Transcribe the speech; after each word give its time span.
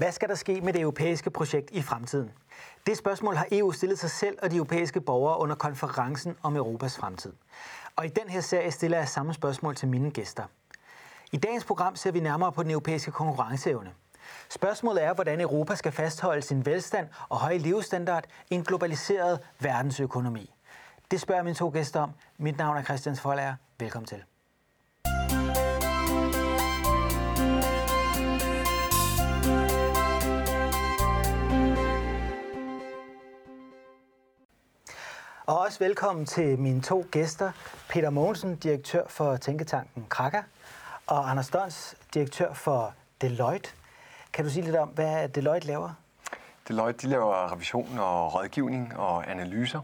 Hvad 0.00 0.12
skal 0.12 0.28
der 0.28 0.34
ske 0.34 0.60
med 0.60 0.72
det 0.72 0.80
europæiske 0.80 1.30
projekt 1.30 1.70
i 1.70 1.82
fremtiden? 1.82 2.30
Det 2.86 2.96
spørgsmål 2.96 3.36
har 3.36 3.46
EU 3.52 3.72
stillet 3.72 3.98
sig 3.98 4.10
selv 4.10 4.38
og 4.42 4.50
de 4.50 4.56
europæiske 4.56 5.00
borgere 5.00 5.38
under 5.38 5.54
konferencen 5.54 6.36
om 6.42 6.56
Europas 6.56 6.96
fremtid. 6.96 7.32
Og 7.96 8.06
i 8.06 8.08
den 8.08 8.28
her 8.28 8.40
serie 8.40 8.70
stiller 8.70 8.98
jeg 8.98 9.08
samme 9.08 9.34
spørgsmål 9.34 9.74
til 9.76 9.88
mine 9.88 10.10
gæster. 10.10 10.42
I 11.32 11.36
dagens 11.36 11.64
program 11.64 11.96
ser 11.96 12.12
vi 12.12 12.20
nærmere 12.20 12.52
på 12.52 12.62
den 12.62 12.70
europæiske 12.70 13.10
konkurrenceevne. 13.10 13.92
Spørgsmålet 14.50 15.04
er, 15.04 15.14
hvordan 15.14 15.40
Europa 15.40 15.74
skal 15.74 15.92
fastholde 15.92 16.42
sin 16.42 16.66
velstand 16.66 17.08
og 17.28 17.38
høje 17.38 17.58
levestandard 17.58 18.24
i 18.50 18.54
en 18.54 18.64
globaliseret 18.64 19.40
verdensøkonomi. 19.58 20.54
Det 21.10 21.20
spørger 21.20 21.42
mine 21.42 21.56
to 21.56 21.68
gæster 21.68 22.00
om. 22.00 22.10
Mit 22.38 22.58
navn 22.58 22.76
er 22.76 22.82
Christian 22.82 23.16
Folager. 23.16 23.54
Velkommen 23.78 24.06
til. 24.06 24.22
Og 35.50 35.58
også 35.58 35.78
velkommen 35.78 36.26
til 36.26 36.58
mine 36.58 36.82
to 36.82 37.06
gæster, 37.10 37.52
Peter 37.88 38.10
Mogensen, 38.10 38.56
direktør 38.56 39.02
for 39.08 39.36
Tænketanken 39.36 40.06
Kraka, 40.08 40.42
og 41.06 41.30
Anders 41.30 41.48
Dons, 41.48 41.96
direktør 42.14 42.52
for 42.52 42.94
Deloitte. 43.20 43.70
Kan 44.32 44.44
du 44.44 44.50
sige 44.50 44.64
lidt 44.64 44.76
om, 44.76 44.88
hvad 44.88 45.28
Deloitte 45.28 45.66
laver? 45.66 45.94
Deloitte 46.68 47.06
de 47.06 47.10
laver 47.10 47.52
revision 47.52 47.98
og 47.98 48.34
rådgivning 48.34 48.96
og 48.96 49.30
analyser, 49.30 49.80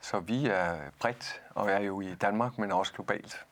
så 0.00 0.20
vi 0.20 0.46
er 0.46 0.76
bredt 1.00 1.40
og 1.54 1.70
er 1.70 1.80
jo 1.80 2.00
i 2.00 2.14
Danmark, 2.14 2.58
men 2.58 2.72
også 2.72 2.92
globalt. 2.92 3.44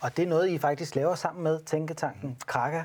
Og 0.00 0.16
det 0.16 0.22
er 0.22 0.28
noget, 0.28 0.48
I 0.48 0.58
faktisk 0.58 0.94
laver 0.94 1.14
sammen 1.14 1.44
med 1.44 1.60
Tænketanken 1.64 2.36
Kraka? 2.46 2.82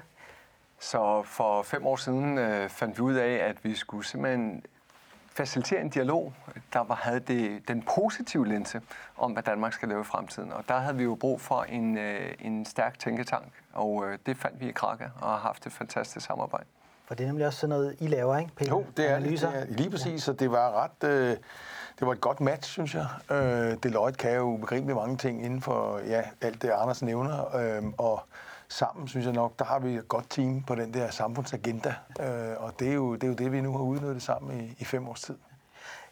Så 0.80 1.24
for 1.24 1.64
fem 1.64 1.86
år 1.86 1.96
siden 1.96 2.38
øh, 2.38 2.70
fandt 2.70 2.98
vi 2.98 3.02
ud 3.02 3.14
af, 3.14 3.34
at 3.34 3.64
vi 3.64 3.76
skulle 3.76 4.06
simpelthen 4.06 4.64
facilitere 5.40 5.82
en 5.82 5.90
dialog, 5.90 6.34
der 6.74 6.80
var, 6.80 6.96
havde 6.96 7.20
det, 7.20 7.68
den 7.68 7.84
positive 7.96 8.48
linse 8.48 8.82
om, 9.18 9.32
hvad 9.32 9.44
Danmark 9.44 9.74
skal 9.74 9.90
lave 9.90 10.02
i 10.02 10.04
fremtiden. 10.04 10.54
Og 10.54 10.64
der 10.68 10.78
havde 10.78 10.98
vi 10.98 11.04
jo 11.04 11.16
brug 11.16 11.42
for 11.42 11.64
en, 11.64 11.98
øh, 11.98 12.32
en 12.40 12.66
stærk 12.66 13.00
tænketank, 13.00 13.46
og 13.74 14.06
øh, 14.06 14.18
det 14.26 14.38
fandt 14.38 14.60
vi 14.60 14.70
i 14.70 14.72
Kraka 14.72 15.04
og 15.22 15.30
har 15.30 15.38
haft 15.38 15.66
et 15.66 15.72
fantastisk 15.72 16.26
samarbejde. 16.26 16.66
For 17.06 17.16
det 17.16 17.24
er 17.24 17.28
nemlig 17.28 17.48
også 17.48 17.60
sådan 17.60 17.70
noget, 17.70 17.96
I 18.00 18.08
laver, 18.08 18.38
ikke, 18.38 18.52
Peter? 18.56 18.72
Jo, 18.72 18.86
det 18.98 19.12
er, 19.12 19.16
Analyser. 19.16 19.52
det 19.52 19.62
er 19.62 19.66
lige 19.66 19.90
præcis, 19.90 20.28
ja. 20.28 20.34
og 20.34 20.40
det 20.40 20.52
var 20.52 20.84
ret... 20.84 21.10
Øh, 21.10 21.38
det 22.00 22.08
var 22.08 22.14
et 22.14 22.22
godt 22.22 22.42
match, 22.42 22.72
synes 22.72 22.96
jeg. 22.96 23.08
Øh, 23.32 23.78
Deloitte 23.84 24.18
kan 24.18 24.36
jo 24.36 24.58
begribe 24.58 24.94
mange 24.96 25.18
ting 25.18 25.46
inden 25.46 25.62
for 25.62 26.00
ja, 26.08 26.24
alt 26.42 26.62
det, 26.62 26.70
Anders 26.70 27.02
nævner, 27.02 27.56
øh, 27.56 27.84
og 27.98 28.24
sammen, 28.70 29.08
synes 29.08 29.26
jeg 29.26 29.34
nok, 29.34 29.60
der 29.60 29.66
har 29.66 29.80
vi 29.80 29.96
et 29.96 30.08
godt 30.08 30.30
team 30.30 30.64
på 30.64 30.76
den 30.76 30.94
der 30.94 31.10
samfundsagenda, 31.10 31.96
øh, 32.20 32.58
og 32.58 32.80
det 32.80 32.90
er, 32.90 32.94
jo, 32.94 33.14
det 33.14 33.24
er 33.24 33.28
jo 33.28 33.34
det, 33.34 33.52
vi 33.52 33.62
nu 33.62 33.78
har 33.78 33.84
udnyttet 33.84 34.22
sammen 34.22 34.62
i, 34.62 34.76
i 34.80 34.86
fem 34.86 35.08
års 35.08 35.22
tid. 35.22 35.38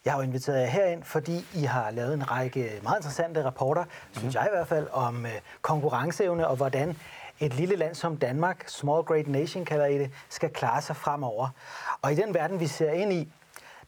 Jeg 0.06 0.14
har 0.14 0.20
jo 0.20 0.24
inviteret 0.24 0.62
jer 0.62 0.66
herind, 0.66 1.04
fordi 1.04 1.46
I 1.56 1.64
har 1.64 1.92
lavet 1.92 2.14
en 2.14 2.32
række 2.32 2.80
meget 2.84 2.98
interessante 2.98 3.46
rapporter, 3.46 3.84
mm-hmm. 3.84 4.16
synes 4.16 4.36
jeg 4.36 4.46
i 4.46 4.56
hvert 4.56 4.68
fald, 4.68 4.88
om 4.92 5.26
øh, 5.26 5.32
konkurrenceevne 5.62 6.48
og 6.48 6.56
hvordan 6.56 6.98
et 7.40 7.54
lille 7.54 7.76
land 7.76 7.96
som 7.96 8.18
Danmark, 8.18 8.64
small 8.68 9.04
great 9.04 9.28
nation 9.28 9.66
kalder 9.66 9.86
I 9.86 9.98
det, 9.98 10.12
skal 10.30 10.50
klare 10.50 10.82
sig 10.82 10.96
fremover. 10.96 11.50
Og 12.02 12.12
i 12.12 12.16
den 12.16 12.34
verden, 12.34 12.60
vi 12.60 12.68
ser 12.68 12.92
ind 12.92 13.14
i, 13.14 13.34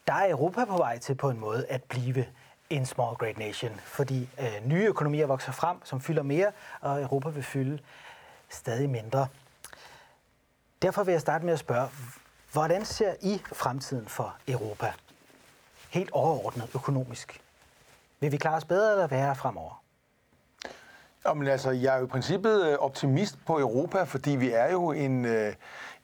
der 0.07 0.13
er 0.13 0.31
Europa 0.31 0.65
på 0.65 0.77
vej 0.77 0.97
til 0.97 1.15
på 1.15 1.29
en 1.29 1.39
måde 1.39 1.65
at 1.69 1.83
blive 1.83 2.25
en 2.69 2.85
small 2.85 3.15
great 3.15 3.37
nation, 3.37 3.71
fordi 3.83 4.29
øh, 4.39 4.69
nye 4.69 4.85
økonomier 4.85 5.25
vokser 5.25 5.51
frem, 5.51 5.77
som 5.83 6.01
fylder 6.01 6.23
mere, 6.23 6.51
og 6.81 7.01
Europa 7.01 7.29
vil 7.29 7.43
fylde 7.43 7.79
stadig 8.49 8.89
mindre. 8.89 9.27
Derfor 10.81 11.03
vil 11.03 11.11
jeg 11.11 11.21
starte 11.21 11.45
med 11.45 11.53
at 11.53 11.59
spørge, 11.59 11.87
hvordan 12.51 12.85
ser 12.85 13.13
I 13.21 13.41
fremtiden 13.53 14.07
for 14.07 14.35
Europa? 14.47 14.93
Helt 15.89 16.11
overordnet 16.11 16.69
økonomisk. 16.75 17.41
Vil 18.19 18.31
vi 18.31 18.37
klare 18.37 18.55
os 18.55 18.65
bedre 18.65 18.91
eller 18.91 19.07
værre 19.07 19.35
fremover? 19.35 19.83
Jamen 21.27 21.47
altså, 21.47 21.71
jeg 21.71 21.95
er 21.95 21.99
jo 21.99 22.05
i 22.05 22.07
princippet 22.07 22.67
øh, 22.67 22.77
optimist 22.77 23.37
på 23.45 23.59
Europa, 23.59 24.03
fordi 24.03 24.31
vi 24.31 24.51
er 24.51 24.71
jo 24.71 24.91
en, 24.91 25.25
øh, 25.25 25.53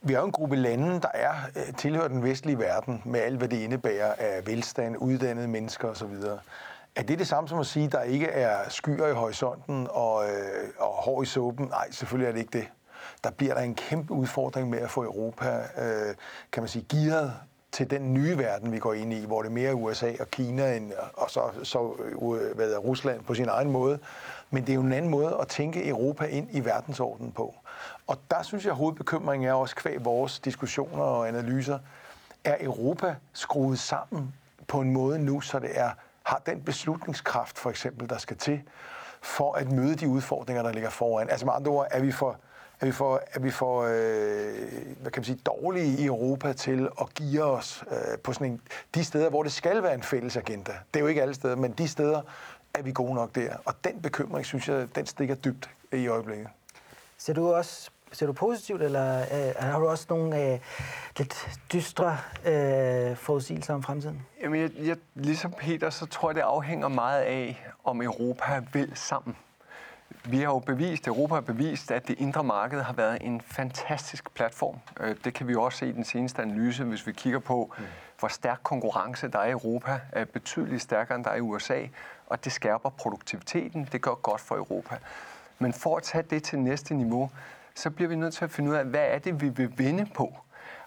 vi 0.01 0.13
er 0.13 0.19
jo 0.19 0.25
en 0.25 0.31
gruppe 0.31 0.55
lande, 0.55 1.01
der 1.01 1.07
er 1.13 1.33
øh, 1.55 1.73
tilhører 1.77 2.07
den 2.07 2.23
vestlige 2.23 2.59
verden, 2.59 3.01
med 3.05 3.19
alt, 3.19 3.37
hvad 3.37 3.47
det 3.47 3.57
indebærer 3.57 4.13
af 4.17 4.47
velstand, 4.47 4.97
uddannede 4.97 5.47
mennesker 5.47 5.87
osv. 5.87 6.13
Er 6.95 7.03
det 7.03 7.19
det 7.19 7.27
samme 7.27 7.47
som 7.49 7.59
at 7.59 7.65
sige, 7.65 7.85
at 7.85 7.91
der 7.91 8.01
ikke 8.01 8.27
er 8.27 8.69
skyer 8.69 9.07
i 9.07 9.13
horisonten 9.13 9.87
og, 9.91 10.29
øh, 10.29 10.69
og 10.79 10.93
hår 10.93 11.21
i 11.21 11.25
såben? 11.25 11.65
Nej, 11.65 11.91
selvfølgelig 11.91 12.27
er 12.27 12.31
det 12.31 12.39
ikke 12.39 12.57
det. 12.57 12.67
Der 13.23 13.31
bliver 13.31 13.53
der 13.53 13.61
en 13.61 13.75
kæmpe 13.75 14.13
udfordring 14.13 14.69
med 14.69 14.79
at 14.79 14.89
få 14.89 15.03
Europa, 15.03 15.63
øh, 15.77 16.15
kan 16.51 16.63
man 16.63 16.67
sige, 16.67 16.85
gearet 16.89 17.33
til 17.71 17.89
den 17.89 18.13
nye 18.13 18.37
verden, 18.37 18.71
vi 18.71 18.79
går 18.79 18.93
ind 18.93 19.13
i, 19.13 19.25
hvor 19.25 19.41
det 19.41 19.49
er 19.49 19.53
mere 19.53 19.75
USA 19.75 20.11
og 20.19 20.31
Kina, 20.31 20.75
end, 20.75 20.91
og 21.13 21.31
så, 21.31 21.41
så 21.63 21.93
øh, 21.99 22.55
hvad 22.55 22.71
er, 22.71 22.77
Rusland 22.77 23.23
på 23.23 23.33
sin 23.33 23.49
egen 23.49 23.71
måde. 23.71 23.99
Men 24.49 24.63
det 24.63 24.69
er 24.69 24.75
jo 24.75 24.81
en 24.81 24.93
anden 24.93 25.11
måde 25.11 25.37
at 25.41 25.47
tænke 25.47 25.87
Europa 25.87 26.25
ind 26.25 26.47
i 26.51 26.65
verdensordenen 26.65 27.31
på. 27.31 27.55
Og 28.07 28.17
der 28.31 28.43
synes 28.43 28.63
jeg, 28.63 28.71
at 28.71 28.77
hovedbekymringen 28.77 29.49
er 29.49 29.53
også 29.53 29.75
kvæg 29.75 30.05
vores 30.05 30.39
diskussioner 30.39 31.03
og 31.03 31.27
analyser. 31.27 31.79
Er 32.43 32.55
Europa 32.59 33.15
skruet 33.33 33.79
sammen 33.79 34.33
på 34.67 34.81
en 34.81 34.93
måde 34.93 35.19
nu, 35.19 35.41
så 35.41 35.59
det 35.59 35.69
er 35.73 35.89
har 36.25 36.41
den 36.45 36.61
beslutningskraft, 36.61 37.59
for 37.59 37.69
eksempel, 37.69 38.09
der 38.09 38.17
skal 38.17 38.37
til, 38.37 38.61
for 39.21 39.53
at 39.53 39.71
møde 39.71 39.95
de 39.95 40.07
udfordringer, 40.07 40.63
der 40.63 40.71
ligger 40.71 40.89
foran. 40.89 41.29
Altså 41.29 41.45
med 41.45 41.53
andre 41.53 41.71
ord, 41.71 41.87
er 41.91 41.99
vi 42.01 42.11
for, 42.11 42.39
er 42.81 42.85
vi 42.85 42.91
for, 42.91 43.21
er 43.33 43.39
vi 43.39 43.51
for 43.51 43.81
øh, 43.81 44.95
hvad 45.01 45.11
kan 45.11 45.19
man 45.19 45.23
sige, 45.23 45.39
dårlige 45.45 45.97
i 46.01 46.05
Europa 46.05 46.53
til 46.53 46.89
at 47.01 47.13
give 47.13 47.43
os 47.43 47.83
øh, 47.91 48.17
på 48.17 48.33
sådan 48.33 48.47
en, 48.47 48.61
de 48.95 49.03
steder, 49.03 49.29
hvor 49.29 49.43
det 49.43 49.51
skal 49.51 49.83
være 49.83 49.93
en 49.93 50.03
fælles 50.03 50.37
agenda. 50.37 50.71
Det 50.93 50.99
er 50.99 51.01
jo 51.01 51.07
ikke 51.07 51.21
alle 51.21 51.33
steder, 51.33 51.55
men 51.55 51.71
de 51.71 51.87
steder 51.87 52.21
er 52.73 52.81
vi 52.81 52.91
gode 52.91 53.13
nok 53.13 53.35
der. 53.35 53.55
Og 53.65 53.73
den 53.83 54.01
bekymring, 54.01 54.45
synes 54.45 54.69
jeg, 54.69 54.95
den 54.95 55.05
stikker 55.05 55.35
dybt 55.35 55.69
i 55.93 56.07
øjeblikket. 56.07 56.47
Ser 57.17 57.33
du 57.33 57.53
også 57.53 57.91
ser 58.15 58.25
du 58.25 58.33
positivt, 58.33 58.81
eller 58.81 59.19
øh, 59.19 59.53
har 59.59 59.79
du 59.79 59.87
også 59.87 60.05
nogle 60.09 60.41
øh, 60.41 60.59
lidt 61.17 61.59
dystre 61.73 62.17
øh, 62.45 63.15
forudsigelser 63.15 63.73
om 63.73 63.83
fremtiden? 63.83 64.25
Jamen, 64.41 64.61
jeg, 64.61 64.71
jeg, 64.77 64.97
ligesom 65.15 65.51
Peter, 65.51 65.89
så 65.89 66.05
tror 66.05 66.29
jeg, 66.29 66.35
det 66.35 66.41
afhænger 66.41 66.87
meget 66.87 67.21
af, 67.21 67.65
om 67.83 68.01
Europa 68.01 68.61
vil 68.73 68.91
sammen. 68.95 69.35
Vi 70.25 70.37
har 70.37 70.45
jo 70.45 70.59
bevist, 70.59 71.07
Europa 71.07 71.33
har 71.33 71.41
bevist, 71.41 71.91
at 71.91 72.07
det 72.07 72.19
indre 72.19 72.43
marked 72.43 72.81
har 72.81 72.93
været 72.93 73.17
en 73.21 73.41
fantastisk 73.41 74.33
platform. 74.33 74.79
Øh, 74.99 75.15
det 75.23 75.33
kan 75.33 75.47
vi 75.47 75.55
også 75.55 75.77
se 75.77 75.87
i 75.87 75.91
den 75.91 76.03
seneste 76.03 76.41
analyse, 76.41 76.83
hvis 76.83 77.07
vi 77.07 77.11
kigger 77.11 77.39
på, 77.39 77.73
mm. 77.77 77.83
hvor 78.19 78.27
stærk 78.27 78.59
konkurrence 78.63 79.27
der 79.27 79.39
er 79.39 79.45
i 79.45 79.51
Europa, 79.51 79.99
er 80.11 80.25
betydeligt 80.25 80.81
stærkere 80.81 81.15
end 81.15 81.23
der 81.23 81.31
er 81.31 81.35
i 81.35 81.41
USA, 81.41 81.81
og 82.27 82.45
det 82.45 82.51
skærper 82.51 82.89
produktiviteten, 82.89 83.89
det 83.91 84.01
gør 84.01 84.13
godt 84.13 84.41
for 84.41 84.55
Europa. 84.55 84.95
Men 85.59 85.73
for 85.73 85.97
at 85.97 86.03
tage 86.03 86.23
det 86.29 86.43
til 86.43 86.59
næste 86.59 86.93
niveau, 86.93 87.29
så 87.75 87.89
bliver 87.89 88.09
vi 88.09 88.15
nødt 88.15 88.33
til 88.33 88.45
at 88.45 88.51
finde 88.51 88.69
ud 88.69 88.75
af, 88.75 88.85
hvad 88.85 89.05
er 89.07 89.19
det, 89.19 89.41
vi 89.41 89.49
vil 89.49 89.77
vinde 89.77 90.05
på. 90.13 90.37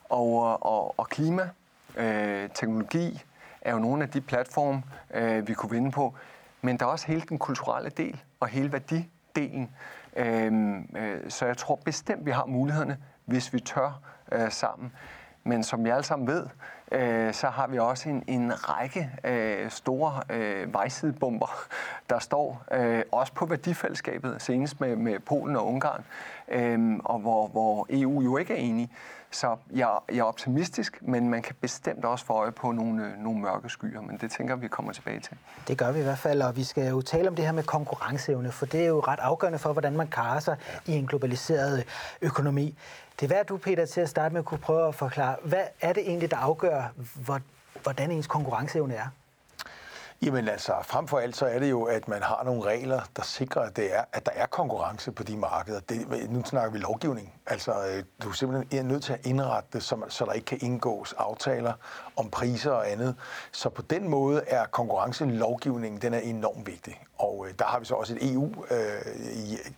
Og, 0.09 0.63
og, 0.67 0.99
og 0.99 1.09
klima, 1.09 1.51
øh, 1.97 2.49
teknologi 2.55 3.25
er 3.61 3.73
jo 3.73 3.79
nogle 3.79 4.03
af 4.03 4.11
de 4.11 4.21
platforme, 4.21 4.83
øh, 5.15 5.49
vi 5.49 5.55
kunne 5.55 5.71
vinde 5.71 5.91
på. 5.91 6.15
Men 6.63 6.77
der 6.77 6.87
er 6.87 6.91
også 6.91 7.07
hele 7.07 7.21
den 7.29 7.39
kulturelle 7.39 7.91
del 7.91 8.21
og 8.41 8.49
hele 8.49 8.73
værdidelen. 8.73 9.71
Øh, 10.17 10.53
øh, 10.97 11.31
så 11.31 11.47
jeg 11.47 11.57
tror 11.57 11.77
bestemt, 11.77 12.27
vi 12.27 12.31
har 12.31 12.47
mulighederne, 12.47 12.99
hvis 13.25 13.53
vi 13.53 13.61
tør 13.61 14.01
øh, 14.33 14.51
sammen. 14.53 14.93
Men 15.45 15.65
som 15.65 15.85
vi 15.85 15.91
alle 15.91 16.03
sammen 16.03 16.29
ved, 16.29 16.47
øh, 16.93 17.35
så 17.35 17.49
har 17.49 17.67
vi 17.67 17.79
også 17.79 18.09
en, 18.09 18.25
en 18.27 18.53
række 18.69 19.11
øh, 19.25 19.71
store 19.71 20.23
øh, 20.31 20.75
vejsidebomber, 20.75 21.67
der 22.11 22.19
står 22.19 22.65
øh, 22.73 23.03
også 23.13 23.33
på 23.33 23.47
værdifællesskabet, 23.47 24.43
senest 24.43 24.81
med, 24.81 24.97
med 24.97 25.19
Polen 25.19 25.57
og 25.57 25.67
Ungarn, 25.67 26.05
øh, 26.49 26.99
og 27.05 27.19
hvor, 27.19 27.47
hvor 27.47 27.87
EU 27.91 28.23
jo 28.23 28.37
ikke 28.37 28.53
er 28.55 28.59
enige. 28.59 28.91
Så 29.31 29.57
jeg, 29.75 29.99
jeg 30.09 30.19
er 30.19 30.23
optimistisk, 30.23 30.99
men 31.03 31.29
man 31.29 31.43
kan 31.43 31.55
bestemt 31.61 32.05
også 32.05 32.25
få 32.25 32.33
øje 32.33 32.53
på 32.53 32.73
nogle, 32.73 33.05
øh, 33.07 33.19
nogle 33.19 33.41
mørke 33.41 33.69
skyer, 33.69 34.01
men 34.01 34.19
det 34.21 34.31
tænker 34.31 34.57
vi 34.57 34.69
kommer 34.69 34.93
tilbage 34.93 35.21
til. 35.21 35.37
Det 35.69 35.79
gør 35.79 35.93
vi 35.93 36.01
i 36.01 36.03
hvert 36.03 36.19
fald, 36.19 36.43
og 36.43 36.57
vi 36.57 36.65
skal 36.65 36.89
jo 36.89 37.01
tale 37.01 37.29
om 37.29 37.37
det 37.37 37.45
her 37.45 37.53
med 37.53 37.63
konkurrenceevne, 37.63 38.53
for 38.53 38.67
det 38.67 38.81
er 38.81 38.87
jo 38.87 39.01
ret 39.01 39.19
afgørende 39.23 39.59
for, 39.59 39.73
hvordan 39.73 39.97
man 39.97 40.07
klarer 40.07 40.41
sig 40.41 40.57
ja. 40.89 40.93
i 40.93 40.97
en 40.97 41.07
globaliseret 41.07 41.79
øh, 41.79 41.85
økonomi. 42.23 42.79
Det 43.21 43.31
er 43.31 43.35
værd, 43.35 43.47
du, 43.47 43.57
Peter, 43.57 43.87
til 43.87 44.01
at 44.01 44.09
starte 44.09 44.33
med 44.33 44.39
at 44.39 44.45
kunne 44.45 44.59
prøve 44.59 44.89
at 44.89 44.95
forklare, 44.95 45.37
hvad 45.43 45.65
er 45.81 45.93
det 45.93 46.03
egentlig, 46.09 46.31
der 46.31 46.37
afgør, 46.37 46.93
hvordan 47.83 48.11
ens 48.11 48.27
konkurrenceevne 48.27 48.95
er? 48.95 49.07
Jamen 50.23 50.49
altså, 50.49 50.73
frem 50.83 51.09
for 51.09 51.19
alt 51.19 51.37
så 51.37 51.47
er 51.47 51.59
det 51.59 51.71
jo, 51.71 51.83
at 51.83 52.09
man 52.09 52.23
har 52.23 52.43
nogle 52.45 52.63
regler, 52.63 53.01
der 53.17 53.23
sikrer, 53.23 53.63
at, 53.63 53.77
det 53.77 53.97
er, 53.97 54.05
at 54.13 54.27
der 54.27 54.33
er 54.35 54.47
konkurrence 54.47 55.13
på 55.13 55.23
de 55.23 55.37
markeder. 55.37 55.81
Det, 55.81 56.31
nu 56.31 56.45
snakker 56.45 56.71
vi 56.71 56.79
lovgivning. 56.79 57.35
Altså, 57.47 57.73
øh, 57.73 58.05
du 58.23 58.29
er 58.29 58.33
simpelthen 58.33 58.87
nødt 58.87 59.03
til 59.03 59.13
at 59.13 59.27
indrette 59.27 59.69
det, 59.73 59.83
så, 59.83 59.97
så 60.09 60.25
der 60.25 60.33
ikke 60.33 60.45
kan 60.45 60.59
indgås 60.63 61.15
aftaler 61.19 61.73
om 62.17 62.31
priser 62.31 62.71
og 62.71 62.91
andet. 62.91 63.17
Så 63.53 63.69
på 63.69 63.83
den 63.83 64.09
måde 64.09 64.43
er 64.47 64.67
konkurrencelovgivningen, 64.67 66.03
den 66.03 66.15
er 66.15 66.19
enormt 66.19 66.67
vigtig. 66.67 67.01
Og 67.19 67.47
øh, 67.49 67.55
der 67.59 67.65
har 67.65 67.79
vi 67.79 67.85
så 67.85 67.95
også 67.95 68.15
et 68.15 68.33
EU 68.33 68.65
øh, 68.71 68.79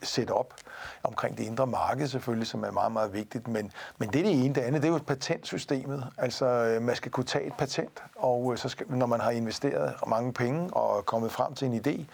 set 0.02 0.30
op 0.30 0.54
omkring 1.02 1.38
det 1.38 1.44
indre 1.44 1.66
marked 1.66 2.06
selvfølgelig, 2.06 2.46
som 2.46 2.64
er 2.64 2.70
meget, 2.70 2.92
meget 2.92 3.12
vigtigt. 3.12 3.48
Men, 3.48 3.72
men 3.98 4.08
det 4.08 4.18
er 4.18 4.22
det 4.22 4.44
ene. 4.44 4.54
Det 4.54 4.60
andet, 4.60 4.82
det 4.82 4.88
er 4.88 4.92
jo 4.92 4.98
patentsystemet. 5.06 6.06
Altså, 6.18 6.46
øh, 6.46 6.82
man 6.82 6.96
skal 6.96 7.10
kunne 7.10 7.24
tage 7.24 7.46
et 7.46 7.54
patent, 7.58 8.02
og 8.16 8.52
øh, 8.52 8.58
så 8.58 8.68
skal, 8.68 8.86
når 8.88 9.06
man 9.06 9.20
har 9.20 9.30
investeret 9.30 9.94
mange 10.06 10.29
penge 10.32 10.74
og 10.74 10.98
er 10.98 11.02
kommet 11.02 11.32
frem 11.32 11.54
til 11.54 11.66
en 11.66 11.80
idé, 11.86 12.04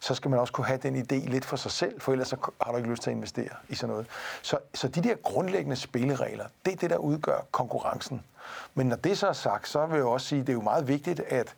så 0.00 0.14
skal 0.14 0.30
man 0.30 0.40
også 0.40 0.52
kunne 0.52 0.66
have 0.66 0.78
den 0.82 0.96
idé 0.96 1.30
lidt 1.30 1.44
for 1.44 1.56
sig 1.56 1.70
selv, 1.70 2.00
for 2.00 2.12
ellers 2.12 2.28
så 2.28 2.36
har 2.62 2.70
du 2.70 2.76
ikke 2.76 2.90
lyst 2.90 3.02
til 3.02 3.10
at 3.10 3.16
investere 3.16 3.48
i 3.68 3.74
sådan 3.74 3.92
noget. 3.92 4.06
Så, 4.42 4.58
så 4.74 4.88
de 4.88 5.02
der 5.02 5.14
grundlæggende 5.14 5.76
spilleregler, 5.76 6.44
det 6.64 6.72
er 6.72 6.76
det, 6.76 6.90
der 6.90 6.96
udgør 6.96 7.46
konkurrencen. 7.50 8.22
Men 8.74 8.86
når 8.86 8.96
det 8.96 9.18
så 9.18 9.28
er 9.28 9.32
sagt, 9.32 9.68
så 9.68 9.86
vil 9.86 9.96
jeg 9.96 10.04
også 10.04 10.26
sige, 10.26 10.40
at 10.40 10.46
det 10.46 10.52
er 10.52 10.56
jo 10.56 10.62
meget 10.62 10.88
vigtigt, 10.88 11.20
at 11.20 11.54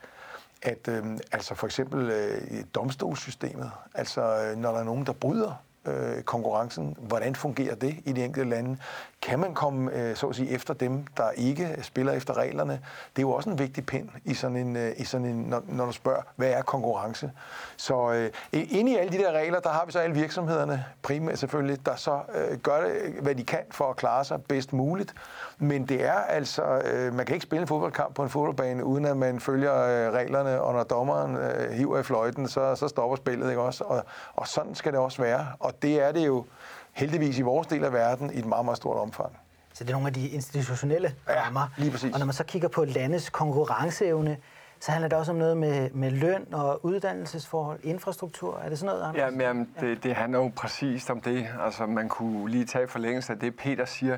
at 0.62 0.88
øh, 0.88 1.04
altså 1.32 1.54
for 1.54 1.66
eksempel 1.66 2.10
øh, 2.10 2.64
domstolssystemet, 2.74 3.70
altså 3.94 4.22
øh, 4.22 4.56
når 4.56 4.72
der 4.72 4.78
er 4.78 4.84
nogen, 4.84 5.06
der 5.06 5.12
bryder 5.12 5.62
øh, 5.86 6.22
konkurrencen, 6.22 6.96
hvordan 7.00 7.34
fungerer 7.34 7.74
det 7.74 7.96
i 8.04 8.12
de 8.12 8.24
enkelte 8.24 8.50
lande? 8.50 8.76
Kan 9.22 9.38
man 9.38 9.54
komme, 9.54 9.92
øh, 9.92 10.16
så 10.16 10.26
at 10.26 10.36
sige, 10.36 10.50
efter 10.50 10.74
dem, 10.74 11.04
der 11.16 11.30
ikke 11.30 11.78
spiller 11.82 12.12
efter 12.12 12.36
reglerne? 12.36 12.72
Det 13.16 13.22
er 13.22 13.22
jo 13.22 13.30
også 13.30 13.50
en 13.50 13.58
vigtig 13.58 13.86
pind 13.86 14.08
i 14.24 14.34
sådan 14.34 14.56
en, 14.56 14.76
øh, 14.76 14.92
i 14.96 15.04
sådan 15.04 15.26
en 15.26 15.36
når, 15.36 15.62
når 15.68 15.86
du 15.86 15.92
spørger, 15.92 16.22
hvad 16.36 16.48
er 16.48 16.62
konkurrence? 16.62 17.30
Så 17.76 18.12
øh, 18.12 18.30
inde 18.52 18.92
i 18.92 18.96
alle 18.96 19.12
de 19.12 19.18
der 19.18 19.32
regler, 19.32 19.60
der 19.60 19.70
har 19.70 19.86
vi 19.86 19.92
så 19.92 19.98
alle 19.98 20.14
virksomhederne, 20.14 20.84
primært 21.02 21.38
selvfølgelig, 21.38 21.86
der 21.86 21.96
så 21.96 22.20
øh, 22.34 22.58
gør 22.58 22.80
det, 22.80 23.12
hvad 23.22 23.34
de 23.34 23.44
kan 23.44 23.60
for 23.70 23.90
at 23.90 23.96
klare 23.96 24.24
sig 24.24 24.42
bedst 24.42 24.72
muligt. 24.72 25.14
Men 25.58 25.86
det 25.86 26.04
er 26.04 26.12
altså, 26.12 26.62
øh, 26.62 27.14
man 27.14 27.26
kan 27.26 27.34
ikke 27.34 27.42
spille 27.42 27.60
en 27.60 27.68
fodboldkamp 27.68 28.14
på 28.14 28.22
en 28.22 28.28
fodboldbane, 28.28 28.84
uden 28.84 29.04
at 29.04 29.16
man 29.16 29.40
følger 29.40 29.74
øh, 29.74 30.12
reglerne, 30.12 30.60
og 30.60 30.74
når 30.74 30.82
dommeren 30.82 31.36
øh, 31.36 31.70
hiver 31.70 31.98
i 31.98 32.02
fløjten, 32.02 32.48
så, 32.48 32.74
så 32.74 32.88
stopper 32.88 33.16
spillet, 33.16 33.48
ikke 33.48 33.62
også? 33.62 33.84
Og, 33.84 34.04
og 34.34 34.48
sådan 34.48 34.74
skal 34.74 34.92
det 34.92 35.00
også 35.00 35.22
være. 35.22 35.46
Og 35.60 35.75
det 35.82 36.02
er 36.02 36.12
det 36.12 36.26
jo 36.26 36.44
heldigvis 36.92 37.38
i 37.38 37.42
vores 37.42 37.66
del 37.66 37.84
af 37.84 37.92
verden 37.92 38.34
i 38.34 38.38
et 38.38 38.46
meget, 38.46 38.64
meget 38.64 38.76
stort 38.76 38.96
omfang. 38.96 39.38
Så 39.72 39.84
det 39.84 39.90
er 39.90 39.94
nogle 39.94 40.06
af 40.06 40.14
de 40.14 40.28
institutionelle 40.28 41.14
rammer. 41.28 41.60
Ja, 41.60 41.82
lige 41.82 41.90
præcis. 41.90 42.12
Og 42.12 42.18
når 42.18 42.26
man 42.26 42.32
så 42.34 42.44
kigger 42.44 42.68
på 42.68 42.84
landets 42.84 43.30
konkurrenceevne, 43.30 44.36
så 44.80 44.92
handler 44.92 45.08
det 45.08 45.18
også 45.18 45.32
om 45.32 45.38
noget 45.38 45.56
med, 45.56 45.90
med 45.90 46.10
løn 46.10 46.54
og 46.54 46.84
uddannelsesforhold, 46.84 47.80
infrastruktur. 47.82 48.60
Er 48.64 48.68
det 48.68 48.78
sådan 48.78 48.94
noget, 48.94 49.08
Anders? 49.08 49.42
Ja, 49.42 49.52
men, 49.52 49.68
det, 49.80 50.02
det 50.02 50.14
handler 50.14 50.38
jo 50.38 50.52
præcist 50.56 51.10
om 51.10 51.20
det. 51.20 51.48
Altså, 51.64 51.86
man 51.86 52.08
kunne 52.08 52.50
lige 52.50 52.64
tage 52.64 52.88
forlængelse 52.88 53.32
af 53.32 53.38
det, 53.38 53.56
Peter 53.56 53.84
siger. 53.84 54.16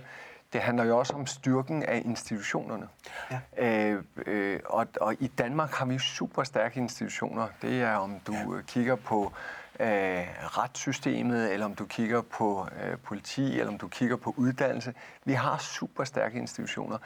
Det 0.52 0.60
handler 0.60 0.84
jo 0.84 0.99
også 0.99 1.12
om 1.12 1.26
styrken 1.26 1.82
af 1.82 2.02
institutionerne. 2.05 2.88
Ja. 3.31 3.66
Øh, 3.66 4.02
øh, 4.26 4.60
og, 4.66 4.87
og 5.00 5.14
i 5.20 5.26
Danmark 5.26 5.70
har 5.70 5.87
vi 5.87 5.99
super 5.99 6.43
stærke 6.43 6.81
institutioner. 6.81 7.46
Det 7.62 7.82
er, 7.82 7.94
om 7.94 8.20
du 8.26 8.32
ja. 8.32 8.62
kigger 8.66 8.94
på 8.94 9.32
øh, 9.80 9.88
retssystemet, 10.58 11.52
eller 11.52 11.66
om 11.66 11.75
du 11.75 11.86
kigger 11.86 12.22
på 12.22 12.69
øh, 12.84 12.98
politi, 12.98 13.58
eller 13.58 13.72
om 13.72 13.78
du 13.78 13.88
kigger 13.88 14.16
på 14.16 14.34
uddannelse. 14.36 14.94
Vi 15.25 15.32
har 15.32 15.58
super 15.58 16.04
stærke 16.04 16.38
institutioner. 16.38 16.98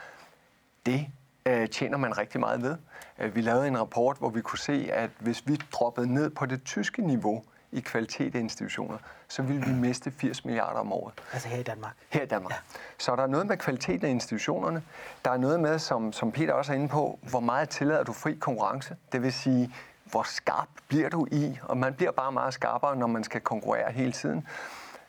Det 0.85 1.07
øh, 1.45 1.69
tjener 1.69 1.97
man 1.97 2.17
rigtig 2.17 2.39
meget 2.39 2.61
ved. 2.61 2.77
Øh, 3.19 3.35
vi 3.35 3.41
lavede 3.41 3.67
en 3.67 3.79
rapport, 3.79 4.17
hvor 4.17 4.29
vi 4.29 4.41
kunne 4.41 4.59
se, 4.59 4.89
at 4.93 5.09
hvis 5.19 5.43
vi 5.47 5.55
droppede 5.55 6.13
ned 6.13 6.29
på 6.29 6.45
det 6.45 6.63
tyske 6.63 7.01
niveau 7.01 7.43
i 7.71 7.79
kvalitet 7.79 8.35
af 8.35 8.39
institutioner, 8.39 8.97
så 9.27 9.41
ville 9.41 9.65
vi 9.65 9.73
miste 9.73 10.11
80 10.11 10.45
milliarder 10.45 10.79
om 10.79 10.93
året. 10.93 11.13
Altså 11.33 11.47
her 11.47 11.59
i 11.59 11.63
Danmark? 11.63 11.93
Her 12.09 12.21
i 12.21 12.25
Danmark. 12.25 12.51
Ja. 12.51 12.57
Så 12.97 13.15
der 13.15 13.23
er 13.23 13.27
noget 13.27 13.47
med 13.47 13.57
kvaliteten 13.57 14.05
af 14.05 14.09
institutionerne. 14.09 14.83
Der 15.25 15.31
er 15.31 15.37
noget 15.37 15.59
med, 15.59 15.79
som, 15.79 16.13
som 16.13 16.31
Peter 16.31 16.53
også 16.53 16.71
er 16.71 16.75
inde 16.75 16.87
på, 16.87 17.19
hvor 17.29 17.39
meget 17.39 17.69
tillader 17.69 18.03
du 18.03 18.13
fri 18.13 18.33
konkurrence. 18.33 18.95
Det 19.11 19.21
vil 19.21 19.33
sige, 19.33 19.75
hvor 20.13 20.23
skarp 20.23 20.67
bliver 20.87 21.09
du 21.09 21.27
i? 21.31 21.59
Og 21.63 21.77
man 21.77 21.93
bliver 21.93 22.11
bare 22.11 22.31
meget 22.31 22.53
skarpere, 22.53 22.95
når 22.95 23.07
man 23.07 23.23
skal 23.23 23.41
konkurrere 23.41 23.91
hele 23.91 24.11
tiden. 24.11 24.47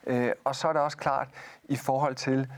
Øh, 0.07 0.33
og 0.45 0.57
så 0.57 0.69
er 0.69 0.73
det 0.73 0.83
også 0.83 0.97
klart 0.97 1.29
i 1.65 1.77
forhold 1.77 2.15
til, 2.15 2.49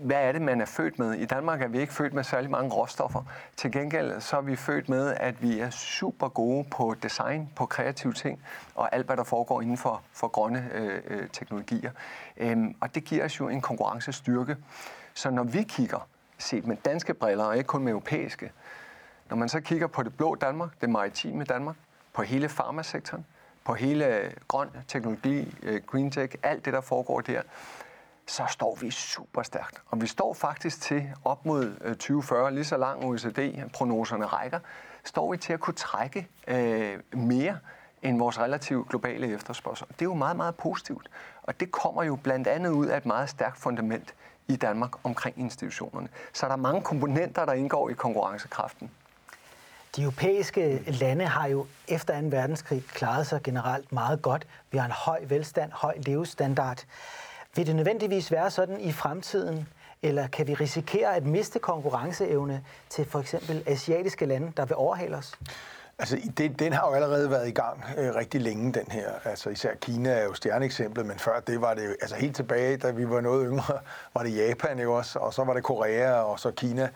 hvad 0.00 0.16
er 0.16 0.32
det, 0.32 0.42
man 0.42 0.60
er 0.60 0.64
født 0.64 0.98
med? 0.98 1.12
I 1.12 1.24
Danmark 1.24 1.62
er 1.62 1.68
vi 1.68 1.80
ikke 1.80 1.92
født 1.92 2.14
med 2.14 2.24
særlig 2.24 2.50
mange 2.50 2.70
råstoffer. 2.70 3.22
Til 3.56 3.72
gengæld 3.72 4.20
så 4.20 4.36
er 4.36 4.40
vi 4.40 4.56
født 4.56 4.88
med, 4.88 5.14
at 5.16 5.42
vi 5.42 5.58
er 5.58 5.70
super 5.70 6.28
gode 6.28 6.64
på 6.70 6.94
design, 7.02 7.50
på 7.56 7.66
kreative 7.66 8.12
ting, 8.12 8.42
og 8.74 8.94
alt, 8.94 9.06
hvad 9.06 9.16
der 9.16 9.24
foregår 9.24 9.62
inden 9.62 9.76
for, 9.76 10.02
for 10.12 10.28
grønne 10.28 10.70
øh, 10.74 11.00
øh 11.06 11.28
teknologier. 11.32 11.90
Øhm, 12.36 12.74
og 12.80 12.94
det 12.94 13.04
giver 13.04 13.24
os 13.24 13.40
jo 13.40 13.48
en 13.48 13.60
konkurrencestyrke. 13.60 14.56
Så 15.14 15.30
når 15.30 15.44
vi 15.44 15.62
kigger, 15.62 16.08
set 16.38 16.66
med 16.66 16.76
danske 16.84 17.14
briller, 17.14 17.44
og 17.44 17.56
ikke 17.56 17.66
kun 17.66 17.82
med 17.82 17.92
europæiske, 17.92 18.52
når 19.30 19.36
man 19.36 19.48
så 19.48 19.60
kigger 19.60 19.86
på 19.86 20.02
det 20.02 20.16
blå 20.16 20.34
Danmark, 20.34 20.80
det 20.80 20.90
maritime 20.90 21.44
Danmark, 21.44 21.76
på 22.12 22.22
hele 22.22 22.48
farmasektoren, 22.48 23.26
på 23.64 23.74
hele 23.74 24.32
grøn 24.48 24.68
teknologi, 24.88 25.54
øh, 25.62 25.80
green 25.86 26.10
tech, 26.10 26.34
alt 26.42 26.64
det, 26.64 26.72
der 26.72 26.80
foregår 26.80 27.20
der, 27.20 27.42
så 28.26 28.42
står 28.48 28.78
vi 28.80 28.90
super 28.90 29.42
stærkt. 29.42 29.82
Og 29.86 30.00
vi 30.00 30.06
står 30.06 30.34
faktisk 30.34 30.80
til 30.80 31.10
op 31.24 31.46
mod 31.46 31.74
øh, 31.80 31.90
2040, 31.90 32.54
lige 32.54 32.64
så 32.64 32.76
lang 32.76 33.04
OECD-prognoserne 33.04 34.26
rækker, 34.26 34.58
står 35.04 35.30
vi 35.30 35.36
til 35.36 35.52
at 35.52 35.60
kunne 35.60 35.74
trække 35.74 36.28
øh, 36.48 36.98
mere 37.12 37.58
end 38.02 38.18
vores 38.18 38.40
relativt 38.40 38.88
globale 38.88 39.34
efterspørgsel. 39.34 39.86
Det 39.88 40.00
er 40.00 40.04
jo 40.04 40.14
meget, 40.14 40.36
meget 40.36 40.54
positivt. 40.54 41.10
Og 41.42 41.60
det 41.60 41.70
kommer 41.70 42.02
jo 42.02 42.16
blandt 42.16 42.48
andet 42.48 42.70
ud 42.70 42.86
af 42.86 42.96
et 42.96 43.06
meget 43.06 43.28
stærkt 43.28 43.58
fundament 43.58 44.14
i 44.48 44.56
Danmark 44.56 45.04
omkring 45.04 45.38
institutionerne. 45.38 46.08
Så 46.32 46.46
der 46.46 46.52
er 46.52 46.56
mange 46.56 46.82
komponenter, 46.82 47.44
der 47.44 47.52
indgår 47.52 47.90
i 47.90 47.92
konkurrencekraften. 47.92 48.90
De 49.96 50.02
europæiske 50.02 50.82
lande 50.86 51.24
har 51.24 51.48
jo 51.48 51.66
efter 51.88 52.20
2. 52.20 52.26
verdenskrig 52.26 52.84
klaret 52.94 53.26
sig 53.26 53.42
generelt 53.42 53.92
meget 53.92 54.22
godt. 54.22 54.46
Vi 54.70 54.78
har 54.78 54.86
en 54.86 54.92
høj 54.92 55.20
velstand, 55.28 55.72
høj 55.72 55.94
levestandard. 56.06 56.84
Vil 57.56 57.66
det 57.66 57.76
nødvendigvis 57.76 58.32
være 58.32 58.50
sådan 58.50 58.80
i 58.80 58.92
fremtiden, 58.92 59.68
eller 60.02 60.26
kan 60.26 60.46
vi 60.46 60.54
risikere 60.54 61.16
at 61.16 61.26
miste 61.26 61.58
konkurrenceevne 61.58 62.64
til 62.88 63.04
for 63.04 63.20
eksempel 63.20 63.62
asiatiske 63.66 64.26
lande, 64.26 64.52
der 64.56 64.64
vil 64.64 64.76
overhale 64.76 65.16
os? 65.16 65.34
Altså, 65.98 66.18
det, 66.38 66.58
den 66.58 66.72
har 66.72 66.88
jo 66.88 66.94
allerede 66.94 67.30
været 67.30 67.48
i 67.48 67.50
gang 67.50 67.84
øh, 67.98 68.14
rigtig 68.14 68.40
længe, 68.40 68.72
den 68.72 68.86
her. 68.90 69.10
Altså, 69.24 69.50
især 69.50 69.74
Kina 69.74 70.10
er 70.10 70.24
jo 70.24 70.34
stjerneeksemplet, 70.34 71.06
men 71.06 71.18
før 71.18 71.40
det 71.40 71.60
var 71.60 71.74
det 71.74 71.96
altså 72.00 72.16
helt 72.16 72.36
tilbage, 72.36 72.76
da 72.76 72.90
vi 72.90 73.10
var 73.10 73.20
noget 73.20 73.46
yngre, 73.50 73.78
var 74.14 74.22
det 74.22 74.36
Japan 74.36 74.78
jo 74.78 74.94
også, 74.94 75.18
og 75.18 75.34
så 75.34 75.44
var 75.44 75.54
det 75.54 75.62
Korea, 75.62 76.12
og 76.12 76.40
så 76.40 76.50
Kina. 76.50 76.88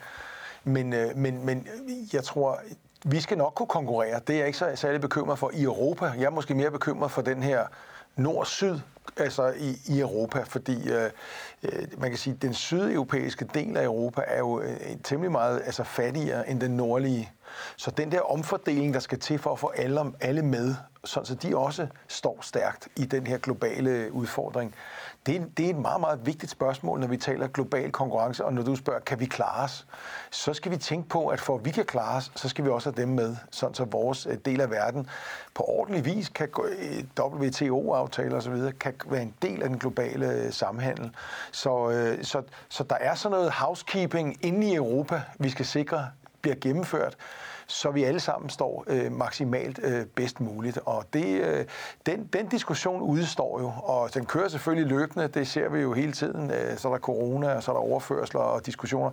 Men, 0.64 0.93
øh, 0.93 1.17
men, 1.17 1.47
men 1.47 1.69
jeg 2.12 2.25
tror, 2.25 2.61
vi 3.05 3.21
skal 3.21 3.38
nok 3.38 3.55
kunne 3.55 3.67
konkurrere. 3.67 4.21
Det 4.26 4.35
er 4.35 4.38
jeg 4.38 4.47
ikke 4.47 4.59
så 4.59 4.73
særlig 4.75 5.00
bekymret 5.00 5.38
for 5.38 5.50
i 5.55 5.62
Europa. 5.62 6.05
Jeg 6.05 6.25
er 6.25 6.31
måske 6.31 6.55
mere 6.55 6.71
bekymret 6.71 7.11
for 7.11 7.23
den 7.23 7.43
her 7.43 7.67
nord-syd, 8.17 8.79
altså 9.17 9.55
i, 9.59 9.76
i 9.87 10.00
Europa, 10.00 10.43
fordi 10.43 10.90
øh, 10.90 11.11
øh 11.62 11.87
man 11.99 12.11
kan 12.11 12.19
sige, 12.19 12.35
at 12.35 12.43
den 12.43 12.55
sydeuropæiske 12.55 13.45
del 13.55 13.76
af 13.76 13.85
Europa 13.85 14.23
er 14.26 14.38
jo 14.38 14.61
øh, 14.61 14.76
temmelig 15.05 15.33
meget 15.33 15.62
altså 15.64 15.85
fattigere 15.85 16.50
end 16.50 16.61
den 16.61 16.71
nordlige. 16.71 17.33
Så 17.76 17.90
den 17.90 18.12
der 18.12 18.21
omfordeling, 18.21 18.95
der 18.95 19.00
skal 19.00 19.19
til 19.19 19.38
for 19.38 19.52
at 19.52 19.59
få 19.59 19.73
alle, 19.76 20.12
alle 20.21 20.43
med, 20.43 20.75
så 21.05 21.37
de 21.43 21.57
også 21.57 21.87
står 22.09 22.38
stærkt 22.40 22.88
i 22.97 23.05
den 23.05 23.26
her 23.26 23.38
globale 23.38 24.12
udfordring, 24.12 24.75
det 25.27 25.37
er, 25.37 25.45
det 25.57 25.67
er 25.67 25.71
et 25.71 25.77
meget, 25.77 26.00
meget 26.00 26.27
vigtigt 26.27 26.53
spørgsmål, 26.53 27.00
når 27.00 27.07
vi 27.07 27.17
taler 27.17 27.47
global 27.47 27.93
konkurrence, 27.93 28.45
og 28.45 28.53
når 28.53 28.62
du 28.62 28.77
spørger, 28.77 29.00
kan 29.00 29.21
vi 29.21 29.27
klare 29.27 29.65
os? 29.65 29.87
Så 30.31 30.55
skal 30.55 30.73
vi 30.73 30.77
tænke 30.77 31.09
på, 31.09 31.29
at 31.29 31.41
for 31.41 31.55
at 31.55 31.65
vi 31.65 31.71
kan 31.71 31.85
klare 31.85 32.17
os, 32.17 32.33
så 32.35 32.49
skal 32.49 32.65
vi 32.65 32.71
også 32.71 32.91
have 32.91 33.03
dem 33.03 33.09
med, 33.09 33.37
sådan 33.50 33.75
så 33.75 33.85
vores 33.85 34.27
øh, 34.27 34.39
del 34.45 34.61
af 34.61 34.71
verden 34.71 35.07
på 35.55 35.65
ordentlig 35.69 36.05
vis 36.05 36.29
kan 36.29 36.49
gå 36.49 36.67
øh, 36.67 37.05
WTO-aftaler 37.21 38.37
osv., 38.37 38.73
kan 38.81 38.95
være 39.07 39.23
en 39.23 39.35
del 39.43 39.62
af 39.62 39.69
den 39.69 39.79
globale 39.79 40.33
øh, 40.33 40.53
samhandel. 40.53 41.11
Så, 41.53 42.17
så, 42.23 42.43
så 42.69 42.85
der 42.85 42.97
er 42.97 43.15
sådan 43.15 43.37
noget 43.37 43.53
housekeeping 43.53 44.37
inde 44.41 44.71
i 44.71 44.75
Europa, 44.75 45.23
vi 45.39 45.50
skal 45.50 45.67
sikre 45.67 46.09
bliver 46.43 46.57
gennemført 46.61 47.17
så 47.71 47.91
vi 47.91 48.05
alle 48.05 48.21
sammen 48.21 48.50
står 48.50 48.85
øh, 48.87 49.12
maksimalt 49.12 49.81
øh, 49.83 50.07
bedst 50.07 50.41
muligt. 50.41 50.79
Og 50.85 51.05
det, 51.12 51.27
øh, 51.27 51.65
den, 52.07 52.29
den 52.33 52.47
diskussion 52.47 53.03
udstår 53.03 53.61
jo, 53.61 53.73
og 53.83 54.15
den 54.15 54.27
kører 54.27 54.49
selvfølgelig 54.49 54.89
løbende, 54.89 55.29
det 55.29 55.49
ser 55.49 55.69
vi 55.69 55.81
jo 55.81 55.93
hele 55.93 56.12
tiden. 56.12 56.50
Øh, 56.50 56.79
så 56.79 56.89
er 56.89 56.93
der 56.93 57.00
corona, 57.00 57.55
og 57.55 57.62
så 57.62 57.71
er 57.71 57.75
der 57.75 57.83
overførsler 57.83 58.41
og 58.41 58.67
diskussioner. 58.67 59.11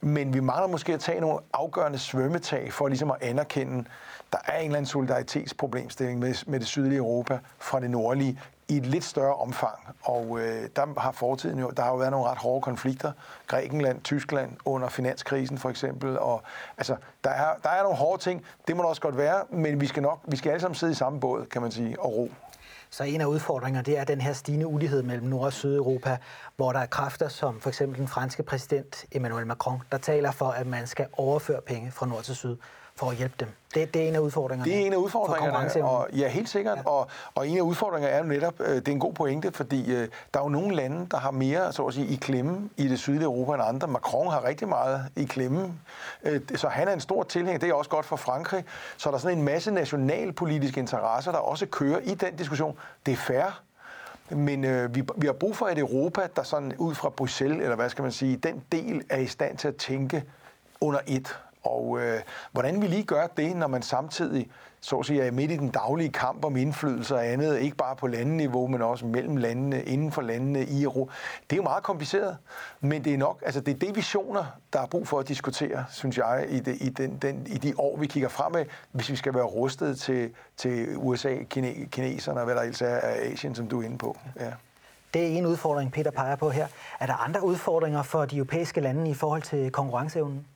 Men 0.00 0.34
vi 0.34 0.40
mangler 0.40 0.66
måske 0.66 0.94
at 0.94 1.00
tage 1.00 1.20
nogle 1.20 1.38
afgørende 1.52 1.98
svømmetag 1.98 2.72
for 2.72 2.88
ligesom 2.88 3.10
at 3.10 3.16
anerkende, 3.20 3.84
der 4.32 4.38
er 4.46 4.58
en 4.58 4.64
eller 4.64 4.76
anden 4.76 4.88
solidaritetsproblemstilling 4.88 6.18
med, 6.18 6.34
med 6.46 6.60
det 6.60 6.66
sydlige 6.66 6.98
Europa 6.98 7.38
fra 7.58 7.80
det 7.80 7.90
nordlige 7.90 8.40
i 8.68 8.76
et 8.76 8.86
lidt 8.86 9.04
større 9.04 9.34
omfang. 9.34 9.78
Og 10.02 10.40
øh, 10.40 10.68
der 10.76 11.00
har 11.00 11.12
fortiden 11.12 11.58
jo, 11.58 11.70
der 11.70 11.82
har 11.82 11.90
jo 11.90 11.96
været 11.96 12.10
nogle 12.10 12.26
ret 12.26 12.38
hårde 12.38 12.60
konflikter. 12.62 13.12
Grækenland, 13.46 14.02
Tyskland 14.02 14.56
under 14.64 14.88
finanskrisen 14.88 15.58
for 15.58 15.70
eksempel. 15.70 16.18
Og 16.18 16.42
altså, 16.78 16.96
der 17.24 17.30
er, 17.30 17.54
der 17.62 17.68
er 17.68 17.82
nogle 17.82 17.98
hårde 17.98 18.22
ting. 18.22 18.44
Det 18.68 18.76
må 18.76 18.82
der 18.82 18.88
også 18.88 19.02
godt 19.02 19.16
være, 19.16 19.44
men 19.50 19.80
vi 19.80 19.86
skal 19.86 20.02
nok, 20.02 20.20
vi 20.28 20.36
skal 20.36 20.50
alle 20.50 20.60
sammen 20.60 20.74
sidde 20.74 20.92
i 20.92 20.94
samme 20.94 21.20
båd, 21.20 21.46
kan 21.46 21.62
man 21.62 21.70
sige, 21.70 22.00
og 22.00 22.12
ro. 22.12 22.30
Så 22.90 23.04
en 23.04 23.20
af 23.20 23.26
udfordringerne, 23.26 23.84
det 23.84 23.98
er 23.98 24.04
den 24.04 24.20
her 24.20 24.32
stigende 24.32 24.66
ulighed 24.66 25.02
mellem 25.02 25.26
Nord- 25.26 25.44
og 25.44 25.52
Sydeuropa, 25.52 26.16
hvor 26.56 26.72
der 26.72 26.80
er 26.80 26.86
kræfter 26.86 27.28
som 27.28 27.60
for 27.60 27.68
eksempel 27.68 27.98
den 27.98 28.08
franske 28.08 28.42
præsident 28.42 29.04
Emmanuel 29.12 29.46
Macron, 29.46 29.82
der 29.92 29.98
taler 29.98 30.30
for, 30.30 30.46
at 30.46 30.66
man 30.66 30.86
skal 30.86 31.06
overføre 31.12 31.60
penge 31.60 31.90
fra 31.90 32.06
nord 32.06 32.22
til 32.22 32.36
syd 32.36 32.56
for 32.96 33.10
at 33.10 33.16
hjælpe 33.16 33.34
dem. 33.40 33.48
Det, 33.74 33.94
det 33.94 34.04
er 34.04 34.08
en 34.08 34.14
af 34.14 34.18
udfordringerne. 34.18 34.70
Det 34.70 34.82
er 34.82 34.86
en 34.86 34.92
af 34.92 34.96
udfordringerne, 34.96 35.84
og, 35.84 36.08
ja, 36.12 36.28
helt 36.28 36.48
sikkert. 36.48 36.78
Ja. 36.78 36.90
Og, 36.90 37.08
og 37.34 37.48
en 37.48 37.56
af 37.56 37.62
udfordringerne 37.62 38.14
er 38.14 38.18
jo 38.18 38.24
netop, 38.24 38.60
øh, 38.60 38.76
det 38.76 38.88
er 38.88 38.92
en 38.92 39.00
god 39.00 39.12
pointe, 39.12 39.52
fordi 39.52 39.92
øh, 39.92 40.08
der 40.34 40.40
er 40.40 40.44
jo 40.44 40.48
nogle 40.48 40.76
lande, 40.76 41.06
der 41.10 41.16
har 41.16 41.30
mere 41.30 41.72
så 41.72 41.82
at 41.82 41.94
sige, 41.94 42.06
i 42.06 42.16
klemme 42.16 42.70
i 42.76 42.88
det 42.88 42.98
sydlige 42.98 43.24
Europa 43.24 43.54
end 43.54 43.62
andre. 43.62 43.88
Macron 43.88 44.30
har 44.30 44.44
rigtig 44.44 44.68
meget 44.68 45.04
i 45.16 45.24
klemme, 45.24 45.74
øh, 46.22 46.40
så 46.54 46.68
han 46.68 46.88
er 46.88 46.92
en 46.92 47.00
stor 47.00 47.22
tilhænger. 47.22 47.58
Det 47.58 47.68
er 47.68 47.74
også 47.74 47.90
godt 47.90 48.06
for 48.06 48.16
Frankrig. 48.16 48.64
Så 48.96 49.08
der 49.08 49.14
er 49.14 49.20
sådan 49.20 49.38
en 49.38 49.44
masse 49.44 49.70
nationalpolitiske 49.70 50.80
interesser, 50.80 51.32
der 51.32 51.38
også 51.38 51.66
kører 51.66 51.98
i 51.98 52.14
den 52.14 52.36
diskussion. 52.36 52.78
Det 53.06 53.12
er 53.12 53.16
fair, 53.16 53.62
men 54.30 54.64
øh, 54.64 54.94
vi, 54.94 55.02
vi 55.16 55.26
har 55.26 55.34
brug 55.34 55.56
for 55.56 55.66
et 55.66 55.78
Europa, 55.78 56.26
der 56.36 56.42
sådan 56.42 56.72
ud 56.78 56.94
fra 56.94 57.08
Bruxelles, 57.08 57.62
eller 57.62 57.76
hvad 57.76 57.88
skal 57.90 58.02
man 58.02 58.12
sige, 58.12 58.36
den 58.36 58.62
del 58.72 59.04
er 59.10 59.18
i 59.18 59.26
stand 59.26 59.58
til 59.58 59.68
at 59.68 59.76
tænke 59.76 60.24
under 60.80 61.00
et. 61.06 61.38
Og 61.64 62.00
øh, 62.00 62.20
hvordan 62.52 62.82
vi 62.82 62.86
lige 62.86 63.04
gør 63.04 63.26
det, 63.26 63.56
når 63.56 63.66
man 63.66 63.82
samtidig 63.82 64.50
så 64.84 64.96
at 64.96 65.06
sige, 65.06 65.22
er 65.22 65.30
midt 65.30 65.50
i 65.50 65.56
den 65.56 65.68
daglige 65.68 66.10
kamp 66.10 66.44
om 66.44 66.56
indflydelse 66.56 67.14
og 67.14 67.26
andet, 67.26 67.58
ikke 67.58 67.76
bare 67.76 67.96
på 67.96 68.06
landeniveau, 68.06 68.66
men 68.66 68.82
også 68.82 69.06
mellem 69.06 69.36
landene, 69.36 69.82
inden 69.82 70.12
for 70.12 70.22
landene 70.22 70.64
i 70.64 70.82
Europa. 70.82 71.12
Det 71.50 71.52
er 71.52 71.56
jo 71.56 71.62
meget 71.62 71.82
kompliceret, 71.82 72.36
men 72.80 73.04
det 73.04 73.14
er 73.14 73.18
nok, 73.18 73.42
altså 73.46 73.60
det 73.60 73.74
er 73.74 73.78
det 73.78 73.96
visioner, 73.96 74.44
der 74.72 74.80
er 74.80 74.86
brug 74.86 75.08
for 75.08 75.18
at 75.18 75.28
diskutere, 75.28 75.84
synes 75.90 76.18
jeg, 76.18 76.46
i, 76.48 76.60
det, 76.60 76.76
i, 76.80 76.88
den, 76.88 77.18
den, 77.22 77.46
i 77.46 77.58
de 77.58 77.74
år, 77.78 77.96
vi 77.96 78.06
kigger 78.06 78.28
fremad, 78.28 78.64
hvis 78.92 79.10
vi 79.10 79.16
skal 79.16 79.34
være 79.34 79.44
rustet 79.44 79.98
til, 80.00 80.30
til 80.56 80.96
USA, 80.96 81.34
kine, 81.50 81.74
kineserne 81.90 82.40
og 82.40 82.44
hvad 82.44 82.54
der 82.54 82.62
ellers 82.62 82.82
er 82.82 82.96
af 82.96 83.32
Asien, 83.32 83.54
som 83.54 83.68
du 83.68 83.80
er 83.80 83.84
inde 83.84 83.98
på. 83.98 84.16
Ja. 84.40 84.50
Det 85.14 85.22
er 85.22 85.26
en 85.26 85.46
udfordring, 85.46 85.92
Peter 85.92 86.10
peger 86.10 86.36
på 86.36 86.50
her. 86.50 86.66
Er 87.00 87.06
der 87.06 87.14
andre 87.14 87.44
udfordringer 87.44 88.02
for 88.02 88.24
de 88.24 88.36
europæiske 88.36 88.80
lande 88.80 89.10
i 89.10 89.14
forhold 89.14 89.42
til 89.42 89.70
konkurrenceevnen? 89.70 90.46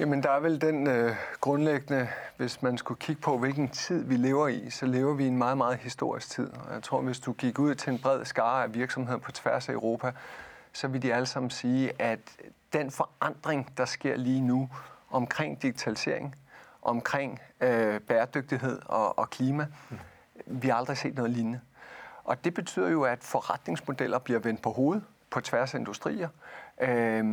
Jamen, 0.00 0.22
der 0.22 0.30
er 0.30 0.40
vel 0.40 0.60
den 0.60 0.86
øh, 0.86 1.16
grundlæggende, 1.40 2.08
hvis 2.36 2.62
man 2.62 2.78
skulle 2.78 2.98
kigge 2.98 3.22
på, 3.22 3.38
hvilken 3.38 3.68
tid 3.68 4.04
vi 4.04 4.16
lever 4.16 4.48
i, 4.48 4.70
så 4.70 4.86
lever 4.86 5.14
vi 5.14 5.24
i 5.24 5.26
en 5.26 5.38
meget, 5.38 5.58
meget 5.58 5.78
historisk 5.78 6.30
tid. 6.30 6.50
Og 6.52 6.74
jeg 6.74 6.82
tror, 6.82 7.00
hvis 7.00 7.20
du 7.20 7.32
gik 7.32 7.58
ud 7.58 7.74
til 7.74 7.92
en 7.92 7.98
bred 7.98 8.24
skare 8.24 8.62
af 8.62 8.74
virksomheder 8.74 9.18
på 9.18 9.32
tværs 9.32 9.68
af 9.68 9.72
Europa, 9.72 10.12
så 10.72 10.88
vil 10.88 11.02
de 11.02 11.14
alle 11.14 11.26
sammen 11.26 11.50
sige, 11.50 11.92
at 11.98 12.18
den 12.72 12.90
forandring, 12.90 13.72
der 13.76 13.84
sker 13.84 14.16
lige 14.16 14.40
nu 14.40 14.68
omkring 15.10 15.62
digitalisering, 15.62 16.36
omkring 16.82 17.40
øh, 17.60 18.00
bæredygtighed 18.00 18.80
og, 18.86 19.18
og 19.18 19.30
klima, 19.30 19.66
mm. 19.90 19.98
vi 20.46 20.68
har 20.68 20.74
aldrig 20.74 20.96
set 20.96 21.14
noget 21.14 21.30
lignende. 21.30 21.60
Og 22.24 22.44
det 22.44 22.54
betyder 22.54 22.88
jo, 22.88 23.02
at 23.02 23.18
forretningsmodeller 23.22 24.18
bliver 24.18 24.40
vendt 24.40 24.62
på 24.62 24.70
hovedet 24.70 25.04
på 25.30 25.40
tværs 25.40 25.74
af 25.74 25.78
industrier. 25.78 26.28
Øh, 26.80 27.24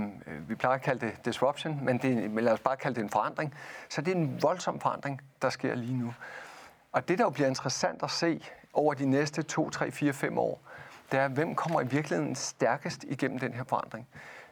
vi 0.50 0.56
plejer 0.56 0.76
at 0.76 0.82
kalde 0.82 1.06
det 1.06 1.26
disruption, 1.26 1.86
men, 1.86 1.98
det, 1.98 2.32
men 2.32 2.44
lad 2.44 2.54
os 2.54 2.60
bare 2.60 2.78
kalde 2.78 2.96
det 2.96 3.04
en 3.04 3.10
forandring. 3.10 3.54
Så 3.90 4.02
det 4.02 4.12
er 4.12 4.16
en 4.16 4.42
voldsom 4.42 4.80
forandring, 4.80 5.22
der 5.42 5.50
sker 5.50 5.76
lige 5.76 5.98
nu. 5.98 6.14
Og 6.92 7.08
det, 7.08 7.18
der 7.18 7.24
jo 7.24 7.30
bliver 7.30 7.48
interessant 7.48 8.04
at 8.04 8.12
se 8.12 8.44
over 8.74 8.94
de 8.94 9.06
næste 9.06 9.42
2, 9.42 9.70
3, 9.70 9.92
4, 9.92 10.14
5 10.14 10.38
år, 10.38 10.62
det 11.12 11.20
er, 11.20 11.28
hvem 11.28 11.56
kommer 11.56 11.82
i 11.82 11.88
virkeligheden 11.88 12.36
stærkest 12.36 13.04
igennem 13.04 13.40
den 13.40 13.54
her 13.54 13.64
forandring. 13.64 14.08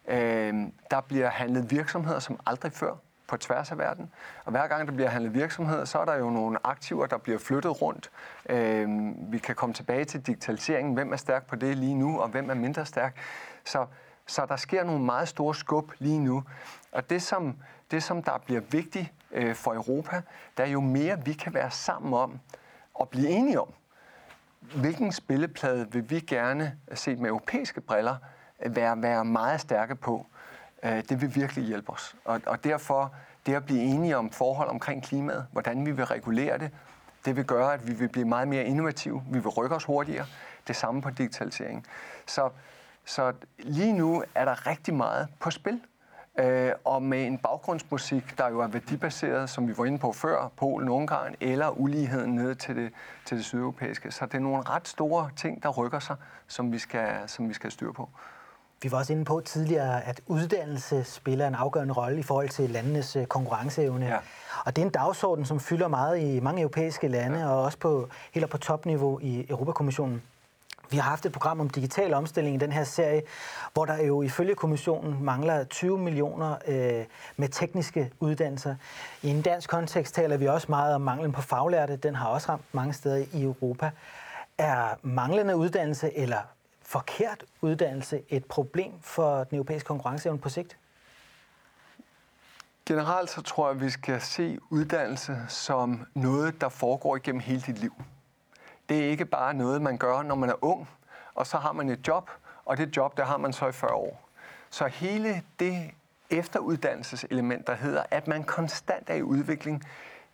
Øh, 0.07 0.53
der 0.91 1.01
bliver 1.01 1.29
handlet 1.29 1.71
virksomheder 1.71 2.19
som 2.19 2.39
aldrig 2.45 2.71
før 2.71 2.95
på 3.27 3.37
tværs 3.37 3.71
af 3.71 3.77
verden. 3.77 4.11
Og 4.45 4.51
hver 4.51 4.67
gang 4.67 4.87
der 4.87 4.93
bliver 4.93 5.09
handlet 5.09 5.33
virksomheder, 5.33 5.85
så 5.85 5.99
er 5.99 6.05
der 6.05 6.15
jo 6.15 6.29
nogle 6.29 6.57
aktiver, 6.63 7.05
der 7.05 7.17
bliver 7.17 7.39
flyttet 7.39 7.81
rundt. 7.81 8.11
Øh, 8.49 8.87
vi 9.31 9.37
kan 9.37 9.55
komme 9.55 9.73
tilbage 9.73 10.05
til 10.05 10.21
digitaliseringen. 10.21 10.93
Hvem 10.93 11.13
er 11.13 11.17
stærk 11.17 11.47
på 11.47 11.55
det 11.55 11.77
lige 11.77 11.95
nu, 11.95 12.19
og 12.19 12.29
hvem 12.29 12.49
er 12.49 12.53
mindre 12.53 12.85
stærk? 12.85 13.15
Så 13.65 13.85
så 14.27 14.45
der 14.45 14.55
sker 14.55 14.83
nogle 14.83 15.03
meget 15.05 15.27
store 15.27 15.55
skub 15.55 15.91
lige 15.99 16.19
nu. 16.19 16.43
Og 16.91 17.09
det, 17.09 17.21
som, 17.21 17.55
det, 17.91 18.03
som 18.03 18.23
der 18.23 18.37
bliver 18.37 18.61
vigtigt 18.61 19.13
øh, 19.31 19.55
for 19.55 19.73
Europa, 19.73 20.21
der 20.57 20.63
er 20.63 20.67
jo 20.67 20.79
mere, 20.81 21.25
vi 21.25 21.33
kan 21.33 21.53
være 21.53 21.71
sammen 21.71 22.13
om 22.13 22.39
og 22.93 23.09
blive 23.09 23.29
enige 23.29 23.61
om. 23.61 23.73
Hvilken 24.75 25.11
spilleplade 25.11 25.91
vil 25.91 26.09
vi 26.09 26.19
gerne, 26.19 26.77
set 26.93 27.19
med 27.19 27.29
europæiske 27.29 27.81
briller, 27.81 28.15
øh, 28.65 28.75
være, 28.75 29.01
være 29.01 29.25
meget 29.25 29.61
stærke 29.61 29.95
på? 29.95 30.25
Øh, 30.83 31.03
det 31.09 31.21
vil 31.21 31.35
virkelig 31.35 31.63
hjælpe 31.63 31.89
os. 31.89 32.15
Og, 32.25 32.41
og 32.45 32.63
derfor 32.63 33.13
det 33.45 33.53
at 33.55 33.65
blive 33.65 33.81
enige 33.81 34.17
om 34.17 34.29
forhold 34.31 34.69
omkring 34.69 35.03
klimaet, 35.03 35.47
hvordan 35.51 35.85
vi 35.85 35.91
vil 35.91 36.05
regulere 36.05 36.57
det, 36.57 36.71
det 37.25 37.35
vil 37.35 37.45
gøre, 37.45 37.73
at 37.73 37.87
vi 37.87 37.93
vil 37.93 38.09
blive 38.09 38.25
meget 38.25 38.47
mere 38.47 38.63
innovative, 38.63 39.23
vi 39.31 39.39
vil 39.39 39.47
rykke 39.47 39.75
os 39.75 39.83
hurtigere. 39.83 40.25
Det 40.67 40.75
samme 40.75 41.01
på 41.01 41.09
digitalisering. 41.09 41.85
Så 42.25 42.49
så 43.05 43.33
lige 43.59 43.93
nu 43.93 44.23
er 44.35 44.45
der 44.45 44.67
rigtig 44.67 44.93
meget 44.93 45.27
på 45.39 45.51
spil. 45.51 45.81
Øh, 46.39 46.71
og 46.85 47.03
med 47.03 47.25
en 47.25 47.37
baggrundsmusik, 47.37 48.37
der 48.37 48.49
jo 48.49 48.59
er 48.59 48.67
værdibaseret, 48.67 49.49
som 49.49 49.67
vi 49.67 49.77
var 49.77 49.85
inde 49.85 49.99
på 49.99 50.11
før, 50.11 50.51
Polen, 50.57 50.89
Ungarn, 50.89 51.35
eller 51.41 51.69
uligheden 51.69 52.35
ned 52.35 52.55
til 52.55 52.75
det, 52.75 52.93
til 53.25 53.37
det 53.37 53.45
sydeuropæiske. 53.45 54.11
Så 54.11 54.25
det 54.25 54.33
er 54.33 54.39
nogle 54.39 54.61
ret 54.61 54.87
store 54.87 55.29
ting, 55.35 55.63
der 55.63 55.69
rykker 55.69 55.99
sig, 55.99 56.15
som 56.47 56.71
vi 56.71 56.79
skal, 56.79 57.29
som 57.29 57.49
vi 57.49 57.53
skal 57.53 57.71
styre 57.71 57.93
på. 57.93 58.09
Vi 58.81 58.91
var 58.91 58.97
også 58.97 59.13
inde 59.13 59.25
på 59.25 59.41
tidligere, 59.45 60.05
at 60.05 60.21
uddannelse 60.27 61.03
spiller 61.03 61.47
en 61.47 61.55
afgørende 61.55 61.93
rolle 61.93 62.19
i 62.19 62.23
forhold 62.23 62.49
til 62.49 62.69
landenes 62.69 63.15
øh, 63.15 63.25
konkurrenceevne. 63.25 64.05
Ja. 64.05 64.17
Og 64.65 64.75
det 64.75 64.81
er 64.81 64.85
en 64.85 64.91
dagsorden, 64.91 65.45
som 65.45 65.59
fylder 65.59 65.87
meget 65.87 66.19
i 66.19 66.39
mange 66.39 66.61
europæiske 66.61 67.07
lande, 67.07 67.39
ja. 67.39 67.47
og 67.47 67.61
også 67.63 67.77
på, 67.77 68.09
helt 68.33 68.49
på 68.49 68.57
topniveau 68.57 69.19
i 69.19 69.45
Europakommissionen. 69.49 70.21
Vi 70.89 70.97
har 70.97 71.09
haft 71.09 71.25
et 71.25 71.31
program 71.31 71.59
om 71.59 71.69
digital 71.69 72.13
omstilling 72.13 72.55
i 72.55 72.59
den 72.59 72.71
her 72.71 72.83
serie, 72.83 73.21
hvor 73.73 73.85
der 73.85 74.03
jo 74.03 74.21
ifølge 74.21 74.55
kommissionen 74.55 75.23
mangler 75.23 75.63
20 75.63 75.97
millioner 75.97 76.55
øh, 76.67 77.05
med 77.37 77.49
tekniske 77.49 78.11
uddannelser. 78.19 78.75
I 79.21 79.29
en 79.29 79.41
dansk 79.41 79.69
kontekst 79.69 80.15
taler 80.15 80.37
vi 80.37 80.47
også 80.47 80.67
meget 80.69 80.95
om 80.95 81.01
manglen 81.01 81.31
på 81.31 81.41
faglærte. 81.41 81.95
Den 81.95 82.15
har 82.15 82.27
også 82.27 82.49
ramt 82.49 82.65
mange 82.71 82.93
steder 82.93 83.25
i 83.33 83.43
Europa. 83.43 83.91
Er 84.57 84.87
manglende 85.01 85.57
uddannelse 85.57 86.17
eller 86.17 86.37
forkert 86.85 87.43
uddannelse 87.61 88.23
et 88.29 88.45
problem 88.45 88.93
for 89.01 89.43
den 89.43 89.55
europæiske 89.55 89.87
konkurrenceevne 89.87 90.39
på 90.39 90.49
sigt? 90.49 90.77
Generelt 92.85 93.29
så 93.29 93.41
tror 93.41 93.67
jeg, 93.67 93.75
at 93.75 93.81
vi 93.81 93.89
skal 93.89 94.21
se 94.21 94.57
uddannelse 94.69 95.37
som 95.47 96.05
noget, 96.13 96.61
der 96.61 96.69
foregår 96.69 97.15
igennem 97.15 97.39
hele 97.39 97.61
dit 97.61 97.77
liv. 97.77 97.93
Det 98.89 99.05
er 99.05 99.09
ikke 99.09 99.25
bare 99.25 99.53
noget, 99.53 99.81
man 99.81 99.97
gør, 99.97 100.21
når 100.21 100.35
man 100.35 100.49
er 100.49 100.65
ung, 100.65 100.89
og 101.35 101.47
så 101.47 101.57
har 101.57 101.71
man 101.71 101.89
et 101.89 102.07
job, 102.07 102.29
og 102.65 102.77
det 102.77 102.97
job, 102.97 103.17
der 103.17 103.25
har 103.25 103.37
man 103.37 103.53
så 103.53 103.67
i 103.67 103.71
40 103.71 103.91
år. 103.91 104.29
Så 104.69 104.87
hele 104.87 105.43
det 105.59 105.91
efteruddannelseselement, 106.29 107.67
der 107.67 107.75
hedder, 107.75 108.03
at 108.11 108.27
man 108.27 108.43
konstant 108.43 109.09
er 109.09 109.15
i 109.15 109.21
udvikling, 109.21 109.83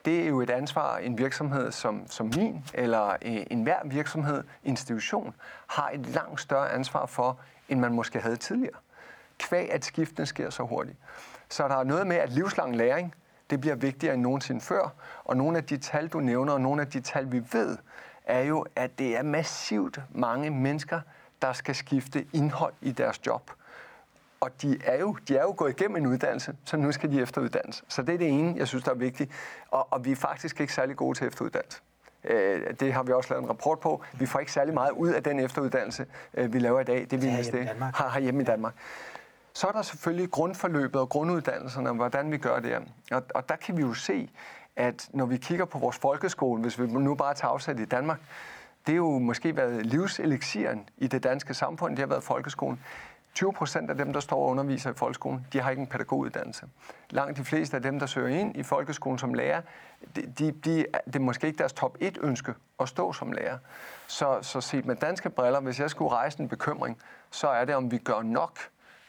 det 0.05 0.23
er 0.23 0.27
jo 0.27 0.41
et 0.41 0.49
ansvar, 0.49 0.97
en 0.97 1.17
virksomhed 1.17 1.71
som, 1.71 2.07
som 2.07 2.31
min, 2.35 2.65
eller 2.73 3.09
øh, 3.09 3.43
en 3.51 3.63
hver 3.63 3.79
virksomhed, 3.85 4.43
institution, 4.63 5.35
har 5.67 5.89
et 5.93 6.05
langt 6.05 6.41
større 6.41 6.71
ansvar 6.71 7.05
for, 7.05 7.39
end 7.69 7.79
man 7.79 7.93
måske 7.93 8.19
havde 8.19 8.35
tidligere. 8.35 8.77
Kvæg, 9.37 9.71
at 9.71 9.85
skiftene 9.85 10.25
sker 10.25 10.49
så 10.49 10.63
hurtigt. 10.63 10.97
Så 11.49 11.67
der 11.67 11.75
er 11.75 11.83
noget 11.83 12.07
med, 12.07 12.15
at 12.15 12.29
livslang 12.29 12.75
læring, 12.75 13.15
det 13.49 13.61
bliver 13.61 13.75
vigtigere 13.75 14.13
end 14.13 14.21
nogensinde 14.21 14.61
før, 14.61 14.93
og 15.23 15.37
nogle 15.37 15.57
af 15.57 15.63
de 15.63 15.77
tal, 15.77 16.07
du 16.07 16.19
nævner, 16.19 16.53
og 16.53 16.61
nogle 16.61 16.81
af 16.81 16.87
de 16.87 17.01
tal, 17.01 17.31
vi 17.31 17.43
ved, 17.51 17.77
er 18.25 18.39
jo, 18.39 18.65
at 18.75 18.99
det 18.99 19.17
er 19.17 19.23
massivt 19.23 19.99
mange 20.09 20.49
mennesker, 20.49 21.01
der 21.41 21.53
skal 21.53 21.75
skifte 21.75 22.25
indhold 22.33 22.73
i 22.81 22.91
deres 22.91 23.25
job. 23.25 23.51
Og 24.41 24.61
de 24.61 24.79
er, 24.85 24.99
jo, 24.99 25.15
de 25.27 25.37
er 25.37 25.41
jo 25.41 25.53
gået 25.57 25.79
igennem 25.79 25.97
en 25.97 26.07
uddannelse, 26.07 26.55
så 26.65 26.77
nu 26.77 26.91
skal 26.91 27.11
de 27.11 27.21
efteruddannes. 27.21 27.83
Så 27.87 28.01
det 28.01 28.13
er 28.13 28.17
det 28.17 28.29
ene, 28.29 28.53
jeg 28.57 28.67
synes, 28.67 28.83
der 28.83 28.91
er 28.91 28.95
vigtigt. 28.95 29.31
Og, 29.71 29.87
og 29.91 30.05
vi 30.05 30.11
er 30.11 30.15
faktisk 30.15 30.61
ikke 30.61 30.73
særlig 30.73 30.95
gode 30.95 31.17
til 31.17 31.27
efteruddannelse. 31.27 31.81
Øh, 32.23 32.73
det 32.79 32.93
har 32.93 33.03
vi 33.03 33.11
også 33.11 33.29
lavet 33.33 33.43
en 33.43 33.49
rapport 33.49 33.79
på. 33.79 34.03
Vi 34.13 34.25
får 34.25 34.39
ikke 34.39 34.51
særlig 34.51 34.73
meget 34.73 34.91
ud 34.91 35.09
af 35.09 35.23
den 35.23 35.39
efteruddannelse, 35.39 36.05
øh, 36.33 36.53
vi 36.53 36.59
laver 36.59 36.79
i 36.79 36.83
dag. 36.83 37.07
Det 37.11 37.21
vi 37.21 37.27
har 37.93 38.19
hjemme 38.19 38.41
i 38.41 38.45
Danmark. 38.45 38.73
Så 39.53 39.67
er 39.67 39.71
der 39.71 39.81
selvfølgelig 39.81 40.31
grundforløbet 40.31 41.01
og 41.01 41.09
grunduddannelserne, 41.09 41.89
og 41.89 41.95
hvordan 41.95 42.31
vi 42.31 42.37
gør 42.37 42.59
det. 42.59 42.77
Og, 43.11 43.23
og 43.35 43.49
der 43.49 43.55
kan 43.55 43.77
vi 43.77 43.81
jo 43.81 43.93
se, 43.93 44.29
at 44.75 45.09
når 45.13 45.25
vi 45.25 45.37
kigger 45.37 45.65
på 45.65 45.79
vores 45.79 45.97
folkeskole, 45.97 46.61
hvis 46.61 46.79
vi 46.79 46.87
nu 46.87 47.15
bare 47.15 47.33
tager 47.33 47.51
afsat 47.51 47.79
i 47.79 47.85
Danmark, 47.85 48.19
det 48.87 48.91
er 48.91 48.97
jo 48.97 49.19
måske 49.19 49.55
været 49.55 49.85
livselixieren 49.85 50.89
i 50.97 51.07
det 51.07 51.23
danske 51.23 51.53
samfund, 51.53 51.91
det 51.91 51.99
har 51.99 52.07
været 52.07 52.23
folkeskolen. 52.23 52.79
20 53.33 53.53
procent 53.53 53.89
af 53.89 53.97
dem, 53.97 54.13
der 54.13 54.19
står 54.19 54.37
og 54.37 54.49
underviser 54.49 54.91
i 54.91 54.93
folkeskolen, 54.93 55.47
de 55.53 55.59
har 55.61 55.69
ikke 55.69 55.81
en 55.81 55.87
pædagoguddannelse. 55.87 56.65
Langt 57.09 57.37
de 57.37 57.43
fleste 57.43 57.77
af 57.77 57.83
dem, 57.83 57.99
der 57.99 58.05
søger 58.05 58.39
ind 58.39 58.57
i 58.57 58.63
folkeskolen 58.63 59.19
som 59.19 59.33
lærer, 59.33 59.61
de, 60.15 60.21
de, 60.21 60.51
de, 60.51 60.85
det 61.05 61.15
er 61.15 61.19
måske 61.19 61.47
ikke 61.47 61.57
deres 61.57 61.73
top 61.73 61.97
1 61.99 62.17
ønske 62.21 62.53
at 62.79 62.89
stå 62.89 63.13
som 63.13 63.31
lærer. 63.31 63.57
Så, 64.07 64.39
så 64.41 64.61
set 64.61 64.85
med 64.85 64.95
danske 64.95 65.29
briller, 65.29 65.59
hvis 65.59 65.79
jeg 65.79 65.89
skulle 65.89 66.11
rejse 66.11 66.39
en 66.39 66.49
bekymring, 66.49 66.97
så 67.31 67.47
er 67.47 67.65
det, 67.65 67.75
om 67.75 67.91
vi 67.91 67.97
gør 67.97 68.21
nok 68.21 68.59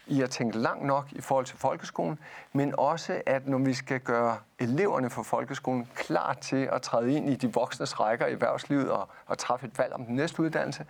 i 0.07 0.23
at 0.23 0.31
tænke 0.31 0.59
langt 0.59 0.85
nok 0.85 1.13
i 1.13 1.21
forhold 1.21 1.47
til 1.47 1.59
folkeskolen, 1.59 2.19
men 2.53 2.75
også, 2.79 3.23
at 3.27 3.49
når 3.49 3.59
vi 3.59 3.75
skal 3.75 4.01
gøre 4.01 4.39
eleverne 4.59 5.11
fra 5.11 5.23
folkeskolen 5.23 5.89
klar 5.95 6.35
til 6.35 6.69
at 6.73 6.83
træde 6.83 7.13
ind 7.13 7.31
i 7.31 7.35
de 7.35 7.53
voksnes 7.53 8.01
rækker 8.01 8.27
i 8.27 8.33
erhvervslivet 8.33 8.91
og, 8.91 9.09
og 9.27 9.39
træffe 9.39 9.67
et 9.67 9.79
valg 9.79 9.93
om 9.93 10.05
den 10.05 10.17
næste 10.17 10.43
uddannelse, 10.43 10.87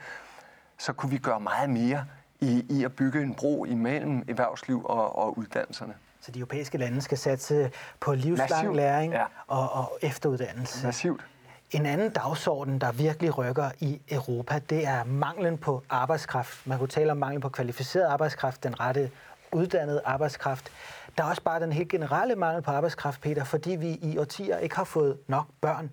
så 0.78 0.92
kunne 0.92 1.10
vi 1.10 1.18
gøre 1.18 1.40
meget 1.40 1.70
mere 1.70 2.06
i, 2.42 2.66
i 2.68 2.84
at 2.84 2.92
bygge 2.92 3.22
en 3.22 3.34
bro 3.34 3.64
imellem 3.64 4.24
erhvervsliv 4.28 4.84
og, 4.84 5.18
og 5.18 5.38
uddannelserne. 5.38 5.94
Så 6.20 6.32
de 6.32 6.38
europæiske 6.38 6.78
lande 6.78 7.00
skal 7.00 7.18
satse 7.18 7.70
på 8.00 8.14
livslang 8.14 8.50
Massivt, 8.50 8.76
læring 8.76 9.12
ja. 9.12 9.24
og, 9.46 9.72
og 9.72 9.98
efteruddannelse. 10.02 10.86
Massivt. 10.86 11.26
En 11.70 11.86
anden 11.86 12.10
dagsorden, 12.10 12.78
der 12.80 12.92
virkelig 12.92 13.38
rykker 13.38 13.70
i 13.80 14.00
Europa, 14.10 14.58
det 14.70 14.86
er 14.86 15.04
manglen 15.04 15.58
på 15.58 15.82
arbejdskraft. 15.90 16.66
Man 16.66 16.78
kunne 16.78 16.88
tale 16.88 17.10
om 17.10 17.16
mangel 17.16 17.40
på 17.40 17.48
kvalificeret 17.48 18.04
arbejdskraft, 18.04 18.62
den 18.62 18.80
rette 18.80 19.10
uddannede 19.52 20.02
arbejdskraft. 20.04 20.70
Der 21.18 21.24
er 21.24 21.28
også 21.28 21.42
bare 21.42 21.60
den 21.60 21.72
helt 21.72 21.88
generelle 21.88 22.36
mangel 22.36 22.62
på 22.62 22.70
arbejdskraft, 22.70 23.20
Peter, 23.20 23.44
fordi 23.44 23.70
vi 23.70 23.98
i 24.02 24.18
årtier 24.18 24.58
ikke 24.58 24.76
har 24.76 24.84
fået 24.84 25.18
nok 25.26 25.46
børn. 25.60 25.90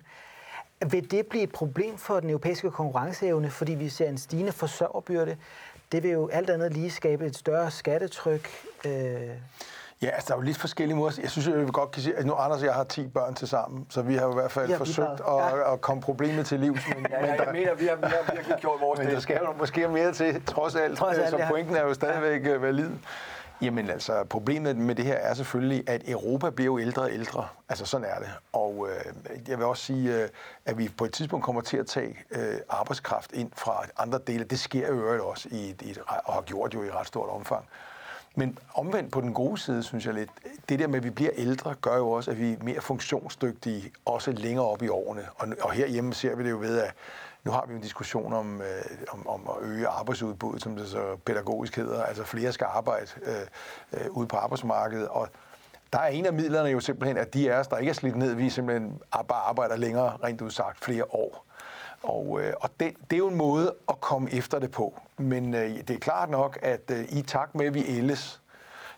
Vil 0.90 1.10
det 1.10 1.26
blive 1.26 1.42
et 1.42 1.52
problem 1.52 1.98
for 1.98 2.20
den 2.20 2.30
europæiske 2.30 2.70
konkurrenceevne, 2.70 3.50
fordi 3.50 3.72
vi 3.72 3.88
ser 3.88 4.08
en 4.08 4.18
stigende 4.18 4.52
forsørgerbyrde? 4.52 5.36
Det 5.92 6.02
vil 6.02 6.10
jo 6.10 6.28
alt 6.32 6.50
andet 6.50 6.72
lige 6.72 6.90
skabe 6.90 7.26
et 7.26 7.36
større 7.36 7.70
skattetryk. 7.70 8.48
Øh, 8.86 8.92
Ja, 10.02 10.08
altså, 10.08 10.28
der 10.28 10.34
er 10.34 10.38
jo 10.38 10.42
lidt 10.42 10.58
forskellige 10.58 10.96
måder. 10.96 11.18
Jeg 11.22 11.30
synes, 11.30 11.48
jeg 11.48 11.56
vil 11.56 11.66
godt 11.66 11.90
kan 11.90 12.02
sige, 12.02 12.16
at 12.16 12.26
nu 12.26 12.34
Anders 12.34 12.60
og 12.60 12.66
jeg 12.66 12.74
har 12.74 12.84
10 12.84 13.08
børn 13.08 13.34
til 13.34 13.48
sammen, 13.48 13.86
så 13.90 14.02
vi 14.02 14.14
har 14.14 14.24
jo 14.24 14.30
i 14.30 14.34
hvert 14.34 14.50
fald 14.50 14.68
Ja, 14.68 14.76
forsøgt 14.76 15.08
at, 15.08 15.34
ja. 15.36 15.72
at 15.72 15.80
komme 15.80 16.02
problemet 16.02 16.46
til 16.46 16.60
livs. 16.60 16.80
Men, 16.88 17.06
Ja, 17.10 17.26
ja, 17.26 17.44
jeg 17.44 17.52
mener, 17.52 17.74
vi 17.74 17.86
har, 17.86 17.94
vi 17.96 18.02
har 18.02 18.34
virkelig 18.34 18.56
gjort 18.60 18.80
vores 18.80 18.98
men 19.00 19.08
der 19.08 19.20
skal 19.20 19.40
jo 19.44 19.52
måske 19.58 19.88
mere 19.88 20.12
til, 20.12 20.44
trods 20.46 20.74
alt. 20.74 20.98
Trods 20.98 21.18
alt, 21.18 21.30
så 21.30 21.36
ja. 21.38 21.48
pointen 21.48 21.76
er 21.76 21.82
jo 21.82 21.94
stadigvæk 21.94 22.46
ja. 22.46 22.56
valid. 22.56 22.90
Jamen 23.62 23.90
altså, 23.90 24.24
problemet 24.24 24.76
med 24.76 24.94
det 24.94 25.04
her 25.04 25.14
er 25.14 25.34
selvfølgelig, 25.34 25.88
at 25.88 26.02
Europa 26.08 26.50
bliver 26.50 26.66
jo 26.66 26.78
ældre 26.78 27.02
og 27.02 27.12
ældre. 27.12 27.48
Altså 27.68 27.86
sådan 27.86 28.06
er 28.10 28.18
det. 28.18 28.28
Og 28.52 28.88
øh, 28.88 29.12
jeg 29.48 29.58
vil 29.58 29.66
også 29.66 29.84
sige, 29.84 30.22
øh, 30.22 30.28
at 30.66 30.78
vi 30.78 30.88
på 30.88 31.04
et 31.04 31.12
tidspunkt 31.12 31.44
kommer 31.44 31.60
til 31.60 31.76
at 31.76 31.86
tage 31.86 32.18
øh, 32.30 32.56
arbejdskraft 32.68 33.32
ind 33.32 33.50
fra 33.56 33.84
andre 33.96 34.18
dele. 34.26 34.44
Det 34.44 34.60
sker 34.60 34.88
jo 34.88 34.94
øvrigt 34.94 35.22
også, 35.22 35.48
i, 35.52 35.74
i, 35.80 35.96
og 36.24 36.34
har 36.34 36.42
gjort 36.42 36.74
jo 36.74 36.82
i 36.82 36.90
ret 36.90 37.06
stort 37.06 37.28
omfang. 37.28 37.64
Men 38.34 38.58
omvendt 38.74 39.12
på 39.12 39.20
den 39.20 39.34
gode 39.34 39.58
side, 39.58 39.82
synes 39.82 40.06
jeg 40.06 40.14
lidt, 40.14 40.30
det 40.68 40.78
der 40.78 40.86
med, 40.86 40.96
at 40.96 41.04
vi 41.04 41.10
bliver 41.10 41.30
ældre, 41.34 41.74
gør 41.74 41.96
jo 41.96 42.10
også, 42.10 42.30
at 42.30 42.38
vi 42.38 42.52
er 42.52 42.56
mere 42.64 42.80
funktionsdygtige, 42.80 43.92
også 44.04 44.32
længere 44.32 44.66
op 44.66 44.82
i 44.82 44.88
årene. 44.88 45.22
Og, 45.36 45.48
og 45.60 45.72
herhjemme 45.72 46.14
ser 46.14 46.34
vi 46.34 46.44
det 46.44 46.50
jo 46.50 46.58
ved, 46.58 46.78
at 46.78 46.94
nu 47.44 47.50
har 47.50 47.64
vi 47.68 47.74
en 47.74 47.80
diskussion 47.80 48.32
om, 48.32 48.62
øh, 48.62 48.66
om, 49.08 49.28
om 49.28 49.50
at 49.50 49.68
øge 49.68 49.88
arbejdsudbuddet, 49.88 50.62
som 50.62 50.76
det 50.76 50.88
så 50.88 51.16
pædagogisk 51.16 51.76
hedder. 51.76 52.02
Altså 52.02 52.24
flere 52.24 52.52
skal 52.52 52.66
arbejde 52.70 53.06
øh, 53.22 53.34
øh, 53.92 54.10
ude 54.10 54.26
på 54.26 54.36
arbejdsmarkedet. 54.36 55.08
Og 55.08 55.28
der 55.92 55.98
er 55.98 56.08
en 56.08 56.26
af 56.26 56.32
midlerne 56.32 56.68
jo 56.68 56.80
simpelthen, 56.80 57.16
at 57.16 57.34
de 57.34 57.52
af 57.52 57.58
os, 57.58 57.68
der 57.68 57.76
ikke 57.76 57.90
er 57.90 57.94
slidt 57.94 58.16
ned, 58.16 58.34
vi 58.34 58.50
simpelthen 58.50 59.00
bare 59.28 59.42
arbejder 59.48 59.76
længere, 59.76 60.16
rent 60.24 60.40
udsagt, 60.40 60.84
flere 60.84 61.04
år. 61.04 61.44
Og, 62.02 62.40
øh, 62.42 62.52
og 62.60 62.70
det, 62.80 62.94
det 63.10 63.16
er 63.16 63.18
jo 63.18 63.28
en 63.28 63.36
måde 63.36 63.74
at 63.88 64.00
komme 64.00 64.32
efter 64.32 64.58
det 64.58 64.70
på. 64.70 65.00
Men 65.18 65.54
øh, 65.54 65.70
det 65.70 65.90
er 65.90 65.98
klart 65.98 66.30
nok, 66.30 66.58
at 66.62 66.90
øh, 66.90 67.04
i 67.08 67.22
takt 67.22 67.54
med, 67.54 67.66
at 67.66 67.74
vi 67.74 67.84
ældes, 67.88 68.40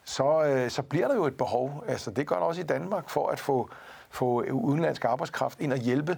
så, 0.04 0.42
øh, 0.44 0.70
så 0.70 0.82
bliver 0.82 1.08
der 1.08 1.14
jo 1.14 1.26
et 1.26 1.36
behov. 1.36 1.84
Altså, 1.88 2.10
det 2.10 2.26
gør 2.26 2.36
der 2.36 2.42
også 2.42 2.60
i 2.60 2.64
Danmark 2.64 3.10
for 3.10 3.28
at 3.28 3.40
få, 3.40 3.70
få 4.10 4.42
udenlandsk 4.42 5.04
arbejdskraft 5.04 5.60
ind 5.60 5.72
og 5.72 5.78
hjælpe. 5.78 6.16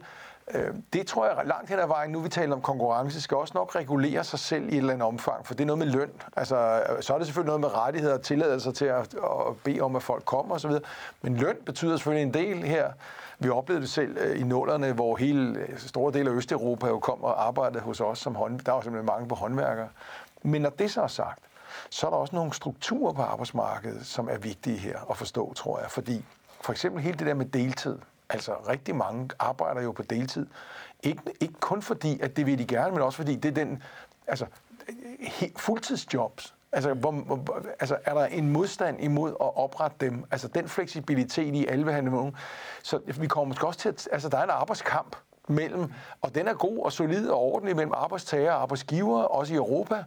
Øh, 0.51 0.75
det 0.93 1.07
tror 1.07 1.27
jeg 1.27 1.47
langt 1.47 1.71
hen 1.71 1.79
ad 1.79 1.87
vejen, 1.87 2.11
nu 2.11 2.21
vi 2.21 2.29
taler 2.29 2.55
om 2.55 2.63
konkurrence, 2.63 3.21
skal 3.21 3.37
også 3.37 3.53
nok 3.55 3.77
regulere 3.77 4.25
sig 4.25 4.39
selv 4.39 4.65
i 4.65 4.69
et 4.69 4.77
eller 4.77 4.93
andet 4.93 5.09
omfang, 5.09 5.47
for 5.47 5.55
det 5.55 5.61
er 5.63 5.67
noget 5.67 5.79
med 5.79 5.87
løn. 5.87 6.11
Altså, 6.37 6.83
så 7.01 7.15
er 7.15 7.19
det 7.19 7.27
selvfølgelig 7.27 7.47
noget 7.47 7.61
med 7.61 7.75
rettigheder 7.75 8.15
og 8.15 8.23
tilladelser 8.23 8.73
til 8.73 8.85
at, 8.85 9.15
at 9.15 9.57
bede 9.65 9.81
om, 9.81 9.97
at 9.97 10.03
folk 10.03 10.25
kommer 10.25 10.55
osv. 10.55 10.71
Men 11.23 11.37
løn 11.37 11.57
betyder 11.67 11.97
selvfølgelig 11.97 12.27
en 12.27 12.35
del 12.35 12.63
her. 12.63 12.93
Vi 13.39 13.49
oplevede 13.49 13.83
det 13.83 13.91
selv 13.91 14.17
øh, 14.21 14.41
i 14.41 14.43
nullerne, 14.43 14.93
hvor 14.93 15.17
hele 15.17 15.59
øh, 15.59 15.79
store 15.79 16.13
dele 16.13 16.31
af 16.31 16.35
Østeuropa 16.35 16.87
jo 16.87 16.99
kom 16.99 17.25
og 17.25 17.47
arbejdede 17.47 17.83
hos 17.83 18.01
os 18.01 18.19
som 18.19 18.35
hånd. 18.35 18.61
Der 18.61 18.73
var 18.73 18.81
simpelthen 18.81 19.07
mange 19.07 19.29
på 19.29 19.35
håndværkere. 19.35 19.89
Men 20.43 20.63
når 20.63 20.71
det 20.71 20.91
så 20.91 21.03
er 21.03 21.07
sagt, 21.07 21.39
så 21.91 22.07
er 22.07 22.11
der 22.11 22.17
også 22.17 22.37
nogle 22.37 22.53
strukturer 22.53 23.13
på 23.13 23.23
arbejdsmarkedet, 23.23 24.07
som 24.07 24.29
er 24.29 24.39
vigtige 24.39 24.79
her 24.79 25.11
at 25.11 25.17
forstå, 25.17 25.53
tror 25.55 25.81
jeg. 25.81 25.91
Fordi 25.91 26.25
for 26.61 26.73
eksempel 26.73 27.03
hele 27.03 27.19
det 27.19 27.27
der 27.27 27.35
med 27.35 27.47
deltid. 27.47 27.99
Altså 28.31 28.53
rigtig 28.69 28.97
mange 28.97 29.31
arbejder 29.39 29.83
jo 29.83 29.93
på 29.93 30.03
deltid. 30.03 30.47
Ikke, 31.03 31.23
ikke 31.41 31.55
kun 31.61 31.83
fordi, 31.83 32.21
at 32.21 32.37
det 32.37 32.47
vil 32.47 32.59
de 32.59 32.67
gerne, 32.67 32.93
men 32.93 33.03
også 33.03 33.17
fordi 33.17 33.37
det 33.37 33.49
er 33.49 33.65
den, 33.65 33.83
altså 34.27 34.47
he- 35.21 35.53
fuldtidsjobs. 35.57 36.55
Altså, 36.73 36.95
hvor, 36.95 37.11
hvor, 37.11 37.63
altså, 37.81 37.97
er 38.05 38.15
der 38.15 38.25
en 38.27 38.53
modstand 38.53 39.03
imod 39.03 39.31
at 39.31 39.57
oprette 39.57 39.97
dem? 40.01 40.25
Altså, 40.31 40.49
den 40.49 40.69
fleksibilitet 40.69 41.55
i 41.55 41.67
alle 41.67 41.85
vil 41.85 41.93
have 41.93 42.05
nogen. 42.05 42.37
Så 42.83 43.01
vi 43.07 43.27
kommer 43.27 43.49
måske 43.49 43.67
også 43.67 43.81
til 43.81 43.89
at... 43.89 44.09
Altså, 44.13 44.29
der 44.29 44.39
er 44.39 44.45
en 44.45 44.51
arbejdskamp 44.51 45.17
mellem, 45.49 45.93
og 46.21 46.35
den 46.35 46.49
er 46.49 46.55
god 46.55 46.79
og 46.85 46.93
solid 46.93 47.29
og 47.29 47.39
ordentlig 47.39 47.77
mellem 47.77 47.93
arbejdstager 47.97 48.53
og 48.53 48.63
arbejdsgiver, 48.63 49.23
også 49.23 49.53
i 49.55 49.57
Europa, 49.57 50.05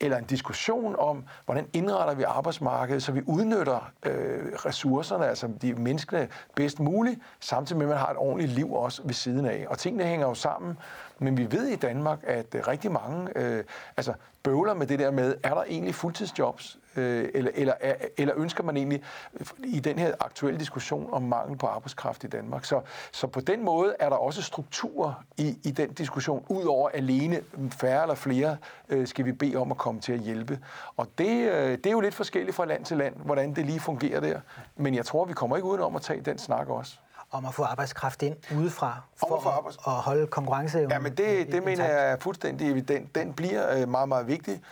eller 0.00 0.16
en 0.18 0.24
diskussion 0.24 0.96
om, 0.98 1.24
hvordan 1.44 1.66
indretter 1.72 2.14
vi 2.14 2.22
arbejdsmarkedet, 2.22 3.02
så 3.02 3.12
vi 3.12 3.22
udnytter 3.26 3.92
øh, 4.06 4.52
ressourcerne, 4.66 5.26
altså 5.26 5.48
de 5.62 5.74
menneskene, 5.74 6.28
bedst 6.54 6.80
muligt, 6.80 7.20
samtidig 7.40 7.78
med, 7.78 7.86
at 7.86 7.90
man 7.90 7.98
har 7.98 8.10
et 8.10 8.16
ordentligt 8.16 8.52
liv 8.52 8.72
også 8.72 9.02
ved 9.04 9.14
siden 9.14 9.46
af. 9.46 9.66
Og 9.68 9.78
tingene 9.78 10.04
hænger 10.04 10.26
jo 10.26 10.34
sammen, 10.34 10.78
men 11.18 11.36
vi 11.36 11.52
ved 11.52 11.66
i 11.68 11.76
Danmark, 11.76 12.18
at 12.22 12.54
øh, 12.54 12.66
rigtig 12.68 12.92
mange 12.92 13.28
øh, 13.38 13.64
altså, 13.96 14.12
bøvler 14.42 14.74
med 14.74 14.86
det 14.86 14.98
der 14.98 15.10
med, 15.10 15.34
er 15.42 15.54
der 15.54 15.62
egentlig 15.62 15.94
fuldtidsjobs, 15.94 16.78
øh, 16.96 17.28
eller, 17.34 17.50
eller, 17.54 17.74
er- 17.80 17.94
eller 18.18 18.34
ønsker 18.36 18.64
man 18.64 18.76
egentlig 18.76 19.02
øh, 19.40 19.46
i 19.64 19.80
den 19.80 19.98
her 19.98 20.14
aktuelle 20.20 20.60
diskussion 20.60 21.08
om 21.12 21.22
mangel 21.22 21.58
på 21.58 21.66
arbejdskraft 21.66 22.24
i 22.24 22.26
Danmark. 22.26 22.64
Så, 22.64 22.80
så 23.12 23.26
på 23.26 23.40
den 23.40 23.64
måde 23.64 23.94
er 23.98 24.08
der 24.08 24.16
også 24.16 24.42
strukturer 24.42 25.24
i, 25.36 25.58
i 25.64 25.70
den 25.70 25.92
diskussion, 25.92 26.44
udover 26.48 26.88
alene 26.88 27.40
færre 27.70 28.02
eller 28.02 28.14
flere 28.14 28.56
øh, 28.88 29.06
skal 29.06 29.24
vi 29.24 29.32
bede 29.32 29.56
om 29.56 29.70
at 29.70 29.76
komme 29.78 30.00
til 30.00 30.12
at 30.12 30.18
hjælpe. 30.18 30.58
Og 30.96 31.08
det, 31.18 31.50
øh, 31.50 31.70
det 31.70 31.86
er 31.86 31.90
jo 31.90 32.00
lidt 32.00 32.14
forskelligt 32.14 32.56
fra 32.56 32.64
land 32.64 32.84
til 32.84 32.96
land, 32.96 33.14
hvordan 33.16 33.54
det 33.54 33.66
lige 33.66 33.80
fungerer 33.80 34.20
der. 34.20 34.40
Men 34.76 34.94
jeg 34.94 35.04
tror, 35.06 35.24
vi 35.24 35.32
kommer 35.32 35.56
ikke 35.56 35.68
udenom 35.68 35.96
at 35.96 36.02
tage 36.02 36.20
den 36.20 36.38
snak 36.38 36.68
også 36.68 36.98
om 37.32 37.46
at 37.46 37.54
få 37.54 37.62
arbejdskraft 37.62 38.22
ind 38.22 38.36
udefra, 38.56 39.00
for 39.16 39.36
at 39.36 39.54
arbejds- 39.54 39.86
at 39.86 39.92
holde 39.92 40.26
konkurrenceevnen. 40.26 40.90
Ja, 40.90 40.98
men 40.98 41.16
det, 41.16 41.52
det 41.52 41.62
mener 41.62 41.84
jeg 41.84 42.12
er 42.12 42.16
fuldstændig 42.16 42.70
evident. 42.70 43.14
Den 43.14 43.32
bliver 43.32 43.80
øh, 43.80 43.88
meget, 43.88 44.08
meget 44.08 44.26
vigtig. 44.26 44.62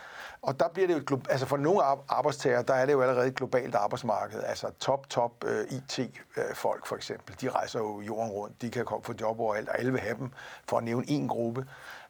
Og 0.43 0.59
der 0.59 0.67
bliver 0.73 0.87
det 0.87 0.93
jo, 1.11 1.15
et 1.17 1.27
altså 1.29 1.45
for 1.45 1.57
nogle 1.57 1.83
ar- 1.83 2.03
arbejdstagere, 2.09 2.63
der 2.63 2.73
er 2.73 2.85
det 2.85 2.93
jo 2.93 3.01
allerede 3.01 3.27
et 3.27 3.35
globalt 3.35 3.75
arbejdsmarked. 3.75 4.43
Altså 4.43 4.67
top, 4.79 5.09
top 5.09 5.43
uh, 5.43 5.77
IT-folk 5.77 6.85
for 6.85 6.95
eksempel, 6.95 7.35
de 7.41 7.49
rejser 7.49 7.79
jo 7.79 8.01
jorden 8.01 8.31
rundt, 8.31 8.61
de 8.61 8.69
kan 8.69 8.85
komme 8.85 9.03
få 9.03 9.13
job 9.21 9.39
overalt, 9.39 9.69
og 9.69 9.79
alle 9.79 9.91
vil 9.91 10.01
have 10.01 10.17
dem, 10.17 10.31
for 10.69 10.77
at 10.77 10.83
nævne 10.83 11.05
én 11.07 11.27
gruppe. 11.27 11.65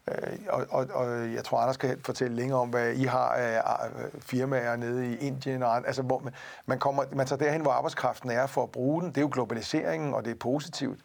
Øh, 0.07 0.37
og, 0.49 0.65
og, 0.69 0.87
og 0.93 1.33
jeg 1.33 1.43
tror, 1.43 1.57
Anders 1.57 1.77
kan 1.77 1.99
fortælle 2.05 2.35
længere 2.35 2.59
om, 2.59 2.69
hvad 2.69 2.93
I 2.93 3.03
har 3.03 3.29
af 3.29 3.87
øh, 3.87 4.21
firmaer 4.21 4.75
nede 4.75 5.13
i 5.13 5.17
Indien. 5.17 5.63
Og, 5.63 5.77
altså, 5.87 6.01
hvor 6.01 6.19
man, 6.19 6.33
man, 6.65 6.79
kommer, 6.79 7.03
man 7.13 7.27
tager 7.27 7.39
derhen, 7.43 7.61
hvor 7.61 7.71
arbejdskraften 7.71 8.31
er 8.31 8.45
for 8.47 8.63
at 8.63 8.69
bruge 8.69 9.01
den. 9.01 9.09
Det 9.09 9.17
er 9.17 9.21
jo 9.21 9.29
globaliseringen, 9.31 10.13
og 10.13 10.25
det 10.25 10.31
er 10.31 10.35
positivt. 10.35 10.99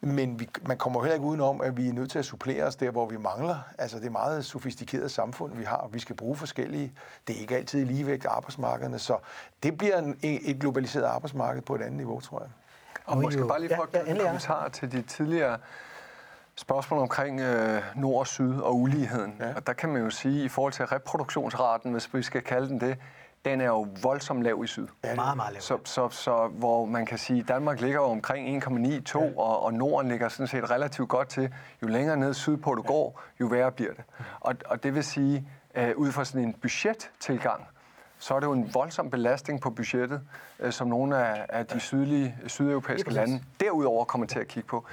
Men 0.00 0.40
vi, 0.40 0.48
man 0.66 0.76
kommer 0.76 1.00
heller 1.02 1.14
ikke 1.14 1.26
udenom, 1.26 1.60
at 1.60 1.76
vi 1.76 1.88
er 1.88 1.92
nødt 1.92 2.10
til 2.10 2.18
at 2.18 2.24
supplere 2.24 2.64
os 2.64 2.76
der, 2.76 2.90
hvor 2.90 3.06
vi 3.06 3.16
mangler. 3.16 3.58
Altså, 3.78 3.96
det 3.96 4.02
er 4.02 4.06
et 4.06 4.12
meget 4.12 4.44
sofistikeret 4.44 5.10
samfund, 5.10 5.56
vi 5.56 5.64
har, 5.64 5.76
og 5.76 5.94
vi 5.94 5.98
skal 5.98 6.16
bruge 6.16 6.36
forskellige. 6.36 6.92
Det 7.26 7.36
er 7.36 7.40
ikke 7.40 7.56
altid 7.56 7.84
ligevægt 7.84 8.26
arbejdsmarkederne, 8.26 8.98
så 8.98 9.16
det 9.62 9.78
bliver 9.78 9.98
en, 9.98 10.18
et 10.22 10.56
globaliseret 10.60 11.04
arbejdsmarked 11.04 11.62
på 11.62 11.74
et 11.74 11.80
andet 11.80 11.96
niveau, 11.96 12.20
tror 12.20 12.40
jeg. 12.40 12.48
Og 13.06 13.16
I 13.16 13.20
måske 13.20 13.40
jo- 13.40 13.46
bare 13.46 13.60
lige 13.60 13.74
for 13.76 13.82
at 13.82 13.88
Ja, 13.94 14.04
ja, 14.06 14.10
en 14.10 14.20
kommentar 14.20 14.68
til 14.68 14.92
de 14.92 15.02
tidligere 15.02 15.58
spørgsmål 16.56 17.00
omkring 17.00 17.40
øh, 17.40 17.82
nord 17.96 18.18
og 18.18 18.26
syd 18.26 18.58
og 18.60 18.76
uligheden. 18.76 19.36
Ja. 19.40 19.48
Ja. 19.48 19.54
Og 19.54 19.66
der 19.66 19.72
kan 19.72 19.88
man 19.88 20.02
jo 20.02 20.10
sige, 20.10 20.44
i 20.44 20.48
forhold 20.48 20.72
til 20.72 20.84
reproduktionsraten, 20.84 21.92
hvis 21.92 22.14
vi 22.14 22.22
skal 22.22 22.42
kalde 22.42 22.68
den 22.68 22.80
det, 22.80 22.98
den 23.44 23.60
er 23.60 23.66
jo 23.66 23.86
voldsomt 24.02 24.42
lav 24.42 24.64
i 24.64 24.66
syd. 24.66 24.86
Ja, 25.04 25.14
Meget, 25.14 25.36
meget 25.36 25.52
lavt. 25.52 25.64
Så, 25.64 25.78
så, 25.84 26.08
så 26.08 26.48
hvor 26.48 26.84
man 26.84 27.06
kan 27.06 27.18
sige, 27.18 27.40
at 27.40 27.48
Danmark 27.48 27.80
ligger 27.80 28.00
jo 28.00 28.04
omkring 28.04 28.64
1,92, 28.64 29.18
ja. 29.18 29.30
og, 29.36 29.62
og 29.62 29.74
Norden 29.74 30.10
ligger 30.10 30.28
sådan 30.28 30.46
set 30.46 30.70
relativt 30.70 31.08
godt 31.08 31.28
til. 31.28 31.54
Jo 31.82 31.86
længere 31.86 32.16
ned 32.16 32.34
sydpå 32.34 32.74
du 32.74 32.82
går, 32.82 33.22
jo 33.40 33.46
værre 33.46 33.72
bliver 33.72 33.92
det. 33.92 34.04
Og, 34.40 34.54
og 34.66 34.82
det 34.82 34.94
vil 34.94 35.04
sige, 35.04 35.48
øh, 35.74 35.92
ud 35.96 36.12
fra 36.12 36.24
sådan 36.24 36.42
en 36.42 36.54
budgettilgang, 36.54 37.66
så 38.18 38.34
er 38.34 38.40
det 38.40 38.46
jo 38.46 38.52
en 38.52 38.74
voldsom 38.74 39.10
belastning 39.10 39.60
på 39.60 39.70
budgettet, 39.70 40.20
øh, 40.60 40.72
som 40.72 40.88
nogle 40.88 41.16
af, 41.16 41.46
af 41.48 41.66
de 41.66 41.80
sydlige, 41.80 42.36
sydeuropæiske 42.46 43.10
lande 43.10 43.42
derudover 43.60 44.04
kommer 44.04 44.26
til 44.26 44.38
at 44.38 44.48
kigge 44.48 44.68
på. 44.68 44.84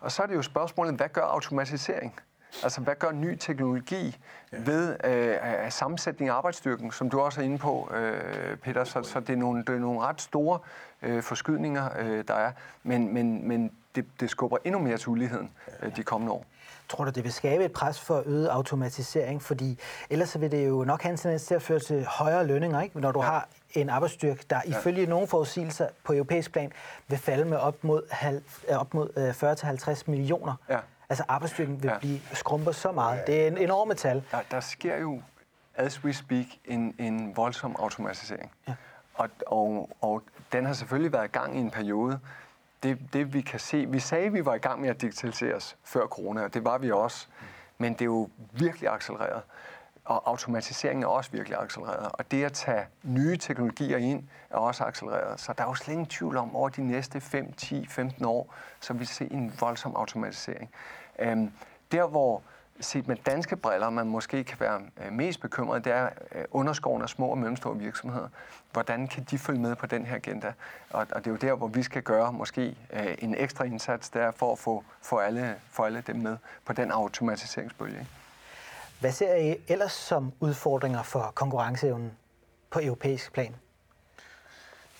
Og 0.00 0.12
så 0.12 0.22
er 0.22 0.26
det 0.26 0.34
jo 0.34 0.42
spørgsmålet, 0.42 0.94
hvad 0.94 1.08
gør 1.08 1.22
automatisering? 1.22 2.14
Altså, 2.62 2.80
hvad 2.80 2.94
gør 2.94 3.10
ny 3.12 3.36
teknologi 3.36 4.16
ja. 4.52 4.56
ved 4.64 4.96
øh, 5.04 5.72
sammensætning 5.72 6.30
af 6.30 6.34
arbejdsstyrken, 6.34 6.92
som 6.92 7.10
du 7.10 7.20
også 7.20 7.40
er 7.40 7.44
inde 7.44 7.58
på, 7.58 7.90
øh, 7.94 8.56
Peter? 8.56 8.84
Så, 8.84 9.02
så 9.02 9.20
det, 9.20 9.30
er 9.30 9.36
nogle, 9.36 9.64
det 9.64 9.74
er 9.74 9.78
nogle 9.78 10.00
ret 10.00 10.20
store 10.20 10.58
øh, 11.02 11.22
forskydninger, 11.22 11.88
øh, 11.98 12.24
der 12.28 12.34
er, 12.34 12.52
men, 12.82 13.14
men, 13.14 13.48
men 13.48 13.72
det, 13.94 14.06
det 14.20 14.30
skubber 14.30 14.56
endnu 14.64 14.80
mere 14.80 14.98
til 14.98 15.08
uligheden 15.08 15.50
øh, 15.82 15.96
de 15.96 16.02
kommende 16.02 16.32
år. 16.32 16.46
Tror 16.88 17.04
du, 17.04 17.10
det 17.10 17.24
vil 17.24 17.32
skabe 17.32 17.64
et 17.64 17.72
pres 17.72 18.00
for 18.00 18.22
øget 18.26 18.48
automatisering? 18.48 19.42
Fordi 19.42 19.78
ellers 20.10 20.40
vil 20.40 20.50
det 20.50 20.68
jo 20.68 20.84
nok 20.84 21.02
have 21.02 21.10
en 21.10 21.16
tendens 21.16 21.44
til 21.44 21.54
at 21.54 21.62
føre 21.62 21.78
til 21.78 22.04
højere 22.04 22.46
lønninger, 22.46 22.80
ikke? 22.80 23.00
når 23.00 23.12
du 23.12 23.22
ja. 23.22 23.26
har 23.26 23.48
en 23.74 23.90
arbejdsstyrke, 23.90 24.44
der 24.50 24.60
ja. 24.66 24.78
ifølge 24.78 25.06
nogle 25.06 25.26
forudsigelser 25.26 25.88
på 26.04 26.12
europæisk 26.12 26.52
plan 26.52 26.72
vil 27.08 27.18
falde 27.18 27.44
med 27.44 27.56
op 27.56 27.84
mod, 27.84 28.02
halv, 28.10 28.42
op 28.68 28.94
mod 28.94 29.08
40-50 30.06 30.10
millioner. 30.10 30.54
Ja. 30.68 30.78
Altså 31.08 31.24
arbejdsstyrken 31.28 31.82
vil 31.82 31.88
ja. 31.88 31.98
blive 31.98 32.20
skrumpet 32.32 32.74
så 32.74 32.92
meget. 32.92 33.26
Det 33.26 33.42
er 33.42 33.46
en 33.46 33.58
enorme 33.58 33.94
tal. 33.94 34.22
Der, 34.30 34.38
der 34.50 34.60
sker 34.60 34.96
jo, 34.96 35.22
as 35.74 36.04
we 36.04 36.12
speak, 36.12 36.46
en, 36.64 36.94
en 36.98 37.36
voldsom 37.36 37.76
automatisering. 37.78 38.52
Ja. 38.68 38.74
Og, 39.14 39.28
og, 39.46 39.90
og 40.00 40.22
den 40.52 40.66
har 40.66 40.72
selvfølgelig 40.72 41.12
været 41.12 41.24
i 41.24 41.32
gang 41.32 41.56
i 41.56 41.60
en 41.60 41.70
periode, 41.70 42.18
det, 42.82 42.98
det 43.12 43.34
vi 43.34 43.40
kan 43.40 43.60
se, 43.60 43.86
vi 43.88 43.98
sagde, 43.98 44.26
at 44.26 44.32
vi 44.32 44.44
var 44.44 44.54
i 44.54 44.58
gang 44.58 44.80
med 44.80 44.88
at 44.88 45.00
digitalisere 45.00 45.54
os 45.54 45.76
før 45.84 46.06
corona, 46.06 46.42
og 46.42 46.54
det 46.54 46.64
var 46.64 46.78
vi 46.78 46.90
også, 46.90 47.26
men 47.78 47.92
det 47.92 48.00
er 48.00 48.04
jo 48.04 48.28
virkelig 48.52 48.88
accelereret. 48.88 49.42
Og 50.04 50.28
automatiseringen 50.28 51.02
er 51.02 51.06
også 51.06 51.30
virkelig 51.30 51.58
accelereret. 51.58 52.12
Og 52.12 52.30
det 52.30 52.44
at 52.44 52.52
tage 52.52 52.86
nye 53.02 53.36
teknologier 53.36 53.96
ind 53.96 54.24
er 54.50 54.56
også 54.56 54.84
accelereret. 54.84 55.40
Så 55.40 55.52
der 55.52 55.64
er 55.64 55.68
jo 55.68 55.74
slet 55.74 55.92
ingen 55.92 56.06
tvivl 56.06 56.36
om, 56.36 56.56
over 56.56 56.68
de 56.68 56.82
næste 56.82 57.20
5, 57.20 57.52
10, 57.52 57.86
15 57.86 58.24
år, 58.24 58.54
så 58.80 58.92
vil 58.92 59.00
vi 59.00 59.06
se 59.06 59.28
en 59.32 59.52
voldsom 59.60 59.96
automatisering. 59.96 60.70
Øhm, 61.18 61.52
der 61.92 62.06
hvor 62.06 62.42
set 62.80 63.08
med 63.08 63.16
danske 63.16 63.56
briller, 63.56 63.90
man 63.90 64.06
måske 64.06 64.44
kan 64.44 64.60
være 64.60 64.80
øh, 65.06 65.12
mest 65.12 65.40
bekymret, 65.40 65.84
det 65.84 65.92
er 65.92 66.08
øh, 66.34 66.44
underskoven 66.50 67.02
af 67.02 67.08
små 67.08 67.26
og 67.26 67.38
mellemstore 67.38 67.78
virksomheder. 67.78 68.28
Hvordan 68.72 69.08
kan 69.08 69.26
de 69.30 69.38
følge 69.38 69.60
med 69.60 69.76
på 69.76 69.86
den 69.86 70.06
her 70.06 70.16
agenda? 70.16 70.52
Og, 70.90 71.06
og 71.12 71.24
det 71.24 71.26
er 71.26 71.30
jo 71.30 71.36
der, 71.36 71.54
hvor 71.54 71.68
vi 71.68 71.82
skal 71.82 72.02
gøre 72.02 72.32
måske 72.32 72.76
øh, 72.92 73.14
en 73.18 73.34
ekstra 73.34 73.64
indsats 73.64 74.10
der 74.10 74.30
for 74.30 74.52
at 74.52 74.58
få 74.58 74.84
for 75.02 75.20
alle, 75.20 75.56
for 75.70 75.84
alle 75.84 76.02
dem 76.06 76.16
med 76.16 76.36
på 76.64 76.72
den 76.72 76.90
automatiseringsbølge. 76.90 78.06
Hvad 79.00 79.12
ser 79.12 79.34
I 79.34 79.56
ellers 79.68 79.92
som 79.92 80.32
udfordringer 80.40 81.02
for 81.02 81.32
konkurrenceevnen 81.34 82.12
på 82.70 82.80
europæisk 82.82 83.32
plan? 83.32 83.54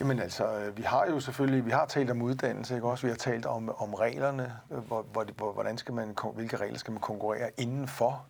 Jamen 0.01 0.19
altså, 0.19 0.59
øh, 0.59 0.77
vi 0.77 0.83
har 0.83 1.07
jo 1.07 1.21
selvfølgelig, 1.21 1.67
vi 1.67 1.71
har 1.71 1.87
talt 1.87 2.11
om 2.11 2.23
uddannelse, 2.23 2.75
ikke 2.75 2.89
også? 2.89 3.07
Vi 3.07 3.11
har 3.11 3.17
talt 3.17 3.47
om, 3.47 3.75
om 3.79 3.95
reglerne, 3.95 4.53
øh, 4.71 4.79
hvor, 4.79 5.03
hvor, 5.37 5.53
hvordan 5.53 5.79
skal 5.79 5.95
man, 5.95 6.17
hvilke 6.35 6.57
regler 6.57 6.79
skal 6.79 6.93
man 6.93 7.01
konkurrere 7.01 7.51
indenfor. 7.59 8.25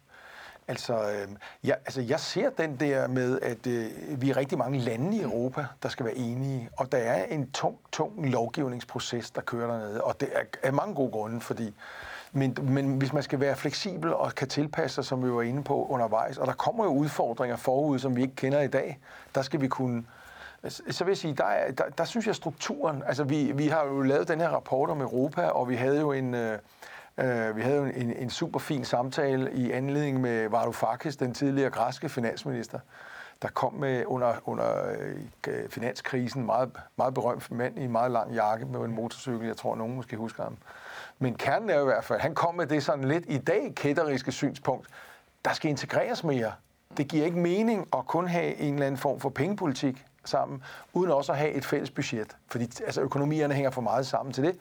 Altså, 0.68 1.10
øh, 1.10 1.28
jeg, 1.64 1.76
altså, 1.84 2.00
jeg 2.00 2.20
ser 2.20 2.50
den 2.50 2.76
der 2.76 3.08
med, 3.08 3.40
at 3.40 3.66
øh, 3.66 3.90
vi 4.20 4.30
er 4.30 4.36
rigtig 4.36 4.58
mange 4.58 4.78
lande 4.78 5.16
i 5.16 5.22
Europa, 5.22 5.66
der 5.82 5.88
skal 5.88 6.06
være 6.06 6.16
enige, 6.16 6.70
og 6.76 6.92
der 6.92 6.98
er 6.98 7.24
en 7.24 7.50
tung, 7.50 7.78
tung 7.92 8.30
lovgivningsproces, 8.30 9.30
der 9.30 9.40
kører 9.40 9.66
dernede, 9.66 10.04
og 10.04 10.20
det 10.20 10.28
er 10.32 10.42
af 10.62 10.72
mange 10.72 10.94
gode 10.94 11.10
grunde, 11.10 11.40
fordi 11.40 11.74
men, 12.32 12.56
men 12.62 12.98
hvis 12.98 13.12
man 13.12 13.22
skal 13.22 13.40
være 13.40 13.56
fleksibel 13.56 14.14
og 14.14 14.34
kan 14.34 14.48
tilpasse 14.48 14.94
sig, 14.94 15.04
som 15.04 15.24
vi 15.24 15.32
var 15.32 15.42
inde 15.42 15.62
på 15.62 15.86
undervejs, 15.86 16.38
og 16.38 16.46
der 16.46 16.52
kommer 16.52 16.84
jo 16.84 16.90
udfordringer 16.90 17.56
forud, 17.56 17.98
som 17.98 18.16
vi 18.16 18.22
ikke 18.22 18.34
kender 18.34 18.60
i 18.60 18.68
dag, 18.68 18.98
der 19.34 19.42
skal 19.42 19.60
vi 19.60 19.68
kunne 19.68 20.04
altså, 20.62 20.82
så 20.90 21.04
vil 21.04 21.10
jeg 21.10 21.18
sige, 21.18 21.34
der, 21.34 21.44
er, 21.44 21.72
der, 21.72 21.84
der 21.98 22.04
synes 22.04 22.26
jeg 22.26 22.34
strukturen, 22.34 23.02
altså 23.06 23.24
vi, 23.24 23.52
vi 23.52 23.68
har 23.68 23.84
jo 23.84 24.00
lavet 24.00 24.28
den 24.28 24.40
her 24.40 24.48
rapport 24.48 24.90
om 24.90 25.00
Europa, 25.00 25.42
og 25.42 25.68
vi 25.68 25.74
havde 25.74 26.00
jo 26.00 26.12
en, 26.12 26.34
øh, 26.34 26.58
øh 27.18 27.56
vi 27.56 27.62
havde 27.62 27.76
jo 27.76 27.84
en, 27.84 28.12
en 28.12 28.30
super 28.30 28.58
fin 28.58 28.84
samtale 28.84 29.52
i 29.52 29.70
anledning 29.70 30.20
med 30.20 30.48
Varoufakis, 30.48 31.16
den 31.16 31.34
tidligere 31.34 31.70
græske 31.70 32.08
finansminister, 32.08 32.78
der 33.42 33.48
kom 33.48 33.74
med 33.74 34.04
under, 34.06 34.34
under 34.44 34.66
øh, 35.48 35.68
finanskrisen, 35.70 36.46
meget, 36.46 36.70
meget 36.96 37.14
berømt 37.14 37.50
mand 37.50 37.78
i 37.78 37.84
en 37.84 37.92
meget 37.92 38.10
lang 38.10 38.34
jakke 38.34 38.66
med 38.66 38.80
en 38.80 38.94
motorcykel, 38.94 39.46
jeg 39.46 39.56
tror 39.56 39.74
nogen 39.74 39.96
måske 39.96 40.16
husker 40.16 40.42
ham. 40.42 40.56
Men 41.22 41.34
kernen 41.34 41.70
er 41.70 41.74
jo 41.74 41.80
i 41.80 41.84
hvert 41.84 42.04
fald, 42.04 42.20
han 42.20 42.34
kom 42.34 42.54
med 42.54 42.66
det 42.66 42.82
sådan 42.82 43.04
lidt 43.04 43.24
i 43.28 43.38
dag 43.38 43.72
kætteriske 43.76 44.32
synspunkt, 44.32 44.88
der 45.44 45.52
skal 45.52 45.70
integreres 45.70 46.24
mere. 46.24 46.52
Det 46.96 47.08
giver 47.08 47.24
ikke 47.24 47.38
mening 47.38 47.88
at 47.96 48.06
kun 48.06 48.26
have 48.26 48.56
en 48.56 48.74
eller 48.74 48.86
anden 48.86 48.98
form 48.98 49.20
for 49.20 49.28
pengepolitik 49.28 50.04
sammen, 50.24 50.62
uden 50.92 51.10
også 51.10 51.32
at 51.32 51.38
have 51.38 51.50
et 51.50 51.64
fælles 51.64 51.90
budget. 51.90 52.36
Fordi 52.48 52.64
altså, 52.64 53.00
økonomierne 53.00 53.54
hænger 53.54 53.70
for 53.70 53.80
meget 53.80 54.06
sammen 54.06 54.32
til 54.32 54.44
det. 54.44 54.58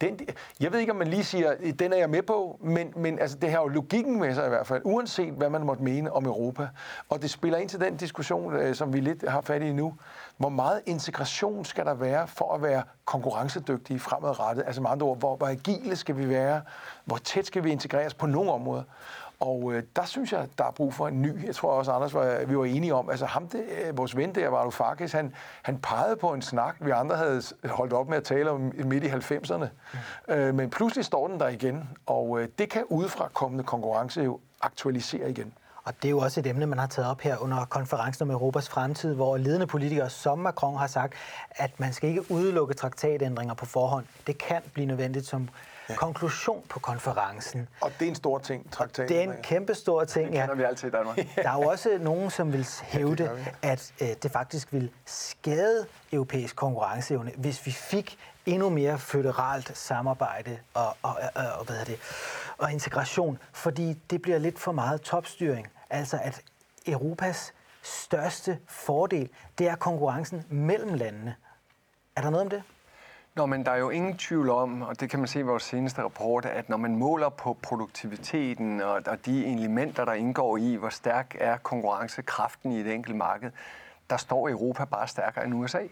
Den, 0.00 0.20
jeg 0.60 0.72
ved 0.72 0.80
ikke, 0.80 0.92
om 0.92 0.98
man 0.98 1.08
lige 1.08 1.24
siger, 1.24 1.54
den 1.78 1.92
er 1.92 1.96
jeg 1.96 2.10
med 2.10 2.22
på, 2.22 2.58
men, 2.62 2.92
men 2.96 3.18
altså, 3.18 3.36
det 3.36 3.50
har 3.50 3.60
jo 3.60 3.68
logikken 3.68 4.20
med 4.20 4.34
sig 4.34 4.46
i 4.46 4.48
hvert 4.48 4.66
fald, 4.66 4.82
uanset 4.84 5.32
hvad 5.32 5.50
man 5.50 5.62
måtte 5.62 5.82
mene 5.82 6.12
om 6.12 6.26
Europa. 6.26 6.68
Og 7.08 7.22
det 7.22 7.30
spiller 7.30 7.58
ind 7.58 7.68
til 7.68 7.80
den 7.80 7.96
diskussion, 7.96 8.56
øh, 8.56 8.74
som 8.74 8.92
vi 8.92 9.00
lidt 9.00 9.28
har 9.28 9.40
fat 9.40 9.62
i 9.62 9.72
nu. 9.72 9.94
Hvor 10.40 10.48
meget 10.48 10.82
integration 10.86 11.64
skal 11.64 11.84
der 11.84 11.94
være 11.94 12.28
for 12.28 12.54
at 12.54 12.62
være 12.62 12.82
konkurrencedygtige 13.04 14.00
fremadrettet? 14.00 14.64
Altså 14.66 14.82
med 14.82 14.90
andre 14.90 15.06
ord, 15.06 15.18
hvor, 15.18 15.36
hvor 15.36 15.46
agile 15.46 15.96
skal 15.96 16.16
vi 16.16 16.28
være? 16.28 16.62
Hvor 17.04 17.16
tæt 17.16 17.46
skal 17.46 17.64
vi 17.64 17.70
integreres 17.70 18.14
på 18.14 18.26
nogle 18.26 18.52
områder? 18.52 18.82
Og 19.40 19.72
øh, 19.72 19.82
der 19.96 20.04
synes 20.04 20.32
jeg, 20.32 20.48
der 20.58 20.64
er 20.64 20.70
brug 20.70 20.94
for 20.94 21.08
en 21.08 21.22
ny. 21.22 21.46
Jeg 21.46 21.54
tror 21.54 21.70
også, 21.70 21.92
Anders, 21.92 22.14
var, 22.14 22.44
vi 22.46 22.58
var 22.58 22.64
enige 22.64 22.94
om, 22.94 23.10
altså 23.10 23.26
ham, 23.26 23.48
det, 23.48 23.64
øh, 23.86 23.98
vores 23.98 24.16
ven 24.16 24.34
der, 24.34 24.48
Varoufakis, 24.48 25.12
han, 25.12 25.34
han 25.62 25.78
pegede 25.78 26.16
på 26.16 26.32
en 26.32 26.42
snak, 26.42 26.76
vi 26.80 26.90
andre 26.90 27.16
havde 27.16 27.42
holdt 27.64 27.92
op 27.92 28.08
med 28.08 28.16
at 28.16 28.24
tale 28.24 28.50
om 28.50 28.72
midt 28.84 29.04
i 29.04 29.08
90'erne. 29.08 29.66
Mm. 30.28 30.34
Øh, 30.34 30.54
men 30.54 30.70
pludselig 30.70 31.04
står 31.04 31.28
den 31.28 31.40
der 31.40 31.48
igen, 31.48 31.88
og 32.06 32.40
øh, 32.40 32.48
det 32.58 32.70
kan 32.70 32.84
udefra 32.88 33.28
kommende 33.28 33.64
konkurrence 33.64 34.22
jo 34.22 34.40
aktualisere 34.60 35.30
igen. 35.30 35.52
Og 35.84 35.94
det 36.02 36.04
er 36.08 36.10
jo 36.10 36.18
også 36.18 36.40
et 36.40 36.46
emne, 36.46 36.66
man 36.66 36.78
har 36.78 36.86
taget 36.86 37.10
op 37.10 37.20
her 37.20 37.36
under 37.36 37.64
konferencen 37.64 38.22
om 38.22 38.30
Europas 38.30 38.68
fremtid, 38.68 39.14
hvor 39.14 39.36
ledende 39.36 39.66
politikere 39.66 40.10
som 40.10 40.38
Macron 40.38 40.76
har 40.76 40.86
sagt, 40.86 41.14
at 41.50 41.80
man 41.80 41.92
skal 41.92 42.08
ikke 42.08 42.30
udelukke 42.30 42.74
traktatændringer 42.74 43.54
på 43.54 43.66
forhånd. 43.66 44.04
Det 44.26 44.38
kan 44.38 44.62
blive 44.74 44.86
nødvendigt 44.86 45.26
som 45.26 45.48
ja. 45.90 45.94
konklusion 45.94 46.62
på 46.68 46.78
konferencen. 46.78 47.68
Og 47.80 47.90
det 47.98 48.04
er 48.04 48.08
en 48.08 48.14
stor 48.14 48.38
ting, 48.38 48.72
traktaten. 48.72 49.08
Det 49.08 49.18
er 49.18 49.22
en 49.22 49.42
kæmpe 49.42 49.74
stor 49.74 50.04
ting, 50.04 50.34
ja. 50.34 50.46
Det 50.50 50.58
vi 50.58 50.62
altid 50.62 50.88
i 50.88 50.90
Danmark. 50.90 51.16
Der 51.36 51.50
er 51.50 51.62
jo 51.62 51.68
også 51.68 51.98
nogen, 52.00 52.30
som 52.30 52.52
vil 52.52 52.66
hævde, 52.82 53.24
ja, 53.24 53.30
det 53.30 53.54
at 53.62 53.92
øh, 54.00 54.08
det 54.22 54.30
faktisk 54.30 54.72
vil 54.72 54.90
skade 55.06 55.86
europæisk 56.12 56.56
konkurrenceevne, 56.56 57.32
hvis 57.36 57.66
vi 57.66 57.70
fik 57.70 58.18
endnu 58.46 58.68
mere 58.68 58.98
føderalt 58.98 59.78
samarbejde 59.78 60.58
og, 60.74 60.96
og, 61.02 61.16
og, 61.34 61.44
og, 61.58 61.64
hvad 61.64 61.84
det, 61.84 61.98
og 62.58 62.72
integration, 62.72 63.38
fordi 63.52 63.92
det 64.10 64.22
bliver 64.22 64.38
lidt 64.38 64.58
for 64.58 64.72
meget 64.72 65.00
topstyring. 65.00 65.68
Altså 65.90 66.18
at 66.22 66.42
Europas 66.86 67.54
største 67.82 68.58
fordel, 68.68 69.28
det 69.58 69.68
er 69.68 69.74
konkurrencen 69.74 70.44
mellem 70.48 70.94
landene. 70.94 71.34
Er 72.16 72.22
der 72.22 72.30
noget 72.30 72.44
om 72.44 72.50
det? 72.50 72.62
Nå, 73.34 73.46
men 73.46 73.64
der 73.64 73.70
er 73.70 73.76
jo 73.76 73.90
ingen 73.90 74.16
tvivl 74.16 74.50
om, 74.50 74.82
og 74.82 75.00
det 75.00 75.10
kan 75.10 75.18
man 75.18 75.28
se 75.28 75.38
i 75.38 75.42
vores 75.42 75.62
seneste 75.62 76.02
rapport, 76.02 76.44
at 76.44 76.68
når 76.68 76.76
man 76.76 76.96
måler 76.96 77.28
på 77.28 77.56
produktiviteten 77.62 78.80
og, 78.80 79.02
og 79.06 79.26
de 79.26 79.46
elementer, 79.46 80.04
der 80.04 80.12
indgår 80.12 80.56
i, 80.56 80.74
hvor 80.74 80.88
stærk 80.88 81.36
er 81.38 81.56
konkurrencekraften 81.56 82.72
i 82.72 82.80
et 82.80 82.94
enkelt 82.94 83.16
marked, 83.16 83.50
der 84.10 84.16
står 84.16 84.48
Europa 84.48 84.84
bare 84.84 85.08
stærkere 85.08 85.44
end 85.44 85.54
USA. 85.54 85.82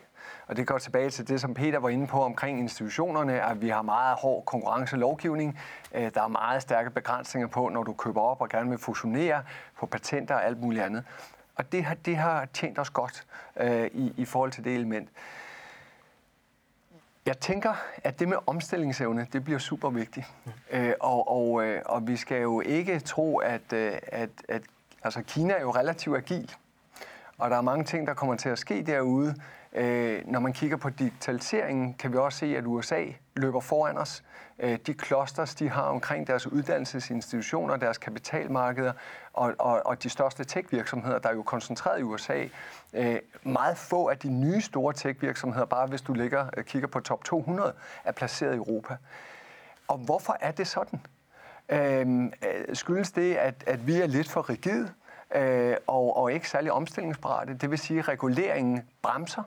Og 0.46 0.56
det 0.56 0.66
går 0.66 0.78
tilbage 0.78 1.10
til 1.10 1.28
det, 1.28 1.40
som 1.40 1.54
Peter 1.54 1.78
var 1.78 1.88
inde 1.88 2.06
på 2.06 2.22
omkring 2.22 2.60
institutionerne, 2.60 3.42
at 3.42 3.60
vi 3.60 3.68
har 3.68 3.82
meget 3.82 4.16
hård 4.16 4.44
konkurrencelovgivning. 4.44 5.58
Øh, 5.94 6.10
der 6.14 6.22
er 6.22 6.28
meget 6.28 6.62
stærke 6.62 6.90
begrænsninger 6.90 7.48
på, 7.48 7.68
når 7.68 7.82
du 7.82 7.92
køber 7.92 8.20
op 8.20 8.40
og 8.40 8.48
gerne 8.48 8.70
vil 8.70 8.78
fusionere 8.78 9.42
på 9.78 9.86
patenter 9.86 10.34
og 10.34 10.44
alt 10.44 10.60
muligt 10.60 10.84
andet. 10.84 11.04
Og 11.54 11.72
det 11.72 11.84
har, 11.84 11.94
det 11.94 12.16
har 12.16 12.44
tjent 12.52 12.78
os 12.78 12.90
godt 12.90 13.26
øh, 13.56 13.86
i, 13.92 14.14
i 14.16 14.24
forhold 14.24 14.52
til 14.52 14.64
det 14.64 14.74
element. 14.74 15.08
Jeg 17.26 17.38
tænker, 17.38 17.74
at 18.04 18.18
det 18.18 18.28
med 18.28 18.36
omstillingsevne, 18.46 19.26
det 19.32 19.44
bliver 19.44 19.58
super 19.58 19.90
vigtigt. 19.90 20.26
Øh, 20.70 20.92
og, 21.00 21.28
og, 21.30 21.64
øh, 21.64 21.82
og 21.86 22.06
vi 22.06 22.16
skal 22.16 22.42
jo 22.42 22.60
ikke 22.60 23.00
tro, 23.00 23.38
at, 23.38 23.72
øh, 23.72 23.92
at, 24.06 24.30
at 24.48 24.62
altså 25.02 25.22
Kina 25.22 25.54
er 25.54 25.60
jo 25.60 25.70
relativt 25.70 26.16
agil. 26.16 26.54
Og 27.38 27.50
der 27.50 27.56
er 27.56 27.60
mange 27.60 27.84
ting, 27.84 28.06
der 28.06 28.14
kommer 28.14 28.36
til 28.36 28.48
at 28.48 28.58
ske 28.58 28.82
derude. 28.82 29.34
Øh, 29.72 30.22
når 30.26 30.40
man 30.40 30.52
kigger 30.52 30.76
på 30.76 30.90
digitaliseringen, 30.90 31.94
kan 31.94 32.12
vi 32.12 32.16
også 32.16 32.38
se, 32.38 32.56
at 32.56 32.66
USA 32.66 33.04
løber 33.36 33.60
foran 33.60 33.98
os. 33.98 34.24
Øh, 34.58 34.78
de 34.86 34.92
clusters, 34.92 35.54
de 35.54 35.68
har 35.68 35.82
omkring 35.82 36.26
deres 36.26 36.46
uddannelsesinstitutioner, 36.46 37.76
deres 37.76 37.98
kapitalmarkeder 37.98 38.92
og, 39.32 39.54
og, 39.58 39.86
og 39.86 40.02
de 40.02 40.08
største 40.08 40.44
tech-virksomheder, 40.44 41.18
der 41.18 41.28
er 41.28 41.34
jo 41.34 41.42
koncentreret 41.42 42.00
i 42.00 42.02
USA. 42.02 42.44
Øh, 42.94 43.18
meget 43.42 43.78
få 43.78 44.08
af 44.08 44.18
de 44.18 44.28
nye 44.28 44.60
store 44.60 44.94
tech-virksomheder, 44.94 45.66
bare 45.66 45.86
hvis 45.86 46.02
du 46.02 46.12
ligger, 46.12 46.46
øh, 46.56 46.64
kigger 46.64 46.88
på 46.88 47.00
top 47.00 47.24
200, 47.24 47.72
er 48.04 48.12
placeret 48.12 48.54
i 48.54 48.56
Europa. 48.56 48.96
Og 49.88 49.98
hvorfor 49.98 50.36
er 50.40 50.50
det 50.50 50.66
sådan? 50.66 51.00
Øh, 51.68 52.24
øh 52.24 52.76
skyldes 52.76 53.12
det, 53.12 53.34
at, 53.34 53.64
at 53.66 53.86
vi 53.86 54.00
er 54.00 54.06
lidt 54.06 54.28
for 54.28 54.50
rigide 54.50 54.88
øh, 55.34 55.76
og, 55.86 56.16
og 56.16 56.32
ikke 56.32 56.48
særlig 56.48 56.72
omstillingsparate? 56.72 57.54
Det 57.54 57.70
vil 57.70 57.78
sige, 57.78 57.98
at 57.98 58.08
reguleringen 58.08 58.82
bremser 59.02 59.42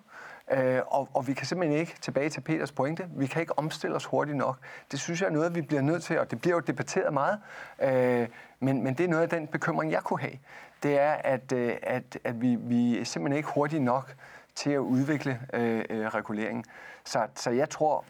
Øh, 0.52 0.82
og, 0.88 1.10
og 1.14 1.28
vi 1.28 1.34
kan 1.34 1.46
simpelthen 1.48 1.80
ikke, 1.80 1.96
tilbage 2.02 2.30
til 2.30 2.42
Peters 2.42 2.72
pointe, 2.72 3.10
vi 3.16 3.28
kan 3.28 3.42
ikke 3.42 3.60
omstille 3.60 3.96
os 3.96 4.06
hurtigt 4.06 4.38
nok. 4.38 4.58
Det 4.92 5.00
synes 5.00 5.22
jeg 5.22 5.28
er 5.28 5.32
noget, 5.32 5.56
vi 5.56 5.62
bliver 5.62 5.82
nødt 5.82 6.04
til, 6.04 6.20
og 6.20 6.32
det 6.32 6.42
bliver 6.42 6.56
jo 6.56 6.60
debatteret 6.60 7.14
meget, 7.14 7.40
øh, 7.82 8.28
men, 8.60 8.84
men 8.84 8.94
det 8.94 9.04
er 9.04 9.08
noget 9.08 9.24
af 9.24 9.30
den 9.30 9.48
bekymring, 9.48 9.92
jeg 9.92 10.04
kunne 10.04 10.20
have. 10.20 10.38
Det 10.84 11.00
er, 11.00 11.12
at, 11.12 11.52
øh, 11.52 11.76
at, 11.84 12.18
at 12.24 12.42
vi, 12.42 12.56
vi 12.56 13.00
er 13.00 13.04
simpelthen 13.04 13.38
ikke 13.38 13.50
hurtigt 13.50 13.84
nok 13.84 14.16
til 14.56 14.72
at 14.72 14.78
udvikle 14.78 15.40
øh, 15.54 15.86
øh, 15.90 16.08
reguleringen. 16.08 16.66
Så, 17.06 17.28
så 17.36 17.50
jeg 17.50 17.70
tror, 17.70 18.06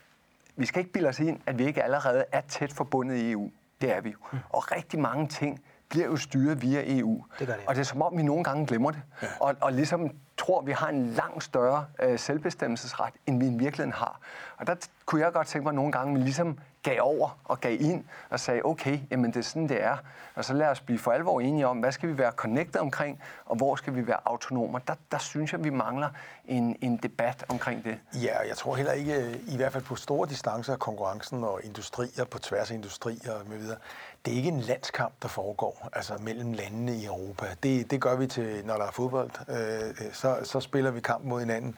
vi 0.55 0.65
skal 0.65 0.79
ikke 0.79 0.91
bilde 0.91 1.09
os 1.09 1.19
ind, 1.19 1.39
at 1.45 1.57
vi 1.57 1.65
ikke 1.65 1.83
allerede 1.83 2.25
er 2.31 2.41
tæt 2.41 2.73
forbundet 2.73 3.15
i 3.15 3.31
EU. 3.31 3.51
Det 3.81 3.95
er 3.95 4.01
vi 4.01 4.09
jo. 4.09 4.17
Mm. 4.31 4.39
Og 4.49 4.71
rigtig 4.71 4.99
mange 4.99 5.27
ting 5.27 5.61
bliver 5.91 6.05
jo 6.05 6.15
styret 6.17 6.61
via 6.61 6.97
EU. 6.99 7.23
Det 7.39 7.47
gør 7.47 7.53
det. 7.53 7.63
Og 7.67 7.75
det 7.75 7.81
er 7.81 7.85
som 7.85 8.01
om, 8.01 8.17
vi 8.17 8.23
nogle 8.23 8.43
gange 8.43 8.65
glemmer 8.65 8.91
det. 8.91 9.01
Ja. 9.21 9.27
Og, 9.39 9.55
og 9.61 9.73
ligesom 9.73 10.09
tror, 10.37 10.61
vi 10.61 10.71
har 10.71 10.89
en 10.89 11.07
langt 11.07 11.43
større 11.43 11.85
øh, 12.03 12.19
selvbestemmelsesret, 12.19 13.13
end 13.27 13.39
vi 13.39 13.47
i 13.47 13.49
virkeligheden 13.57 13.93
har. 13.93 14.19
Og 14.57 14.67
der 14.67 14.75
kunne 15.05 15.21
jeg 15.21 15.33
godt 15.33 15.47
tænke 15.47 15.63
mig 15.63 15.73
nogle 15.73 15.91
gange, 15.91 16.13
at 16.13 16.19
vi 16.19 16.23
ligesom 16.23 16.57
gav 16.83 17.01
over 17.01 17.39
og 17.43 17.61
gav 17.61 17.77
ind 17.81 18.03
og 18.29 18.39
sagde, 18.39 18.61
okay, 18.63 18.99
jamen 19.11 19.31
det 19.31 19.39
er 19.39 19.43
sådan, 19.43 19.69
det 19.69 19.83
er. 19.83 19.97
Og 20.35 20.45
så 20.45 20.53
lad 20.53 20.67
os 20.67 20.81
blive 20.81 20.99
for 20.99 21.11
alvor 21.11 21.41
enige 21.41 21.67
om, 21.67 21.77
hvad 21.77 21.91
skal 21.91 22.09
vi 22.09 22.17
være 22.17 22.31
connected 22.31 22.81
omkring, 22.81 23.21
og 23.45 23.55
hvor 23.55 23.75
skal 23.75 23.95
vi 23.95 24.07
være 24.07 24.17
autonomer. 24.25 24.79
Der, 24.79 24.95
der 25.11 25.17
synes 25.17 25.51
jeg, 25.51 25.63
vi 25.63 25.69
mangler 25.69 26.09
en, 26.45 26.75
en 26.81 26.97
debat 26.97 27.45
omkring 27.49 27.83
det. 27.83 27.99
Ja, 28.13 28.47
jeg 28.47 28.57
tror 28.57 28.75
heller 28.75 28.91
ikke, 28.91 29.39
i 29.47 29.55
hvert 29.55 29.73
fald 29.73 29.83
på 29.83 29.95
store 29.95 30.29
distancer, 30.29 30.75
konkurrencen 30.75 31.43
og 31.43 31.59
industrier 31.63 32.23
på 32.23 32.39
tværs 32.39 32.71
af 32.71 32.75
industrier 32.75 33.33
med 33.49 33.57
videre, 33.57 33.77
det 34.25 34.33
er 34.33 34.37
ikke 34.37 34.49
en 34.49 34.59
landskamp, 34.59 35.13
der 35.21 35.27
foregår 35.27 35.89
altså 35.93 36.13
mellem 36.19 36.53
landene 36.53 36.95
i 36.95 37.05
Europa. 37.05 37.45
Det, 37.63 37.91
det 37.91 38.01
gør 38.01 38.15
vi 38.15 38.27
til, 38.27 38.65
når 38.65 38.77
der 38.77 38.85
er 38.85 38.91
fodbold. 38.91 39.31
Øh, 39.49 39.89
øh 39.89 40.13
så, 40.13 40.37
så 40.43 40.59
spiller 40.59 40.91
vi 40.91 40.99
kamp 40.99 41.23
mod 41.23 41.39
hinanden. 41.39 41.75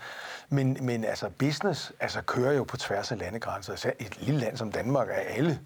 Men, 0.49 0.77
men 0.81 1.03
altså 1.03 1.29
business 1.29 1.91
altså, 1.99 2.21
kører 2.21 2.53
jo 2.53 2.63
på 2.63 2.77
tværs 2.77 3.11
af 3.11 3.19
landegrænser. 3.19 3.91
Et 3.99 4.21
lille 4.21 4.39
land 4.39 4.57
som 4.57 4.71
Danmark 4.71 4.92
er 4.99 5.37
alle 5.37 5.59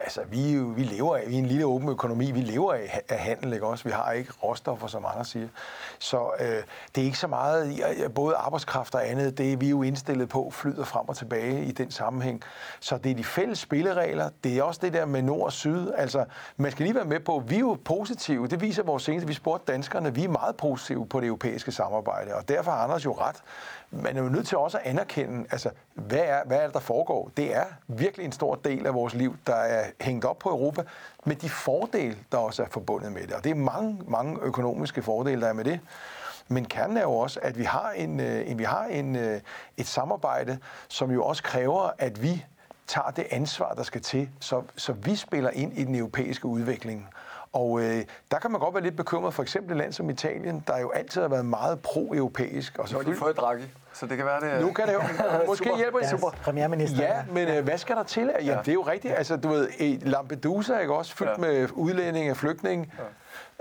Altså, 0.00 0.20
vi, 0.30 0.56
vi 0.56 0.82
lever 0.82 1.16
af, 1.16 1.24
vi 1.28 1.34
er 1.34 1.38
en 1.38 1.46
lille 1.46 1.66
åben 1.66 1.88
økonomi, 1.88 2.30
vi 2.30 2.40
lever 2.40 2.72
af, 2.72 3.00
af 3.08 3.18
handel, 3.18 3.52
ikke 3.52 3.66
også? 3.66 3.84
Vi 3.84 3.90
har 3.90 4.12
ikke 4.12 4.32
råstoffer, 4.42 4.86
som 4.86 5.04
andre 5.04 5.24
siger. 5.24 5.48
Så 5.98 6.30
øh, 6.40 6.62
det 6.94 7.00
er 7.00 7.04
ikke 7.04 7.18
så 7.18 7.26
meget, 7.26 7.80
øh, 8.04 8.10
både 8.10 8.34
arbejdskraft 8.34 8.94
og 8.94 9.08
andet, 9.08 9.38
det 9.38 9.52
er 9.52 9.56
vi 9.56 9.68
jo 9.68 9.82
indstillet 9.82 10.28
på, 10.28 10.50
flyder 10.52 10.84
frem 10.84 11.08
og 11.08 11.16
tilbage 11.16 11.64
i 11.64 11.72
den 11.72 11.90
sammenhæng. 11.90 12.42
Så 12.80 12.98
det 12.98 13.10
er 13.10 13.14
de 13.14 13.24
fælles 13.24 13.58
spilleregler, 13.58 14.30
det 14.44 14.58
er 14.58 14.62
også 14.62 14.80
det 14.82 14.92
der 14.92 15.06
med 15.06 15.22
nord 15.22 15.44
og 15.44 15.52
syd. 15.52 15.90
Altså, 15.96 16.24
man 16.56 16.72
skal 16.72 16.84
lige 16.84 16.94
være 16.94 17.04
med 17.04 17.20
på, 17.20 17.42
vi 17.46 17.54
er 17.54 17.60
jo 17.60 17.78
positive, 17.84 18.48
det 18.48 18.60
viser 18.60 18.82
vores 18.82 19.02
seneste, 19.02 19.28
vi 19.28 19.34
spurgte 19.34 19.72
danskerne, 19.72 20.14
vi 20.14 20.24
er 20.24 20.28
meget 20.28 20.56
positive 20.56 21.06
på 21.06 21.20
det 21.20 21.26
europæiske 21.26 21.72
samarbejde, 21.72 22.34
og 22.34 22.48
derfor 22.48 22.70
har 22.70 22.78
Anders 22.78 23.04
jo 23.04 23.12
ret 23.12 23.36
man 23.90 24.16
er 24.16 24.22
jo 24.22 24.28
nødt 24.28 24.48
til 24.48 24.58
også 24.58 24.78
at 24.78 24.86
anerkende, 24.86 25.46
altså, 25.50 25.70
hvad 25.94 26.18
er, 26.18 26.44
hvad 26.46 26.58
er 26.58 26.64
det, 26.64 26.74
der 26.74 26.80
foregår? 26.80 27.30
Det 27.36 27.56
er 27.56 27.64
virkelig 27.88 28.24
en 28.26 28.32
stor 28.32 28.54
del 28.54 28.86
af 28.86 28.94
vores 28.94 29.14
liv, 29.14 29.36
der 29.46 29.54
er 29.54 29.90
hængt 30.00 30.24
op 30.24 30.38
på 30.38 30.48
Europa, 30.48 30.82
med 31.24 31.36
de 31.36 31.48
fordele, 31.48 32.16
der 32.32 32.38
også 32.38 32.62
er 32.62 32.66
forbundet 32.70 33.12
med 33.12 33.22
det. 33.22 33.32
Og 33.32 33.44
det 33.44 33.50
er 33.50 33.54
mange, 33.54 34.00
mange 34.08 34.38
økonomiske 34.42 35.02
fordele, 35.02 35.40
der 35.40 35.48
er 35.48 35.52
med 35.52 35.64
det. 35.64 35.80
Men 36.48 36.64
kernen 36.64 36.96
er 36.96 37.02
jo 37.02 37.12
også, 37.12 37.40
at 37.42 37.58
vi 37.58 37.64
har, 37.64 37.90
en, 37.90 38.20
øh, 38.20 38.50
en, 38.50 38.58
vi 38.58 38.64
har 38.64 38.84
en, 38.84 39.16
øh, 39.16 39.40
et 39.76 39.86
samarbejde, 39.86 40.58
som 40.88 41.10
jo 41.10 41.24
også 41.24 41.42
kræver, 41.42 41.90
at 41.98 42.22
vi 42.22 42.44
tager 42.86 43.10
det 43.10 43.26
ansvar, 43.30 43.74
der 43.74 43.82
skal 43.82 44.00
til, 44.00 44.28
så, 44.40 44.62
så 44.76 44.92
vi 44.92 45.16
spiller 45.16 45.50
ind 45.50 45.78
i 45.78 45.84
den 45.84 45.94
europæiske 45.94 46.46
udvikling. 46.46 47.08
Og 47.52 47.80
øh, 47.80 48.04
der 48.30 48.38
kan 48.38 48.50
man 48.50 48.60
godt 48.60 48.74
være 48.74 48.82
lidt 48.82 48.96
bekymret, 48.96 49.34
for 49.34 49.42
eksempel 49.42 49.70
et 49.72 49.76
land 49.76 49.92
som 49.92 50.10
Italien, 50.10 50.64
der 50.66 50.78
jo 50.78 50.90
altid 50.90 51.20
har 51.20 51.28
været 51.28 51.46
meget 51.46 51.80
pro-europæisk. 51.80 52.78
Og 52.78 52.88
så 52.88 52.96
har 52.96 53.02
de 53.02 53.16
fået 53.16 53.36
Draghi, 53.36 53.64
så 53.92 54.06
det 54.06 54.16
kan 54.16 54.26
være 54.26 54.40
det. 54.40 54.60
Nu 54.60 54.72
kan 54.72 54.86
det 54.86 54.94
jo. 54.94 55.00
Måske 55.46 55.76
hjælper 55.76 55.98
det. 55.98 56.10
Super. 56.10 56.30
Premierminister. 56.30 57.02
Ja, 57.02 57.22
men 57.32 57.48
øh, 57.48 57.64
hvad 57.64 57.78
skal 57.78 57.96
der 57.96 58.02
til? 58.02 58.32
Ja, 58.40 58.44
ja, 58.44 58.58
det 58.58 58.68
er 58.68 58.72
jo 58.72 58.82
rigtigt. 58.82 59.14
Altså, 59.14 59.36
du 59.36 59.48
ved, 59.48 59.68
Lampedusa 60.00 60.72
er 60.72 60.80
ikke 60.80 60.94
også 60.94 61.16
fyldt 61.16 61.30
ja. 61.30 61.36
med 61.36 61.68
udlændinge 61.72 62.30
og 62.30 62.36
flygtninge. 62.36 62.92
Ja. 62.98 63.04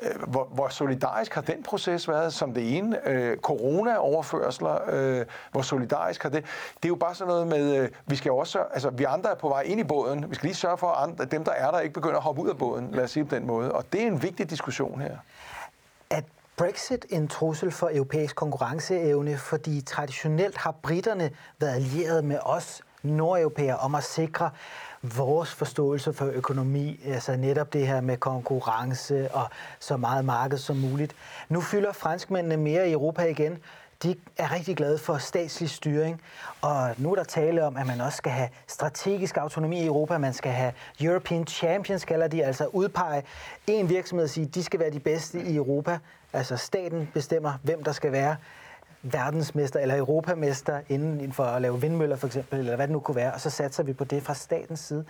Øh, 0.02 0.24
hvor, 0.28 0.48
hvor 0.54 0.68
solidarisk 0.68 1.34
har 1.34 1.42
den 1.42 1.64
proces 1.64 2.08
været 2.08 2.34
som 2.34 2.54
det 2.54 2.78
ene? 2.78 3.08
Øh, 3.08 3.38
Corona-overførsler, 3.38 4.80
øh, 4.92 5.26
hvor 5.52 5.62
solidarisk 5.62 6.24
har 6.24 6.30
det? 6.30 6.46
Det 6.76 6.86
er 6.86 6.90
jo 6.90 6.96
bare 6.96 7.16
sådan 7.16 7.30
noget 7.30 7.48
med, 7.48 7.78
øh, 7.78 7.90
vi 8.06 8.16
skal 8.16 8.32
også, 8.32 8.64
altså 8.74 8.90
vi 8.90 9.04
andre 9.04 9.32
er 9.32 9.36
på 9.36 9.50
vej 9.50 9.62
ind 9.62 9.80
i 9.80 9.84
båden. 9.84 10.30
Vi 10.30 10.36
skal 10.36 10.48
lige 10.48 10.56
sørge 10.56 10.78
for, 10.78 10.88
at 10.88 11.10
andre, 11.10 11.26
dem, 11.26 11.44
der 11.44 11.52
er 11.52 11.72
der, 11.72 11.80
ikke 11.80 11.94
begynder 11.94 12.18
at 12.18 12.24
hoppe 12.24 12.42
ud 12.42 12.50
af 12.50 12.58
båden, 12.58 12.90
lad 12.92 13.04
os 13.04 13.12
sige 13.12 13.26
på 13.26 13.36
den 13.36 13.48
måde. 13.48 13.72
Og 13.72 13.86
det 13.94 14.04
er 14.04 14.08
en 14.08 14.24
vigtig 14.24 14.50
diskussion 14.50 15.02
her. 15.02 15.18
At 16.10 16.24
Brexit 16.60 17.06
en 17.10 17.28
trussel 17.28 17.72
for 17.72 17.90
europæisk 17.94 18.36
konkurrenceevne, 18.36 19.38
fordi 19.38 19.82
traditionelt 19.82 20.58
har 20.58 20.72
britterne 20.72 21.32
været 21.60 21.76
allieret 21.76 22.24
med 22.24 22.40
os 22.42 22.82
nordeuropæere 23.04 23.78
om 23.78 23.96
at 23.96 24.04
sikre 24.04 24.50
vores 25.02 25.54
forståelse 25.54 26.14
for 26.14 26.26
økonomi, 26.26 27.00
altså 27.06 27.36
netop 27.36 27.74
det 27.74 27.88
her 27.88 28.02
med 28.02 28.18
konkurrence 28.18 29.32
og 29.32 29.50
så 29.80 29.98
meget 29.98 30.26
marked 30.26 30.58
som 30.58 30.76
muligt. 30.76 31.16
Nu 31.50 31.62
fylder 31.62 31.92
franskmændene 31.92 32.58
mere 32.58 32.90
i 32.90 32.92
Europa 32.92 33.24
igen. 33.24 33.58
De 34.04 34.16
er 34.38 34.52
rigtig 34.52 34.78
glade 34.78 34.98
for 34.98 35.18
statslig 35.18 35.70
styring, 35.70 36.22
og 36.62 36.90
nu 36.98 37.12
er 37.12 37.16
der 37.16 37.24
tale 37.24 37.66
om, 37.66 37.78
at 37.78 37.88
man 37.88 38.02
også 38.02 38.18
skal 38.18 38.32
have 38.32 38.50
strategisk 38.68 39.38
autonomi 39.38 39.82
i 39.82 39.86
Europa. 39.86 40.18
Man 40.18 40.34
skal 40.34 40.52
have 40.52 40.74
European 41.02 41.48
Champions, 41.48 42.06
kalder 42.06 42.28
de, 42.28 42.44
altså 42.44 42.66
udpege 42.66 43.24
en 43.68 43.90
virksomhed 43.90 44.24
og 44.24 44.30
sige, 44.30 44.46
de 44.46 44.64
skal 44.64 44.80
være 44.80 44.90
de 44.92 45.00
bedste 45.00 45.42
i 45.44 45.56
Europa. 45.56 46.00
Altså 46.34 46.58
staten 46.58 47.10
bestemmer, 47.14 47.54
hvem 47.64 47.84
der 47.84 47.92
skal 47.92 48.12
være 48.12 48.36
verdensmester 49.02 49.80
eller 49.80 49.98
europamester 49.98 50.82
inden 50.90 51.34
for 51.34 51.44
at 51.44 51.62
lave 51.62 51.82
vindmøller 51.82 52.16
for 52.16 52.28
eksempel, 52.28 52.60
eller 52.60 52.76
hvad 52.76 52.88
det 52.88 52.94
nu 52.94 53.00
kunne 53.00 53.16
være, 53.16 53.34
og 53.34 53.42
så 53.42 53.50
satser 53.50 53.84
vi 53.84 53.94
på 53.94 54.04
det 54.04 54.24
fra 54.24 54.34
statens 54.34 54.80
side. 54.80 55.06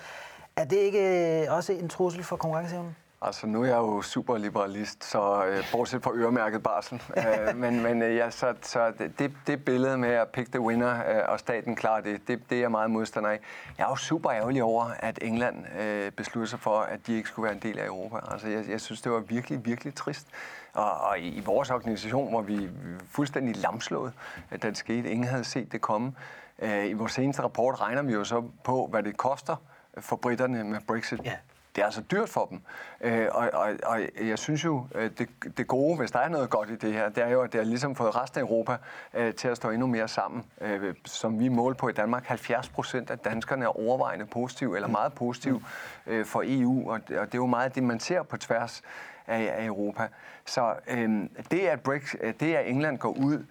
Er 0.56 0.64
det 0.64 0.78
ikke 0.78 1.42
øh, 1.42 1.54
også 1.54 1.74
en 1.74 1.90
trussel 1.90 2.24
for 2.24 2.36
konkurrenceevnen? 2.36 2.96
Altså, 3.22 3.48
nu 3.48 3.62
er 3.64 3.68
jeg 3.68 3.78
jo 3.78 4.02
superliberalist, 4.02 5.04
så 5.04 5.46
øh, 5.46 5.64
bortset 5.72 6.04
fra 6.04 6.12
øremærket 6.14 6.64
barsel. 6.64 7.02
øh, 7.18 7.56
men 7.56 7.84
men 7.84 8.02
øh, 8.02 8.16
ja, 8.16 8.30
så, 8.30 8.54
så 8.62 8.94
det, 9.20 9.34
det 9.48 9.66
billede 9.66 9.98
med 9.98 10.10
at 10.10 10.28
pick 10.28 10.52
the 10.52 10.60
winner 10.60 11.10
øh, 11.10 11.24
og 11.28 11.40
staten 11.40 11.76
klarer 11.76 12.02
det, 12.02 12.28
det, 12.28 12.50
det 12.50 12.56
er 12.56 12.62
jeg 12.62 12.72
meget 12.72 12.92
modstander 12.92 13.30
af. 13.30 13.40
Jeg 13.78 13.84
er 13.84 13.90
jo 13.90 13.96
super 13.96 14.32
ærgerlig 14.32 14.64
over, 14.64 14.86
at 15.00 15.20
England 15.22 15.66
øh, 15.80 16.12
besluttede 16.12 16.50
sig 16.50 16.60
for, 16.60 16.80
at 16.80 17.08
de 17.08 17.16
ikke 17.16 17.30
skulle 17.30 17.44
være 17.44 17.54
en 17.54 17.62
del 17.62 17.80
af 17.80 17.86
Europa. 17.86 18.18
Altså, 18.32 18.48
jeg, 18.48 18.70
jeg 18.70 18.82
synes, 18.82 19.02
det 19.02 19.12
var 19.12 19.20
virkelig, 19.20 19.66
virkelig 19.66 19.96
trist. 19.96 20.28
Og, 20.74 20.92
og 20.92 21.20
i, 21.20 21.40
vores 21.46 21.72
organisation 21.72 22.34
var 22.34 22.42
vi 22.42 22.70
fuldstændig 23.10 23.58
lamslået, 23.58 24.14
at 24.50 24.64
det 24.64 24.78
skete. 24.78 25.10
Ingen 25.12 25.28
havde 25.28 25.44
set 25.44 25.72
det 25.72 25.82
komme. 25.82 26.14
Øh, 26.60 26.86
I 26.86 26.94
vores 26.94 27.12
seneste 27.12 27.42
rapport 27.44 27.82
regner 27.82 28.02
vi 28.02 28.14
jo 28.14 28.24
så 28.24 28.44
på, 28.64 28.88
hvad 28.88 29.04
det 29.04 29.18
koster 29.18 29.56
for 29.98 30.16
britterne 30.16 30.64
med 30.64 30.80
Brexit. 30.88 31.20
Ja 31.26 31.36
det 31.80 31.84
er 31.84 31.88
altså 31.88 32.02
dyrt 32.02 32.30
for 32.30 32.46
dem. 32.46 32.62
Øh, 33.02 33.28
og, 33.32 33.50
og, 33.54 33.70
og 33.84 34.00
jeg 34.22 34.40
synes 34.40 34.66
jo, 34.66 34.88
øh, 34.96 35.12
det, 35.18 35.30
det 35.58 35.68
gode, 35.68 35.98
hvis 35.98 36.12
der 36.12 36.20
er 36.20 36.30
noget 36.30 36.50
godt 36.50 36.70
i 36.70 36.76
det 36.76 36.94
her, 36.94 37.10
det 37.10 37.24
er 37.24 37.30
jo, 37.30 37.42
at 37.42 37.54
det 37.54 37.60
har 37.60 37.66
ligesom 37.66 37.96
fået 37.96 38.16
resten 38.16 38.40
af 38.40 38.44
Europa 38.44 38.78
øh, 39.14 39.34
til 39.34 39.48
at 39.48 39.58
stå 39.58 39.70
endnu 39.70 39.88
mere 39.88 40.08
sammen. 40.08 40.44
Øh, 40.62 40.96
som 41.06 41.40
vi 41.40 41.48
måler 41.48 41.76
på 41.76 41.90
i 41.90 41.92
Danmark, 41.92 42.26
70 42.26 42.70
procent 42.70 43.10
af 43.10 43.20
danskerne 43.20 43.66
er 43.66 43.80
overvejende 43.80 44.26
positive, 44.26 44.76
eller 44.76 44.88
meget 44.88 45.14
positive 45.14 45.62
øh, 46.08 46.26
for 46.26 46.44
EU, 46.46 46.92
og, 46.92 46.94
og 46.94 47.02
det 47.10 47.20
er 47.20 47.28
jo 47.36 47.46
meget 47.46 47.76
det, 47.76 47.84
man 47.84 48.00
ser 48.00 48.24
på 48.24 48.38
tværs 48.38 48.82
af, 49.28 49.54
af 49.58 49.66
Europa. 49.66 50.08
Så 50.46 50.76
øh, 50.88 51.10
det, 51.52 51.60
at 51.60 51.82
Brexit, 51.82 52.20
øh, 52.24 52.34
det, 52.40 52.56
at 52.56 52.68
England 52.68 52.98
går 52.98 53.18
ud, 53.20 53.46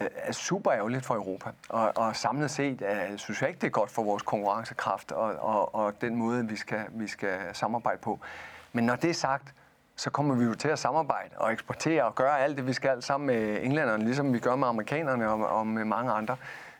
Øh, 0.00 0.08
er 0.14 0.32
super 0.32 0.72
ærgerligt 0.72 1.04
for 1.04 1.14
Europa. 1.14 1.50
Og, 1.68 1.92
og 1.96 2.16
samlet 2.16 2.50
set 2.50 2.82
uh, 2.82 3.16
synes 3.16 3.40
jeg 3.40 3.48
ikke, 3.48 3.60
det 3.60 3.66
er 3.66 3.70
godt 3.70 3.90
for 3.90 4.02
vores 4.02 4.22
konkurrencekraft 4.22 5.12
og, 5.12 5.34
og, 5.34 5.74
og 5.74 6.00
den 6.00 6.16
måde, 6.16 6.48
vi 6.48 6.56
skal, 6.56 6.80
vi 6.90 7.06
skal 7.06 7.38
samarbejde 7.52 7.98
på. 7.98 8.20
Men 8.72 8.84
når 8.84 8.96
det 8.96 9.10
er 9.10 9.14
sagt, 9.14 9.54
så 9.96 10.10
kommer 10.10 10.34
vi 10.34 10.44
jo 10.44 10.54
til 10.54 10.68
at 10.68 10.78
samarbejde 10.78 11.30
og 11.36 11.52
eksportere 11.52 12.04
og 12.04 12.14
gøre 12.14 12.40
alt 12.40 12.56
det, 12.56 12.66
vi 12.66 12.72
skal 12.72 13.02
sammen 13.02 13.26
med 13.26 13.62
englænderne, 13.62 14.04
ligesom 14.04 14.32
vi 14.32 14.38
gør 14.38 14.56
med 14.56 14.68
amerikanerne 14.68 15.30
og, 15.30 15.58
og 15.58 15.66
med 15.66 15.84
mange 15.84 16.12
andre. 16.12 16.36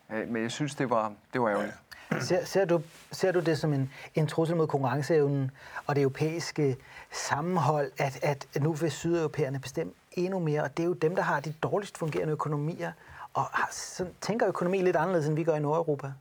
Uh, 0.08 0.28
men 0.28 0.42
jeg 0.42 0.50
synes, 0.50 0.74
det 0.74 0.90
var, 0.90 1.12
det 1.32 1.40
var 1.40 1.48
ærgerligt. 1.48 1.74
Ser, 2.20 2.44
ser, 2.44 2.64
du, 2.64 2.82
ser 3.12 3.32
du 3.32 3.40
det 3.40 3.58
som 3.58 3.72
en, 3.72 3.92
en 4.14 4.26
trussel 4.26 4.56
mod 4.56 4.66
konkurrenceevnen 4.66 5.50
og 5.86 5.94
det 5.94 6.02
europæiske 6.02 6.76
sammenhold, 7.12 7.92
at, 7.98 8.18
at 8.22 8.62
nu 8.62 8.72
vil 8.72 8.90
sydeuropæerne 8.90 9.58
bestemme 9.58 9.92
endnu 10.12 10.38
mere, 10.38 10.62
og 10.62 10.76
det 10.76 10.82
er 10.82 10.86
jo 10.86 10.92
dem, 10.92 11.16
der 11.16 11.22
har 11.22 11.40
de 11.40 11.52
dårligst 11.62 11.98
fungerende 11.98 12.32
økonomier, 12.32 12.92
og 13.34 13.46
så 13.70 14.06
tænker 14.20 14.48
økonomi 14.48 14.82
lidt 14.82 14.96
anderledes, 14.96 15.26
end 15.26 15.36
vi 15.36 15.44
gør 15.44 15.54
i 15.54 15.60
Nordeuropa? 15.60 16.12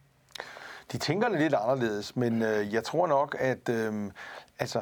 De 0.92 0.98
tænker 0.98 1.30
lidt 1.30 1.54
anderledes, 1.54 2.16
men 2.16 2.42
øh, 2.42 2.74
jeg 2.74 2.84
tror 2.84 3.08
nok, 3.08 3.36
at 3.40 3.70
øh, 3.70 4.12
altså, 4.60 4.82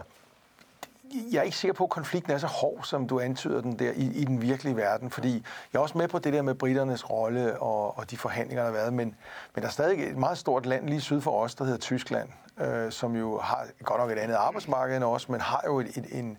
jeg 1.32 1.40
er 1.40 1.44
ikke 1.44 1.58
sikker 1.58 1.74
på, 1.74 1.84
at 1.84 1.90
konflikten 1.90 2.34
er 2.34 2.38
så 2.38 2.48
hård, 2.48 2.84
som 2.84 3.08
du 3.08 3.20
antyder 3.20 3.62
den 3.62 3.80
der 3.80 3.92
i, 3.92 4.06
i 4.06 4.26
den 4.26 4.42
virkelige 4.42 4.76
verden, 4.76 5.12
fordi 5.12 5.46
jeg 5.74 5.80
er 5.80 5.84
også 5.84 5.98
med 5.98 6.08
på 6.08 6.20
det 6.20 6.34
der 6.34 6.42
med 6.42 6.56
britternes 6.56 7.10
rolle 7.10 7.60
og, 7.60 7.98
og 7.98 8.12
de 8.12 8.18
forhandlinger, 8.18 8.64
der 8.64 8.72
har 8.72 8.78
været, 8.78 8.94
men, 8.94 9.16
men 9.56 9.62
der 9.62 9.68
er 9.68 9.72
stadig 9.72 10.10
et 10.10 10.18
meget 10.18 10.38
stort 10.38 10.66
land 10.66 10.90
lige 10.90 11.02
syd 11.02 11.22
for 11.22 11.44
os, 11.44 11.56
der 11.56 11.64
hedder 11.64 11.80
Tyskland, 11.80 12.30
øh, 12.60 12.92
som 12.92 13.16
jo 13.16 13.40
har 13.40 13.68
godt 13.84 14.00
nok 14.00 14.12
et 14.12 14.18
andet 14.18 14.36
arbejdsmarked 14.36 14.96
end 14.96 15.04
os, 15.04 15.30
men 15.30 15.42
har 15.42 15.62
jo 15.66 15.80
et, 15.80 15.98
et, 15.98 16.06
en... 16.12 16.38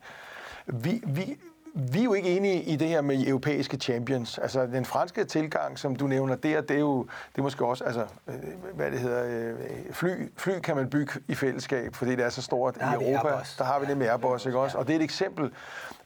Vi, 0.67 1.03
vi, 1.07 1.37
vi 1.79 2.01
er 2.01 2.05
jo 2.05 2.15
ikke 2.15 2.37
enige 2.37 2.63
i 2.63 2.77
det 2.77 2.89
her 2.89 3.01
med 3.01 3.27
europæiske 3.27 3.77
champions. 3.77 4.39
Altså 4.39 4.67
den 4.67 4.85
franske 4.85 5.25
tilgang, 5.25 5.79
som 5.79 5.97
du 5.97 6.07
nævner 6.07 6.35
der, 6.35 6.61
det 6.61 6.77
er 6.77 6.81
jo 6.81 7.03
det 7.03 7.39
er 7.39 7.43
måske 7.43 7.65
også, 7.67 7.85
altså, 7.85 8.07
øh, 8.29 8.35
hvad 8.75 8.91
det 8.91 9.01
hedder, 9.01 9.25
øh, 9.27 9.55
fly, 9.93 10.33
fly 10.37 10.61
kan 10.61 10.77
man 10.77 10.91
bygge 10.91 11.13
i 11.29 11.35
fællesskab, 11.35 11.95
fordi 11.95 12.11
det 12.11 12.25
er 12.25 12.29
så 12.29 12.43
stort 12.43 12.77
i 12.77 12.81
Europa. 12.81 13.29
Airbus. 13.29 13.57
Der 13.57 13.65
har 13.65 13.79
vi 13.79 13.87
det 13.87 13.97
med 13.97 14.09
Airbus, 14.09 14.47
ikke 14.47 14.59
også? 14.59 14.79
Og 14.79 14.87
det 14.87 14.93
er 14.93 14.97
et 14.97 15.03
eksempel. 15.03 15.51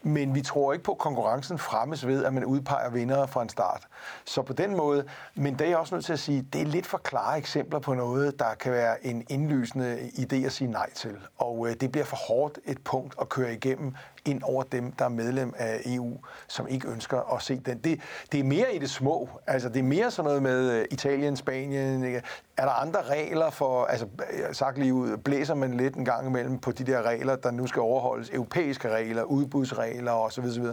Men 0.01 0.35
vi 0.35 0.41
tror 0.41 0.73
ikke 0.73 0.83
på, 0.83 0.91
at 0.91 0.97
konkurrencen 0.97 1.57
fremmes 1.57 2.07
ved, 2.07 2.25
at 2.25 2.33
man 2.33 2.45
udpeger 2.45 2.89
vindere 2.89 3.27
fra 3.27 3.41
en 3.41 3.49
start. 3.49 3.87
Så 4.25 4.41
på 4.41 4.53
den 4.53 4.75
måde, 4.75 5.03
men 5.35 5.53
det 5.53 5.61
er 5.61 5.69
jeg 5.69 5.77
også 5.77 5.95
nødt 5.95 6.05
til 6.05 6.13
at 6.13 6.19
sige, 6.19 6.47
det 6.53 6.61
er 6.61 6.65
lidt 6.65 6.85
for 6.85 6.97
klare 6.97 7.37
eksempler 7.37 7.79
på 7.79 7.93
noget, 7.93 8.39
der 8.39 8.53
kan 8.59 8.71
være 8.71 9.05
en 9.05 9.25
indlysende 9.29 9.97
idé 9.99 10.45
at 10.45 10.51
sige 10.51 10.71
nej 10.71 10.89
til. 10.93 11.17
Og 11.37 11.67
øh, 11.69 11.75
det 11.81 11.91
bliver 11.91 12.05
for 12.05 12.15
hårdt 12.15 12.59
et 12.65 12.77
punkt 12.83 13.15
at 13.21 13.29
køre 13.29 13.53
igennem 13.53 13.95
ind 14.25 14.43
over 14.43 14.63
dem, 14.63 14.91
der 14.91 15.05
er 15.05 15.09
medlem 15.09 15.53
af 15.57 15.81
EU, 15.85 16.17
som 16.47 16.67
ikke 16.67 16.87
ønsker 16.87 17.33
at 17.35 17.41
se 17.41 17.59
den. 17.59 17.77
Det, 17.77 17.99
det 18.31 18.39
er 18.39 18.43
mere 18.43 18.75
i 18.75 18.79
det 18.79 18.89
små. 18.89 19.29
Altså, 19.47 19.69
det 19.69 19.79
er 19.79 19.83
mere 19.83 20.11
sådan 20.11 20.27
noget 20.27 20.43
med 20.43 20.71
øh, 20.71 20.85
Italien, 20.91 21.35
Spanien. 21.35 22.03
Ikke? 22.03 22.21
Er 22.57 22.65
der 22.65 22.71
andre 22.71 23.01
regler 23.01 23.49
for, 23.49 23.85
altså 23.85 24.07
sagt 24.51 24.77
lige 24.77 24.93
ud, 24.93 25.17
blæser 25.17 25.55
man 25.55 25.73
lidt 25.73 25.95
en 25.95 26.05
gang 26.05 26.27
imellem 26.27 26.59
på 26.59 26.71
de 26.71 26.83
der 26.83 27.01
regler, 27.01 27.35
der 27.35 27.51
nu 27.51 27.67
skal 27.67 27.79
overholdes, 27.79 28.29
europæiske 28.29 28.89
regler, 28.89 29.23
udbudsregler 29.23 30.11
osv. 30.11 30.43
osv. 30.43 30.65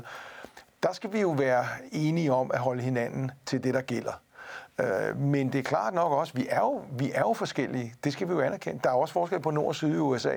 Der 0.83 0.93
skal 0.93 1.13
vi 1.13 1.21
jo 1.21 1.31
være 1.31 1.65
enige 1.93 2.33
om 2.33 2.51
at 2.55 2.61
holde 2.61 2.83
hinanden 2.83 3.31
til 3.47 3.65
det, 3.65 3.75
der 3.75 3.81
gælder. 3.81 4.21
Øh, 4.81 5.17
men 5.17 5.53
det 5.53 5.59
er 5.59 5.63
klart 5.63 5.95
nok 5.95 6.13
også, 6.13 6.35
vi 6.35 6.47
er, 6.51 6.61
jo, 6.61 6.83
vi 6.93 7.13
er 7.15 7.21
jo 7.21 7.33
forskellige. 7.33 7.95
Det 8.05 8.13
skal 8.13 8.29
vi 8.29 8.33
jo 8.33 8.41
anerkende. 8.41 8.81
Der 8.85 8.91
er 8.91 8.95
også 8.95 9.13
forskel 9.13 9.41
på 9.41 9.51
nord 9.51 9.67
og 9.67 9.75
syd 9.75 9.95
i 9.95 9.99
USA. 9.99 10.35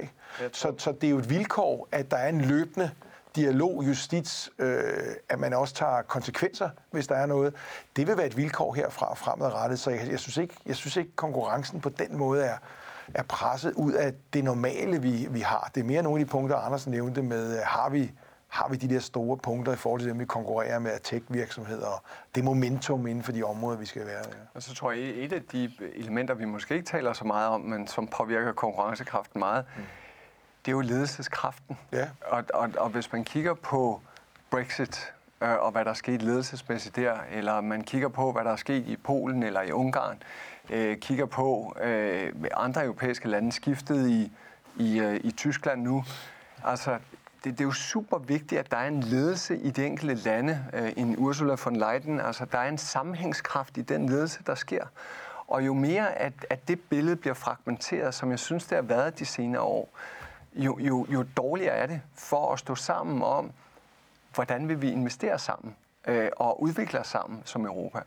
Så, 0.51 0.73
så 0.77 0.91
det 0.91 1.07
er 1.07 1.11
jo 1.11 1.17
et 1.17 1.29
vilkår, 1.29 1.87
at 1.91 2.11
der 2.11 2.17
er 2.17 2.29
en 2.29 2.41
løbende 2.41 2.91
dialog, 3.35 3.83
justits, 3.87 4.49
øh, 4.59 4.83
at 5.29 5.39
man 5.39 5.53
også 5.53 5.73
tager 5.73 6.01
konsekvenser, 6.01 6.69
hvis 6.91 7.07
der 7.07 7.15
er 7.15 7.25
noget. 7.25 7.53
Det 7.95 8.07
vil 8.07 8.17
være 8.17 8.25
et 8.25 8.37
vilkår 8.37 8.73
herfra 8.73 9.13
fremadrettet, 9.13 9.79
så 9.79 9.89
jeg, 9.89 10.07
jeg, 10.11 10.19
synes 10.19 10.37
ikke, 10.37 10.55
jeg 10.65 10.75
synes 10.75 10.97
ikke, 10.97 11.15
konkurrencen 11.15 11.81
på 11.81 11.89
den 11.89 12.17
måde 12.17 12.43
er, 12.43 12.57
er 13.13 13.23
presset 13.23 13.73
ud 13.73 13.93
af 13.93 14.13
det 14.33 14.43
normale, 14.43 15.01
vi, 15.01 15.27
vi 15.29 15.39
har. 15.39 15.71
Det 15.75 15.81
er 15.81 15.85
mere 15.85 16.03
nogle 16.03 16.19
af 16.19 16.25
de 16.25 16.31
punkter, 16.31 16.57
Anders 16.57 16.87
nævnte 16.87 17.21
med, 17.21 17.61
har 17.61 17.89
vi 17.89 18.11
har 18.53 18.67
vi 18.67 18.75
de 18.75 18.89
der 18.89 18.99
store 18.99 19.37
punkter 19.37 19.73
i 19.73 19.75
forhold 19.75 20.01
til 20.01 20.09
dem, 20.09 20.19
vi 20.19 20.25
konkurrerer 20.25 20.79
med 20.79 20.99
tech-virksomheder, 21.03 21.87
og 21.87 22.03
det 22.35 22.43
momentum 22.43 23.07
inden 23.07 23.23
for 23.23 23.31
de 23.31 23.43
områder, 23.43 23.77
vi 23.77 23.85
skal 23.85 24.05
være. 24.05 24.17
Ja. 24.17 24.33
Og 24.53 24.63
så 24.63 24.75
tror 24.75 24.91
jeg, 24.91 25.01
et 25.01 25.33
af 25.33 25.41
de 25.41 25.71
elementer, 25.95 26.33
vi 26.33 26.45
måske 26.45 26.73
ikke 26.73 26.85
taler 26.85 27.13
så 27.13 27.25
meget 27.25 27.49
om, 27.49 27.61
men 27.61 27.87
som 27.87 28.07
påvirker 28.07 28.51
konkurrencekraften 28.51 29.39
meget, 29.39 29.65
mm. 29.77 29.83
det 30.65 30.71
er 30.71 30.75
jo 30.75 30.81
ledelseskraften. 30.81 31.77
Ja. 31.91 32.09
Og, 32.25 32.43
og, 32.53 32.69
og 32.77 32.89
hvis 32.89 33.11
man 33.11 33.23
kigger 33.23 33.53
på 33.53 34.01
Brexit, 34.51 35.13
øh, 35.41 35.49
og 35.49 35.71
hvad 35.71 35.85
der 35.85 35.91
er 35.91 35.95
sket 35.95 36.21
ledelsesmæssigt 36.21 36.95
der, 36.95 37.13
eller 37.31 37.61
man 37.61 37.83
kigger 37.83 38.07
på, 38.07 38.31
hvad 38.31 38.43
der 38.43 38.51
er 38.51 38.55
sket 38.55 38.87
i 38.87 38.97
Polen 38.97 39.43
eller 39.43 39.61
i 39.61 39.71
Ungarn, 39.71 40.23
øh, 40.69 40.97
kigger 40.97 41.25
på 41.25 41.75
øh, 41.81 42.33
andre 42.57 42.83
europæiske 42.83 43.27
lande 43.27 43.51
skiftet 43.51 44.09
i, 44.09 44.31
i, 44.75 44.99
øh, 44.99 45.19
i 45.23 45.31
Tyskland 45.31 45.81
nu, 45.81 46.03
altså 46.63 46.97
det, 47.43 47.51
det 47.57 47.61
er 47.61 47.65
jo 47.65 47.71
super 47.71 48.17
vigtigt, 48.17 48.59
at 48.59 48.71
der 48.71 48.77
er 48.77 48.87
en 48.87 49.03
ledelse 49.03 49.57
i 49.57 49.71
de 49.71 49.85
enkelte 49.85 50.13
lande. 50.15 50.65
Øh, 50.73 50.93
en 50.97 51.15
Ursula 51.17 51.55
von 51.65 51.75
Leyen, 51.75 52.19
altså 52.19 52.45
der 52.45 52.57
er 52.57 52.69
en 52.69 52.77
sammenhængskraft 52.77 53.77
i 53.77 53.81
den 53.81 54.09
ledelse, 54.09 54.43
der 54.47 54.55
sker. 54.55 54.85
Og 55.47 55.65
jo 55.65 55.73
mere, 55.73 56.13
at, 56.13 56.33
at 56.49 56.67
det 56.67 56.79
billede 56.89 57.15
bliver 57.15 57.33
fragmenteret, 57.33 58.13
som 58.13 58.31
jeg 58.31 58.39
synes, 58.39 58.65
det 58.65 58.75
har 58.75 58.81
været 58.81 59.19
de 59.19 59.25
senere 59.25 59.61
år, 59.61 59.89
jo, 60.55 60.79
jo, 60.79 61.05
jo 61.09 61.25
dårligere 61.37 61.75
er 61.75 61.85
det 61.85 62.01
for 62.15 62.53
at 62.53 62.59
stå 62.59 62.75
sammen 62.75 63.23
om, 63.23 63.51
hvordan 64.35 64.67
vil 64.67 64.81
vi 64.81 64.91
investere 64.91 65.39
sammen 65.39 65.75
øh, 66.07 66.29
og 66.37 66.61
udvikle 66.61 66.99
os 66.99 67.07
sammen 67.07 67.41
som 67.45 67.65
Europa. 67.65 67.99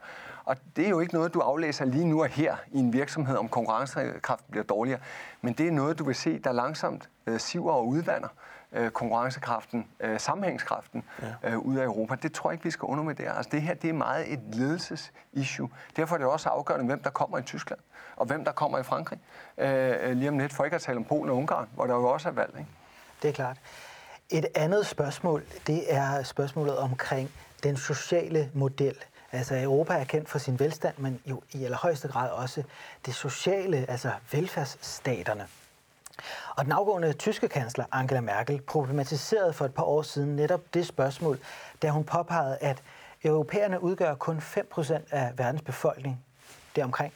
Og 0.44 0.56
det 0.76 0.84
er 0.84 0.88
jo 0.88 1.00
ikke 1.00 1.14
noget, 1.14 1.34
du 1.34 1.40
aflæser 1.40 1.84
lige 1.84 2.04
nu 2.04 2.22
og 2.22 2.28
her 2.28 2.56
i 2.72 2.78
en 2.78 2.92
virksomhed, 2.92 3.36
om 3.36 3.48
konkurrencekraften 3.48 4.50
bliver 4.50 4.64
dårligere, 4.64 5.00
men 5.40 5.54
det 5.54 5.68
er 5.68 5.72
noget, 5.72 5.98
du 5.98 6.04
vil 6.04 6.14
se, 6.14 6.38
der 6.38 6.52
langsomt 6.52 7.08
øh, 7.26 7.40
siver 7.40 7.72
og 7.72 7.88
udvander 7.88 8.28
øh, 8.76 8.90
konkurrencekraften, 8.90 9.86
øh, 10.00 10.20
sammenhængskraften 10.20 11.04
ja. 11.22 11.50
øh, 11.50 11.58
ud 11.58 11.76
af 11.76 11.84
Europa. 11.84 12.14
Det 12.22 12.32
tror 12.32 12.50
jeg 12.50 12.54
ikke, 12.54 12.64
vi 12.64 12.70
skal 12.70 12.86
undervurdere. 12.86 13.36
Altså 13.36 13.50
det 13.52 13.62
her, 13.62 13.74
det 13.74 13.90
er 13.90 13.94
meget 13.94 14.32
et 14.32 14.40
ledelsesissue. 14.52 15.70
Derfor 15.96 16.14
er 16.14 16.18
det 16.18 16.26
også 16.26 16.48
afgørende, 16.48 16.86
hvem 16.86 17.02
der 17.02 17.10
kommer 17.10 17.38
i 17.38 17.42
Tyskland, 17.42 17.80
og 18.16 18.26
hvem 18.26 18.44
der 18.44 18.52
kommer 18.52 18.78
i 18.78 18.82
Frankrig. 18.82 19.18
Øh, 19.58 20.12
lige 20.12 20.28
om 20.28 20.38
lidt, 20.38 20.52
for 20.52 20.64
ikke 20.64 20.74
at 20.74 20.82
tale 20.82 20.96
om 20.96 21.04
Polen 21.04 21.30
og 21.30 21.36
Ungarn, 21.36 21.68
hvor 21.74 21.86
der 21.86 21.94
jo 21.94 22.04
også 22.08 22.28
er 22.28 22.32
valg. 22.32 22.54
Ikke? 22.58 22.70
Det 23.22 23.28
er 23.28 23.32
klart. 23.32 23.56
Et 24.30 24.46
andet 24.54 24.86
spørgsmål, 24.86 25.42
det 25.66 25.94
er 25.94 26.22
spørgsmålet 26.22 26.78
omkring 26.78 27.30
den 27.62 27.76
sociale 27.76 28.50
model. 28.54 28.96
Altså 29.32 29.62
Europa 29.62 29.94
er 29.94 30.04
kendt 30.04 30.28
for 30.28 30.38
sin 30.38 30.58
velstand, 30.58 30.94
men 30.98 31.20
jo 31.26 31.42
i 31.52 31.64
allerhøjeste 31.64 32.08
grad 32.08 32.30
også 32.30 32.62
det 33.06 33.14
sociale, 33.14 33.90
altså 33.90 34.10
velfærdsstaterne. 34.32 35.46
Og 36.56 36.64
den 36.64 36.72
afgående 36.72 37.12
tyske 37.12 37.48
kansler 37.48 37.84
Angela 37.92 38.20
Merkel 38.20 38.60
problematiserede 38.60 39.52
for 39.52 39.64
et 39.64 39.74
par 39.74 39.82
år 39.82 40.02
siden 40.02 40.36
netop 40.36 40.60
det 40.74 40.86
spørgsmål, 40.86 41.38
da 41.82 41.90
hun 41.90 42.04
påpegede, 42.04 42.56
at 42.60 42.82
europæerne 43.24 43.82
udgør 43.82 44.14
kun 44.14 44.38
5% 44.38 44.94
af 45.10 45.38
verdens 45.38 45.62
befolkning 45.62 46.24
deromkring, 46.76 47.12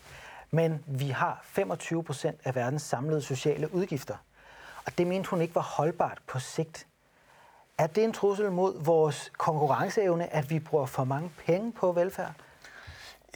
men 0.50 0.84
vi 0.86 1.08
har 1.08 1.44
25% 1.58 2.32
af 2.44 2.54
verdens 2.54 2.82
samlede 2.82 3.22
sociale 3.22 3.74
udgifter. 3.74 4.16
Og 4.86 4.98
det 4.98 5.06
mente 5.06 5.30
hun 5.30 5.40
ikke 5.40 5.54
var 5.54 5.60
holdbart 5.76 6.18
på 6.26 6.38
sigt. 6.38 6.86
Er 7.78 7.86
det 7.86 8.04
en 8.04 8.12
trussel 8.12 8.52
mod 8.52 8.84
vores 8.84 9.32
konkurrenceevne, 9.38 10.34
at 10.34 10.50
vi 10.50 10.58
bruger 10.58 10.86
for 10.86 11.04
mange 11.04 11.32
penge 11.46 11.72
på 11.72 11.92
velfærd? 11.92 12.32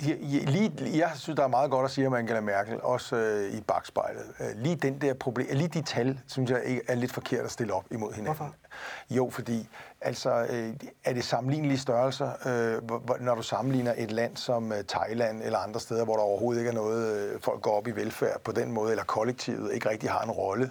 Lige, 0.01 0.73
jeg 0.99 1.11
synes, 1.15 1.37
der 1.37 1.45
er 1.45 1.49
meget 1.49 1.71
godt 1.71 1.85
at 1.85 1.91
sige 1.91 2.07
om 2.07 2.15
Angela 2.15 2.41
Merkel, 2.41 2.81
også 2.83 3.17
øh, 3.17 3.55
i 3.55 3.61
bagspejlet. 3.61 4.25
Øh, 4.41 4.47
lige, 4.57 4.77
den 4.77 5.01
der 5.01 5.15
problem, 5.15 5.47
lige 5.51 5.69
de 5.69 5.83
tal, 5.83 6.21
synes 6.27 6.51
jeg 6.51 6.81
er 6.89 6.95
lidt 6.95 7.13
forkert 7.13 7.45
at 7.45 7.51
stille 7.51 7.75
op 7.75 7.85
imod 7.91 8.13
hinanden. 8.13 8.37
Hvorfor? 8.37 8.55
Jo, 9.11 9.31
fordi 9.31 9.69
altså, 10.01 10.47
øh, 10.51 10.75
er 11.05 11.13
det 11.13 11.25
sammenlignelige 11.25 11.79
størrelser, 11.79 12.31
øh, 12.47 13.21
når 13.21 13.35
du 13.35 13.43
sammenligner 13.43 13.95
et 13.97 14.11
land 14.11 14.37
som 14.37 14.73
øh, 14.73 14.85
Thailand 14.85 15.43
eller 15.43 15.59
andre 15.59 15.81
steder, 15.81 16.05
hvor 16.05 16.15
der 16.15 16.23
overhovedet 16.23 16.61
ikke 16.61 16.71
er 16.71 16.75
noget, 16.75 17.17
øh, 17.17 17.41
folk 17.41 17.63
går 17.63 17.77
op 17.77 17.87
i 17.87 17.91
velfærd 17.91 18.41
på 18.41 18.53
den 18.53 18.73
måde, 18.73 18.91
eller 18.91 19.05
kollektivet 19.05 19.73
ikke 19.75 19.91
rigtig 19.91 20.11
har 20.11 20.21
en 20.21 20.31
rolle, 20.31 20.71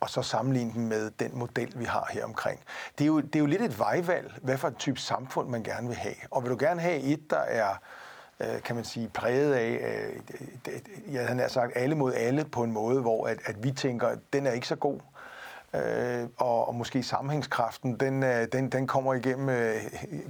og 0.00 0.10
så 0.10 0.22
sammenligne 0.22 0.72
dem 0.74 0.82
med 0.82 1.10
den 1.10 1.38
model, 1.38 1.72
vi 1.76 1.84
har 1.84 2.08
her 2.10 2.24
omkring. 2.24 2.60
Det 2.98 3.04
er 3.04 3.06
jo, 3.06 3.20
det 3.20 3.36
er 3.36 3.40
jo 3.40 3.46
lidt 3.46 3.62
et 3.62 3.78
vejvalg, 3.78 4.32
hvad 4.42 4.58
for 4.58 4.68
et 4.68 4.76
type 4.76 5.00
samfund 5.00 5.48
man 5.48 5.62
gerne 5.62 5.88
vil 5.88 5.96
have. 5.96 6.14
Og 6.30 6.42
vil 6.42 6.50
du 6.50 6.56
gerne 6.60 6.80
have 6.80 7.00
et, 7.00 7.30
der 7.30 7.38
er 7.38 7.74
Øh, 8.44 8.62
kan 8.62 8.76
man 8.76 8.84
sige, 8.84 9.08
præget 9.08 9.54
af, 9.54 9.70
øh, 9.70 11.14
jeg 11.14 11.26
havde 11.26 11.48
sagt, 11.48 11.72
alle 11.76 11.94
mod 11.94 12.12
alle 12.14 12.44
på 12.44 12.62
en 12.62 12.72
måde, 12.72 13.00
hvor 13.00 13.26
at, 13.26 13.38
at 13.44 13.64
vi 13.64 13.70
tænker, 13.70 14.08
at 14.08 14.18
den 14.32 14.46
er 14.46 14.52
ikke 14.52 14.68
så 14.68 14.76
god, 14.76 15.00
øh, 15.74 16.28
og, 16.36 16.68
og 16.68 16.74
måske 16.74 17.02
sammenhængskraften, 17.02 18.00
den, 18.00 18.22
øh, 18.22 18.46
den, 18.52 18.68
den 18.68 18.86
kommer 18.86 19.14
igennem 19.14 19.48
øh, 19.48 19.74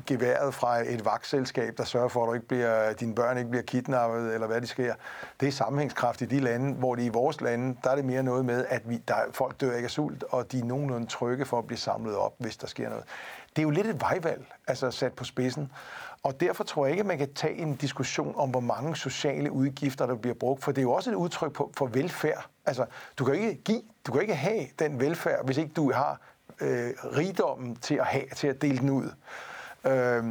geværet 0.06 0.54
fra 0.54 0.80
et 0.80 1.04
vagtselskab, 1.04 1.78
der 1.78 1.84
sørger 1.84 2.08
for, 2.08 2.22
at 2.22 2.28
du 2.28 2.34
ikke 2.34 2.48
bliver, 2.48 2.92
dine 2.92 3.14
børn 3.14 3.38
ikke 3.38 3.50
bliver 3.50 3.62
kidnappet, 3.62 4.34
eller 4.34 4.46
hvad 4.46 4.60
det 4.60 4.68
sker. 4.68 4.94
Det 5.40 5.48
er 5.48 5.52
sammenhængskraft 5.52 6.22
i 6.22 6.24
de 6.24 6.40
lande, 6.40 6.74
hvor 6.74 6.94
det 6.94 7.02
i 7.02 7.08
vores 7.08 7.40
lande, 7.40 7.76
der 7.84 7.90
er 7.90 7.96
det 7.96 8.04
mere 8.04 8.22
noget 8.22 8.44
med, 8.44 8.64
at 8.68 8.82
vi, 8.88 8.96
der, 9.08 9.14
folk 9.32 9.60
dør 9.60 9.74
ikke 9.74 9.86
af 9.86 9.90
sult, 9.90 10.24
og 10.30 10.52
de 10.52 10.58
er 10.58 10.64
nogenlunde 10.64 11.06
trygge 11.06 11.44
for 11.44 11.58
at 11.58 11.66
blive 11.66 11.78
samlet 11.78 12.16
op, 12.16 12.34
hvis 12.38 12.56
der 12.56 12.66
sker 12.66 12.88
noget. 12.88 13.04
Det 13.56 13.58
er 13.58 13.62
jo 13.62 13.70
lidt 13.70 13.86
et 13.86 14.00
vejvalg, 14.00 14.44
altså 14.66 14.90
sat 14.90 15.12
på 15.12 15.24
spidsen. 15.24 15.70
Og 16.24 16.40
derfor 16.40 16.64
tror 16.64 16.84
jeg 16.84 16.92
ikke, 16.92 17.00
at 17.00 17.06
man 17.06 17.18
kan 17.18 17.34
tage 17.34 17.54
en 17.54 17.76
diskussion 17.76 18.34
om, 18.36 18.50
hvor 18.50 18.60
mange 18.60 18.96
sociale 18.96 19.52
udgifter, 19.52 20.06
der 20.06 20.14
bliver 20.14 20.34
brugt, 20.34 20.64
for 20.64 20.72
det 20.72 20.78
er 20.78 20.82
jo 20.82 20.92
også 20.92 21.10
et 21.10 21.14
udtryk 21.14 21.52
på, 21.52 21.72
for 21.76 21.86
velfærd. 21.86 22.48
Altså, 22.66 22.86
du 23.18 23.24
kan 23.24 23.34
ikke 23.34 23.54
give, 23.54 23.82
du 24.06 24.12
kan 24.12 24.20
ikke 24.20 24.34
have 24.34 24.66
den 24.78 25.00
velfærd, 25.00 25.44
hvis 25.44 25.56
ikke 25.56 25.72
du 25.76 25.92
har 25.92 26.20
øh, 26.60 26.90
rigdommen 27.16 27.76
til 27.76 27.94
at 27.94 28.06
have, 28.06 28.24
til 28.36 28.46
at 28.46 28.62
dele 28.62 28.78
den 28.78 28.90
ud. 28.90 29.10
Øh, 29.86 30.24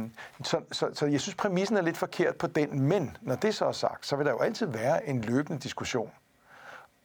så, 0.44 0.60
så, 0.72 0.90
så 0.94 1.06
jeg 1.06 1.20
synes, 1.20 1.34
præmissen 1.34 1.76
er 1.76 1.82
lidt 1.82 1.96
forkert 1.96 2.36
på 2.36 2.46
den, 2.46 2.80
men 2.80 3.16
når 3.20 3.34
det 3.34 3.54
så 3.54 3.64
er 3.64 3.72
sagt, 3.72 4.06
så 4.06 4.16
vil 4.16 4.26
der 4.26 4.32
jo 4.32 4.38
altid 4.38 4.66
være 4.66 5.08
en 5.08 5.20
løbende 5.20 5.58
diskussion 5.60 6.10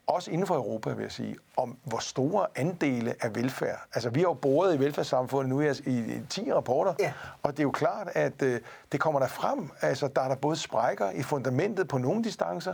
også 0.09 0.31
inden 0.31 0.47
for 0.47 0.55
Europa, 0.55 0.93
vil 0.93 1.03
jeg 1.03 1.11
sige, 1.11 1.35
om 1.57 1.77
hvor 1.83 1.97
store 1.97 2.45
andele 2.55 3.15
af 3.21 3.35
velfærd. 3.35 3.79
Altså, 3.93 4.09
vi 4.09 4.19
har 4.19 4.27
jo 4.27 4.33
boret 4.33 4.75
i 4.75 4.79
velfærdssamfundet 4.79 5.49
nu 5.49 5.61
i, 5.61 5.69
i 5.85 6.21
10 6.29 6.53
rapporter, 6.53 6.93
ja. 6.99 7.13
og 7.43 7.51
det 7.51 7.59
er 7.59 7.63
jo 7.63 7.71
klart, 7.71 8.07
at 8.13 8.41
øh, 8.41 8.59
det 8.91 8.99
kommer 8.99 9.19
der 9.19 9.27
frem. 9.27 9.69
Altså, 9.81 10.07
der 10.07 10.21
er 10.21 10.27
der 10.27 10.35
både 10.35 10.55
sprækker 10.55 11.11
i 11.11 11.23
fundamentet 11.23 11.87
på 11.87 11.97
nogle 11.97 12.23
distancer, 12.23 12.73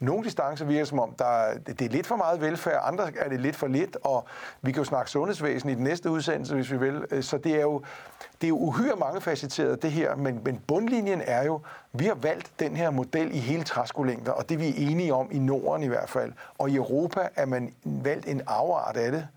nogle 0.00 0.24
distancer 0.24 0.64
virker 0.64 0.84
som 0.84 0.98
om, 0.98 1.14
der, 1.18 1.44
det 1.66 1.82
er 1.82 1.88
lidt 1.88 2.06
for 2.06 2.16
meget 2.16 2.40
velfærd, 2.40 2.80
andre 2.84 3.10
er 3.16 3.28
det 3.28 3.40
lidt 3.40 3.56
for 3.56 3.66
lidt, 3.66 3.96
og 4.04 4.26
vi 4.62 4.72
kan 4.72 4.80
jo 4.80 4.84
snakke 4.84 5.10
sundhedsvæsen 5.10 5.70
i 5.70 5.74
den 5.74 5.84
næste 5.84 6.10
udsendelse, 6.10 6.54
hvis 6.54 6.72
vi 6.72 6.76
vil. 6.76 7.04
Øh, 7.10 7.22
så 7.22 7.38
det 7.38 7.54
er 7.56 7.62
jo, 7.62 7.82
det 8.40 8.46
er 8.46 8.48
jo 8.48 8.56
uhyre 8.56 8.96
mangefacetteret, 8.96 9.82
det 9.82 9.92
her, 9.92 10.16
men, 10.16 10.40
men 10.44 10.60
bundlinjen 10.66 11.22
er 11.24 11.44
jo, 11.44 11.60
vi 11.92 12.04
har 12.04 12.14
valgt 12.14 12.50
den 12.58 12.76
her 12.76 12.90
model 12.90 13.34
i 13.34 13.38
hele 13.38 13.64
træskolængder, 13.64 14.32
og 14.32 14.48
det 14.48 14.60
vi 14.60 14.68
er 14.68 14.90
enige 14.90 15.14
om 15.14 15.28
i 15.32 15.38
Norden 15.38 15.82
i 15.82 15.88
hvert 15.88 16.10
fald. 16.10 16.32
Og 16.58 16.70
i 16.70 16.76
Europa 16.76 17.28
er 17.36 17.46
man 17.46 17.74
valgt 17.84 18.26
en 18.26 18.42
afart 18.46 18.96
af 18.96 19.12
det. 19.12 19.28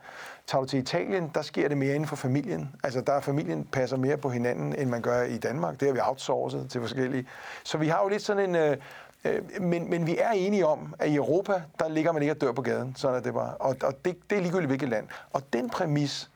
Tager 0.48 0.62
du 0.62 0.68
til 0.68 0.80
Italien, 0.80 1.32
der 1.36 1.42
sker 1.42 1.68
det 1.68 1.78
mere 1.78 1.96
inden 1.96 2.08
for 2.08 2.16
familien. 2.16 2.76
Altså 2.84 3.02
der 3.02 3.14
er 3.14 3.22
familien 3.22 3.66
passer 3.72 3.98
mere 3.98 4.18
på 4.18 4.30
hinanden, 4.30 4.76
end 4.76 4.90
man 4.90 5.02
gør 5.02 5.24
i 5.24 5.38
Danmark. 5.38 5.80
Det 5.80 5.88
har 5.88 5.94
vi 5.94 6.00
outsourcet 6.04 6.70
til 6.70 6.82
forskellige. 6.82 7.28
Så 7.64 7.78
vi 7.78 7.88
har 7.88 8.04
jo 8.04 8.10
lidt 8.10 8.22
sådan 8.22 8.50
en... 8.50 8.56
Øh, 8.56 8.78
Øh, 9.26 9.62
men, 9.62 9.90
men 9.90 10.08
vi 10.08 10.18
er 10.18 10.32
enige 10.32 10.66
om, 10.66 10.96
at 11.00 11.10
i 11.10 11.16
Europa, 11.16 11.62
der 11.80 11.90
ligger 11.90 12.12
man 12.12 12.22
ikke 12.22 12.34
og 12.34 12.42
dør 12.42 12.52
på 12.52 12.62
gaden. 12.62 12.96
Sådan 12.96 13.18
er 13.18 13.22
det 13.22 13.34
bare. 13.34 13.54
Og, 13.58 13.76
og 13.84 14.06
det, 14.06 14.18
det 14.30 14.38
er 14.38 14.42
ligegyldigt 14.42 14.70
hvilket 14.70 14.90
land. 14.90 15.08
Og 15.34 15.42
den 15.54 15.70
præmis, 15.70 16.30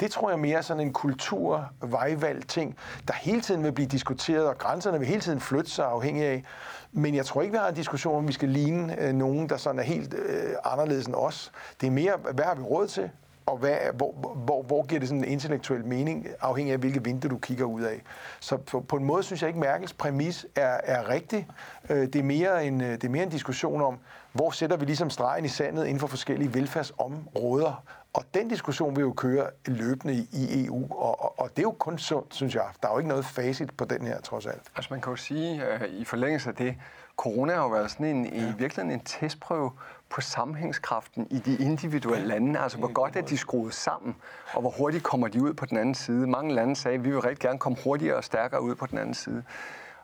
det 0.00 0.10
tror 0.10 0.30
jeg 0.30 0.38
mere 0.38 0.62
sådan 0.62 0.80
en 0.80 0.92
kultur, 0.92 1.70
vejvalg 1.82 2.48
ting, 2.48 2.76
der 3.08 3.14
hele 3.14 3.40
tiden 3.40 3.64
vil 3.64 3.72
blive 3.72 3.88
diskuteret, 3.88 4.46
og 4.46 4.58
grænserne 4.58 4.98
vil 4.98 5.08
hele 5.08 5.20
tiden 5.20 5.40
flytte 5.40 5.70
sig 5.70 5.86
afhængig 5.86 6.24
af. 6.24 6.44
Men 6.92 7.14
jeg 7.14 7.26
tror 7.26 7.42
ikke, 7.42 7.52
vi 7.52 7.58
har 7.58 7.68
en 7.68 7.74
diskussion 7.74 8.16
om, 8.16 8.28
vi 8.28 8.32
skal 8.32 8.48
ligne 8.48 9.00
øh, 9.02 9.14
nogen, 9.14 9.48
der 9.48 9.56
sådan 9.56 9.78
er 9.78 9.82
helt 9.82 10.14
øh, 10.14 10.54
anderledes 10.64 11.06
end 11.06 11.14
os. 11.14 11.52
Det 11.80 11.86
er 11.86 11.90
mere, 11.90 12.16
hvad 12.16 12.44
har 12.44 12.54
vi 12.54 12.62
råd 12.62 12.86
til? 12.86 13.10
Og 13.46 13.58
hvad, 13.58 13.76
hvor, 13.94 14.12
hvor, 14.34 14.62
hvor 14.62 14.86
giver 14.86 14.98
det 14.98 15.08
sådan 15.08 15.24
en 15.24 15.30
intellektuel 15.30 15.84
mening, 15.84 16.26
afhængig 16.40 16.72
af 16.72 16.78
hvilke 16.78 17.04
vindue 17.04 17.30
du 17.30 17.38
kigger 17.38 17.64
ud 17.64 17.82
af. 17.82 18.02
Så 18.40 18.56
på, 18.56 18.80
på 18.80 18.96
en 18.96 19.04
måde 19.04 19.22
synes 19.22 19.42
jeg 19.42 19.48
ikke, 19.48 19.60
Merkels 19.60 19.92
præmis 19.92 20.46
er, 20.56 20.80
er 20.84 21.08
rigtig. 21.08 21.46
Øh, 21.90 21.96
det, 21.96 22.16
er 22.16 22.22
mere 22.22 22.66
en, 22.66 22.80
øh, 22.80 22.92
det 22.92 23.04
er 23.04 23.08
mere 23.08 23.22
en 23.22 23.28
diskussion 23.28 23.82
om, 23.82 23.98
hvor 24.32 24.50
sætter 24.50 24.76
vi 24.76 24.84
ligesom 24.84 25.10
stregen 25.10 25.44
i 25.44 25.48
sandet 25.48 25.84
inden 25.84 26.00
for 26.00 26.06
forskellige 26.06 26.54
velfærdsområder. 26.54 27.84
Og 28.12 28.24
den 28.34 28.48
diskussion 28.48 28.96
vil 28.96 29.02
jo 29.02 29.12
køre 29.12 29.46
løbende 29.66 30.14
i 30.14 30.64
EU, 30.64 30.86
og, 30.90 31.24
og, 31.24 31.40
og 31.40 31.50
det 31.50 31.58
er 31.58 31.62
jo 31.62 31.70
kun 31.78 31.98
sundt, 31.98 32.34
synes 32.34 32.54
jeg. 32.54 32.64
Der 32.82 32.88
er 32.88 32.92
jo 32.92 32.98
ikke 32.98 33.08
noget 33.08 33.24
facit 33.24 33.76
på 33.76 33.84
den 33.84 34.06
her, 34.06 34.20
trods 34.20 34.46
alt. 34.46 34.62
Altså 34.76 34.88
man 34.92 35.00
kan 35.00 35.12
jo 35.12 35.16
sige, 35.16 35.62
uh, 35.74 35.88
i 35.88 36.04
forlængelse 36.04 36.48
af 36.48 36.54
det, 36.54 36.74
corona 37.16 37.54
har 37.54 37.62
jo 37.62 37.68
været 37.68 37.90
sådan 37.90 38.06
en, 38.06 38.26
ja. 38.26 38.30
i 38.30 38.44
virkeligheden 38.58 38.90
en 38.90 39.00
testprøve 39.00 39.70
på 40.14 40.20
sammenhængskraften 40.20 41.26
i 41.30 41.38
de 41.38 41.56
individuelle 41.56 42.26
lande, 42.26 42.60
altså 42.60 42.78
hvor 42.78 42.92
godt 42.92 43.16
er 43.16 43.20
de 43.20 43.38
skruet 43.38 43.74
sammen, 43.74 44.16
og 44.52 44.60
hvor 44.60 44.70
hurtigt 44.70 45.04
kommer 45.04 45.28
de 45.28 45.42
ud 45.42 45.54
på 45.54 45.66
den 45.66 45.76
anden 45.76 45.94
side. 45.94 46.26
Mange 46.26 46.54
lande 46.54 46.76
sagde, 46.76 46.94
at 46.94 47.04
vi 47.04 47.10
vil 47.10 47.20
rigtig 47.20 47.40
gerne 47.40 47.58
komme 47.58 47.78
hurtigere 47.84 48.16
og 48.16 48.24
stærkere 48.24 48.62
ud 48.62 48.74
på 48.74 48.86
den 48.86 48.98
anden 48.98 49.14
side. 49.14 49.44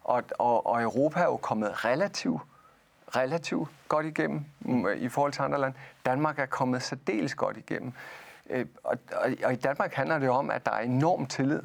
Og, 0.04 0.22
og, 0.38 0.66
og 0.66 0.82
Europa 0.82 1.20
er 1.20 1.24
jo 1.24 1.36
kommet 1.36 1.84
relativt 1.84 2.42
relativt 3.16 3.68
godt 3.88 4.06
igennem 4.06 4.44
mm, 4.60 4.86
i 4.96 5.08
forhold 5.08 5.32
til 5.32 5.42
andre 5.42 5.60
lande. 5.60 5.76
Danmark 6.06 6.38
er 6.38 6.46
kommet 6.46 6.82
særdeles 6.82 7.34
godt 7.34 7.56
igennem. 7.56 7.92
Øh, 8.50 8.66
og, 8.84 8.98
og, 9.12 9.30
og 9.44 9.52
i 9.52 9.56
Danmark 9.56 9.94
handler 9.94 10.18
det 10.18 10.28
om, 10.28 10.50
at 10.50 10.66
der 10.66 10.72
er 10.72 10.80
enorm 10.80 11.26
tillid 11.26 11.62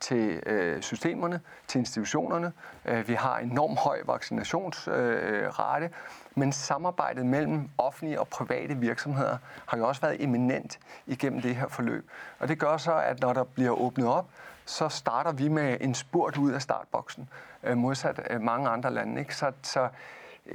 til 0.00 0.42
øh, 0.46 0.82
systemerne, 0.82 1.40
til 1.66 1.78
institutionerne. 1.78 2.52
Øh, 2.84 3.08
vi 3.08 3.14
har 3.14 3.38
enormt 3.38 3.78
høj 3.78 4.00
vaccinationsrate, 4.04 5.84
øh, 5.84 5.90
men 6.34 6.52
samarbejdet 6.52 7.26
mellem 7.26 7.68
offentlige 7.78 8.20
og 8.20 8.28
private 8.28 8.76
virksomheder 8.76 9.38
har 9.66 9.78
jo 9.78 9.88
også 9.88 10.00
været 10.00 10.22
eminent 10.22 10.78
igennem 11.06 11.42
det 11.42 11.56
her 11.56 11.68
forløb. 11.68 12.10
Og 12.38 12.48
det 12.48 12.58
gør 12.58 12.76
så, 12.76 12.94
at 12.94 13.20
når 13.20 13.32
der 13.32 13.44
bliver 13.44 13.80
åbnet 13.80 14.08
op, 14.08 14.26
så 14.64 14.88
starter 14.88 15.32
vi 15.32 15.48
med 15.48 15.76
en 15.80 15.94
spurt 15.94 16.36
ud 16.36 16.52
af 16.52 16.62
startboksen, 16.62 17.28
øh, 17.62 17.76
modsat 17.76 18.20
øh, 18.30 18.40
mange 18.40 18.68
andre 18.68 18.94
lande. 18.94 19.20
Ikke? 19.20 19.36
Så, 19.36 19.52
så 19.62 19.88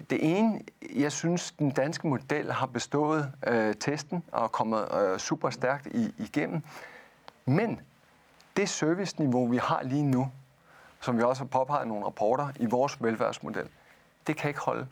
det 0.10 0.38
ene, 0.38 0.62
jeg 0.96 1.12
synes, 1.12 1.52
den 1.52 1.72
danske 1.72 2.08
model 2.08 2.52
har 2.52 2.66
bestået 2.66 3.32
øh, 3.48 3.76
testen 3.76 4.24
og 4.32 4.52
kommet 4.52 4.88
øh, 5.02 5.20
super 5.20 5.50
stærkt 5.50 5.88
i, 5.88 6.14
igennem. 6.18 6.62
Men 7.46 7.80
det 8.58 8.70
serviceniveau, 8.70 9.48
vi 9.48 9.58
har 9.58 9.84
lige 9.84 10.04
nu, 10.04 10.32
som 11.02 11.18
vi 11.18 11.24
også 11.24 11.44
har 11.44 11.48
påpeget 11.48 11.86
i 11.86 11.88
nogle 11.88 12.06
rapporter 12.06 12.50
i 12.60 12.66
vores 12.66 13.04
velfærdsmodel, 13.04 13.68
det 14.28 14.38
kan 14.38 14.48
ikke 14.48 14.60
holde. 14.60 14.88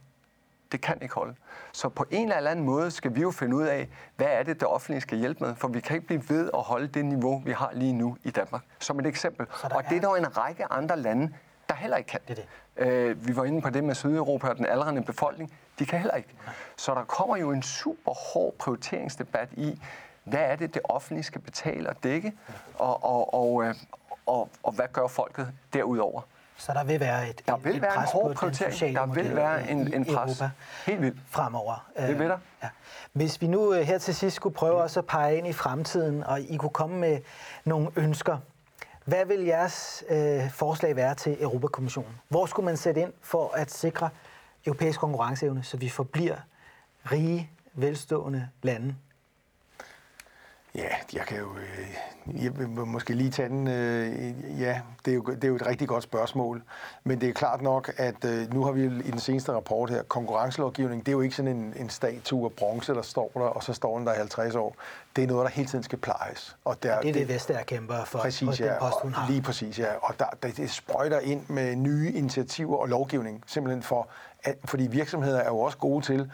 Det 0.72 0.82
kan 0.82 0.98
ikke 1.02 1.16
holde. 1.16 1.36
Så 1.72 1.90
på 1.90 2.06
en 2.12 2.32
eller 2.32 2.52
anden 2.52 2.66
måde 2.66 2.92
skal 2.92 3.16
vi 3.16 3.22
jo 3.22 3.32
finde 3.32 3.56
ud 3.56 3.64
af, 3.64 3.90
hvad 4.16 4.28
er 4.28 4.44
det, 4.44 4.60
det 4.60 4.68
offentlige 4.68 5.02
skal 5.02 5.18
hjælpe 5.18 5.44
med, 5.44 5.56
for 5.56 5.68
vi 5.68 5.80
kan 5.80 5.96
ikke 5.96 6.08
blive 6.08 6.24
ved 6.30 6.50
at 6.54 6.62
holde 6.62 6.88
det 6.88 7.06
niveau, 7.06 7.42
vi 7.46 7.52
har 7.52 7.72
lige 7.74 7.94
nu 7.94 8.18
i 8.24 8.30
Danmark. 8.30 8.64
Som 8.80 9.00
et 9.00 9.06
eksempel. 9.06 9.48
Og 9.64 9.84
det 9.90 9.98
er 9.98 10.02
der 10.02 10.16
en 10.16 10.38
række 10.38 10.72
andre 10.72 11.00
lande, 11.00 11.34
der 11.70 11.76
heller 11.76 11.98
ikke 11.98 12.08
kan. 12.08 12.20
Det 12.28 12.38
det. 12.38 12.46
Øh, 12.78 13.28
vi 13.28 13.36
var 13.36 13.44
inde 13.44 13.62
på 13.62 13.70
det 13.70 13.84
med 13.84 13.96
Sydeuropa 13.96 14.48
og 14.48 14.58
den 14.58 14.66
aldrende 14.66 15.04
befolkning. 15.04 15.54
De 15.80 15.86
kan 15.86 16.00
heller 16.00 16.16
ikke. 16.16 16.30
Så 16.78 16.94
der 16.94 17.04
kommer 17.04 17.38
jo 17.38 17.52
en 17.52 17.62
super 17.62 18.34
hård 18.34 18.54
prioriteringsdebat 18.54 19.50
i, 19.52 19.82
hvad 20.24 20.40
er 20.40 20.56
det, 20.56 20.74
det 20.74 20.82
offentlige 20.84 21.24
skal 21.24 21.42
betale 21.42 21.90
og 21.90 21.96
dække, 22.04 22.34
og, 22.80 23.04
og, 23.04 23.34
og, 23.34 23.64
øh, 23.64 23.76
og, 24.26 24.50
og 24.64 24.72
hvad 24.72 24.86
gør 24.94 25.08
folket 25.08 25.52
derudover? 25.74 26.22
Så 26.58 26.74
der 26.74 26.84
vil 26.84 27.00
være 27.00 27.30
et, 27.30 27.42
der 27.48 27.58
vil 27.58 27.76
et 27.76 27.82
være 27.82 27.96
pres 27.96 28.12
en 28.12 28.22
hård 28.22 28.36
prioritering. 28.36 28.96
Der 28.96 29.06
vil 29.06 29.36
være 29.36 29.70
en, 29.72 29.94
en 29.94 30.06
pres. 30.06 30.42
Europa 30.42 30.50
Helt 30.86 31.02
vildt. 31.02 31.18
Fremover. 31.28 31.90
Det 31.98 32.20
vil 32.20 32.30
der. 32.30 32.38
Ja. 32.64 32.70
Hvis 33.14 33.42
vi 33.42 33.48
nu 33.48 33.74
øh, 33.74 33.82
her 33.82 33.98
til 33.98 34.16
sidst 34.16 34.36
skulle 34.36 34.56
prøve 34.56 34.82
også 34.82 35.00
at 35.00 35.06
pege 35.06 35.38
ind 35.38 35.48
i 35.48 35.54
fremtiden, 35.54 36.24
og 36.24 36.42
I 36.42 36.58
kunne 36.58 36.70
komme 36.70 36.98
med 37.00 37.20
nogle 37.66 37.92
ønsker, 37.96 38.38
hvad 39.06 39.26
vil 39.26 39.40
jeres 39.40 40.04
øh, 40.10 40.52
forslag 40.52 40.96
være 40.96 41.16
til 41.16 41.44
Europakommissionen? 41.44 42.12
Hvor 42.30 42.46
skulle 42.46 42.66
man 42.66 42.78
sætte 42.78 43.02
ind 43.02 43.14
for 43.22 43.52
at 43.56 43.72
sikre 43.72 44.10
europæisk 44.66 45.00
konkurrenceevne, 45.00 45.64
så 45.64 45.78
vi 45.78 45.90
forbliver 45.90 46.36
rige, 47.12 47.50
velstående 47.74 48.50
lande 48.62 48.96
Ja, 50.76 50.90
jeg 51.14 51.26
kan 51.26 51.38
jo 51.38 51.56
øh, 51.56 51.98
jeg 52.44 52.60
vil 52.60 52.70
måske 52.70 53.14
lige 53.14 53.30
tage 53.30 53.50
den. 53.50 53.68
Øh, 53.68 54.62
ja, 54.62 54.82
det 55.06 55.12
er, 55.12 55.16
jo, 55.16 55.22
det 55.22 55.44
er 55.44 55.48
jo 55.48 55.56
et 55.56 55.66
rigtig 55.66 55.88
godt 55.88 56.04
spørgsmål. 56.04 56.64
Men 57.04 57.22
det 57.22 57.30
er 57.30 57.34
klart 57.34 57.62
nok, 57.62 57.94
at 57.98 58.26
øh, 58.26 58.54
nu 58.54 58.64
har 58.64 58.72
vi 58.72 58.86
i 58.86 59.12
den 59.12 59.20
seneste 59.20 59.52
rapport 59.52 59.90
her, 59.90 60.04
konkurrencelovgivning, 60.04 61.06
det 61.06 61.08
er 61.08 61.12
jo 61.12 61.22
ikke 61.22 61.36
sådan 61.36 61.56
en, 61.58 61.74
en 61.78 61.90
statue 61.90 62.46
af 62.46 62.52
bronze, 62.52 62.94
der 62.94 63.02
står 63.02 63.32
der, 63.34 63.42
og 63.42 63.64
så 63.64 63.74
står 63.74 63.98
den 63.98 64.08
der 64.08 64.14
i 64.14 64.18
50 64.18 64.56
år. 64.56 64.76
Det 65.16 65.24
er 65.24 65.28
noget, 65.28 65.46
der 65.46 65.52
hele 65.52 65.70
tiden 65.70 65.84
skal 65.84 65.98
plejes. 65.98 66.56
Og 66.66 66.84
der, 66.84 67.00
det 67.00 67.10
er 67.10 67.14
det, 67.14 67.28
det 67.28 67.36
Vestager 67.36 67.64
kæmper 67.64 68.06
for, 68.06 68.20
præcis, 68.20 68.60
ja, 68.60 68.66
den 68.66 68.74
post, 68.80 68.96
hun 69.02 69.14
har. 69.14 69.32
Lige 69.32 69.42
præcis, 69.42 69.80
ja. 69.80 69.94
Og 70.02 70.16
der, 70.20 70.26
der, 70.44 70.50
det 70.52 70.72
sprøjter 70.72 71.20
ind 71.20 71.42
med 71.48 71.76
nye 71.76 72.12
initiativer 72.12 72.78
og 72.78 72.88
lovgivning, 72.88 73.44
simpelthen 73.48 73.84
for, 73.84 74.08
at, 74.44 74.58
fordi 74.66 74.88
virksomheder 74.88 75.40
er 75.40 75.48
jo 75.48 75.60
også 75.60 75.78
gode 75.78 76.06
til 76.06 76.32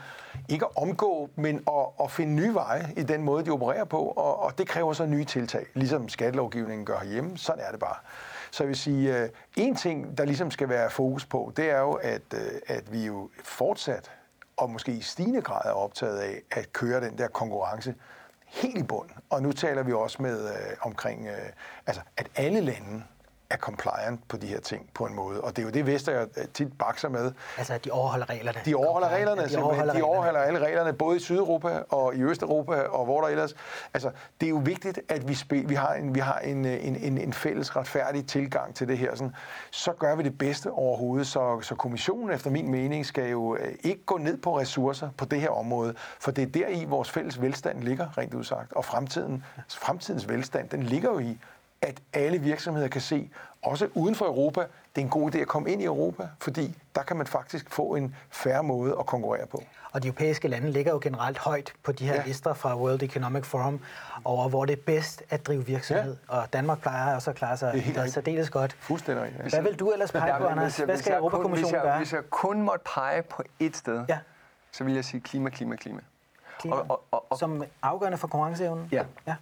ikke 0.49 0.66
at 0.66 0.72
omgå, 0.82 1.30
men 1.36 1.55
at, 1.68 1.86
at 2.03 2.12
finde 2.12 2.34
nye 2.34 2.53
veje 2.53 2.93
i 2.97 3.03
den 3.03 3.24
måde, 3.24 3.45
de 3.45 3.49
opererer 3.49 3.86
på, 3.86 3.97
og, 3.97 4.39
og 4.39 4.57
det 4.57 4.68
kræver 4.68 4.93
så 4.93 5.05
nye 5.05 5.26
tiltag, 5.26 5.66
ligesom 5.74 6.10
skattelovgivningen 6.10 6.86
gør 6.86 6.99
herhjemme. 6.99 7.38
Sådan 7.38 7.64
er 7.68 7.72
det 7.72 7.80
bare. 7.80 7.95
Så 8.51 8.64
jeg 8.64 8.68
vil 8.68 8.78
sige, 8.78 9.18
øh, 9.18 9.30
en 9.55 9.76
ting, 9.76 10.18
der 10.18 10.26
ligesom 10.26 10.51
skal 10.51 10.70
være 10.70 10.89
fokus 10.89 11.26
på, 11.26 11.53
det 11.57 11.70
er 11.70 11.80
jo, 11.80 11.91
at, 11.91 12.22
øh, 12.34 12.39
at 12.68 12.93
vi 12.93 13.05
jo 13.05 13.30
fortsat, 13.43 14.12
og 14.57 14.70
måske 14.70 14.91
i 14.91 15.01
stigende 15.01 15.41
grad 15.41 15.62
er 15.66 15.74
optaget 15.74 16.18
af, 16.18 16.41
at 16.51 16.74
køre 16.74 17.01
den 17.01 17.18
der 17.18 17.28
konkurrence 17.28 17.95
helt 18.45 18.78
i 18.78 18.84
bund. 18.84 19.10
Og 19.30 19.41
nu 19.41 19.51
taler 19.51 19.84
vi 19.84 19.93
også 19.93 20.22
med 20.22 20.49
øh, 20.49 20.55
omkring, 20.82 21.28
altså, 21.88 22.01
at 22.18 22.28
alle 22.36 22.62
lande 22.62 23.03
er 23.50 23.58
compliant 23.58 24.28
på 24.28 24.38
de 24.38 24.47
her 24.47 24.60
ting 24.60 24.89
på 24.93 25.06
en 25.06 25.16
måde. 25.16 25.41
Og 25.41 25.56
det 25.56 25.62
er 25.62 25.66
jo 25.66 25.72
det, 25.72 25.86
Vestager 25.86 26.26
tit 26.54 26.78
bakser 26.78 27.10
med. 27.10 27.32
Altså, 27.58 27.74
at 27.74 27.86
de 27.86 27.91
overholder 27.91 28.30
reglerne. 28.30 28.60
De 28.66 28.76
overholder 28.76 29.10
reglerne, 29.10 29.50
de 29.50 29.58
overholder, 29.58 29.93
de 29.93 30.04
overholder 30.04 30.39
alle 30.39 30.60
reglerne, 30.60 30.93
både 30.93 31.18
i 31.18 31.20
Sydeuropa 31.20 31.84
og 31.89 32.16
i 32.16 32.24
Østeuropa 32.24 32.82
og 32.82 33.06
hvor 33.06 33.22
der 33.22 33.28
ellers. 33.28 33.56
Altså, 33.93 34.12
det 34.41 34.45
er 34.45 34.50
jo 34.50 34.62
vigtigt, 34.64 35.00
at 35.10 35.28
vi, 35.28 35.34
spil, 35.34 35.70
vi 35.70 35.76
har, 35.76 35.93
en, 35.93 36.16
vi 36.16 36.20
har 36.20 36.39
en, 36.39 36.66
en, 36.66 36.95
en, 36.95 37.18
en 37.18 37.34
fælles 37.34 37.76
retfærdig 37.76 38.28
tilgang 38.28 38.76
til 38.76 38.88
det 38.88 38.97
her. 38.97 39.16
Sådan. 39.16 39.36
Så 39.72 39.93
gør 39.93 40.16
vi 40.16 40.24
det 40.24 40.38
bedste 40.38 40.72
overhovedet. 40.72 41.28
Så, 41.28 41.62
så 41.62 41.76
kommissionen, 41.76 42.32
efter 42.32 42.50
min 42.50 42.72
mening, 42.72 43.06
skal 43.06 43.30
jo 43.30 43.56
øh, 43.56 43.76
ikke 43.84 44.06
gå 44.06 44.18
ned 44.18 44.38
på 44.38 44.60
ressourcer 44.60 45.10
på 45.18 45.26
det 45.26 45.41
her 45.41 45.50
område, 45.50 45.93
for 46.20 46.32
det 46.32 46.41
er 46.41 46.47
der 46.47 46.68
i 46.68 46.86
vores 46.86 47.10
fælles 47.10 47.41
velstand 47.41 47.84
ligger, 47.84 48.18
rent 48.18 48.34
udsagt. 48.34 48.74
Og 48.74 48.86
fremtiden, 48.86 49.45
fremtidens 49.70 50.30
velstand, 50.30 50.70
den 50.70 50.84
ligger 50.84 51.12
jo 51.12 51.20
i 51.20 51.38
at 51.82 52.01
alle 52.13 52.38
virksomheder 52.38 52.88
kan 52.88 53.01
se, 53.01 53.30
også 53.61 53.89
uden 53.93 54.15
for 54.15 54.25
Europa, 54.25 54.61
det 54.95 55.01
er 55.01 55.05
en 55.05 55.09
god 55.09 55.36
idé 55.36 55.38
at 55.38 55.47
komme 55.47 55.71
ind 55.71 55.82
i 55.82 55.86
Europa, 55.86 56.27
fordi 56.39 56.77
der 56.95 57.03
kan 57.03 57.17
man 57.17 57.27
faktisk 57.27 57.69
få 57.69 57.95
en 57.95 58.15
færre 58.30 58.63
måde 58.63 58.95
at 58.99 59.05
konkurrere 59.05 59.47
på. 59.47 59.63
Og 59.91 60.03
de 60.03 60.07
europæiske 60.07 60.47
lande 60.47 60.71
ligger 60.71 60.91
jo 60.91 60.99
generelt 61.01 61.38
højt 61.38 61.73
på 61.84 61.91
de 61.91 62.05
her 62.05 62.15
ja. 62.15 62.23
lister 62.25 62.53
fra 62.53 62.77
World 62.77 63.03
Economic 63.03 63.45
Forum 63.45 63.80
over, 64.25 64.49
hvor 64.49 64.65
det 64.65 64.73
er 64.73 64.82
bedst 64.86 65.23
at 65.30 65.47
drive 65.47 65.65
virksomhed. 65.65 66.17
Ja. 66.32 66.38
Og 66.38 66.53
Danmark 66.53 66.82
plejer 66.82 67.15
også 67.15 67.30
at 67.30 67.36
klare 67.36 67.57
sig 67.57 67.73
det 67.73 67.97
er 67.97 68.07
særdeles 68.07 68.49
godt. 68.49 68.73
Fuldstændig. 68.80 69.34
Ja. 69.43 69.49
Hvad 69.49 69.61
vil 69.61 69.80
du 69.80 69.91
ellers 69.91 70.11
pege 70.11 70.34
på, 70.38 70.47
Anders? 70.47 70.77
Hvad 70.77 70.97
skal 70.97 71.13
Europakommissionen 71.13 71.82
gøre? 71.82 71.97
Hvis 71.97 72.13
jeg 72.13 72.21
kun 72.30 72.61
måtte 72.61 72.86
pege 72.95 73.21
på 73.21 73.43
ét 73.63 73.77
sted, 73.77 74.05
ja. 74.09 74.19
så 74.71 74.84
vil 74.84 74.93
jeg 74.93 75.05
sige 75.05 75.21
klima, 75.21 75.49
klima, 75.49 75.75
klima. 75.75 75.99
klima. 76.59 76.75
Og, 76.75 76.86
og, 76.89 77.03
og, 77.11 77.25
og, 77.30 77.38
Som 77.38 77.63
afgørende 77.82 78.17
for 78.17 78.27
konkurrenceevnen? 78.27 78.89
Ja. 78.91 79.03
ja. 79.27 79.36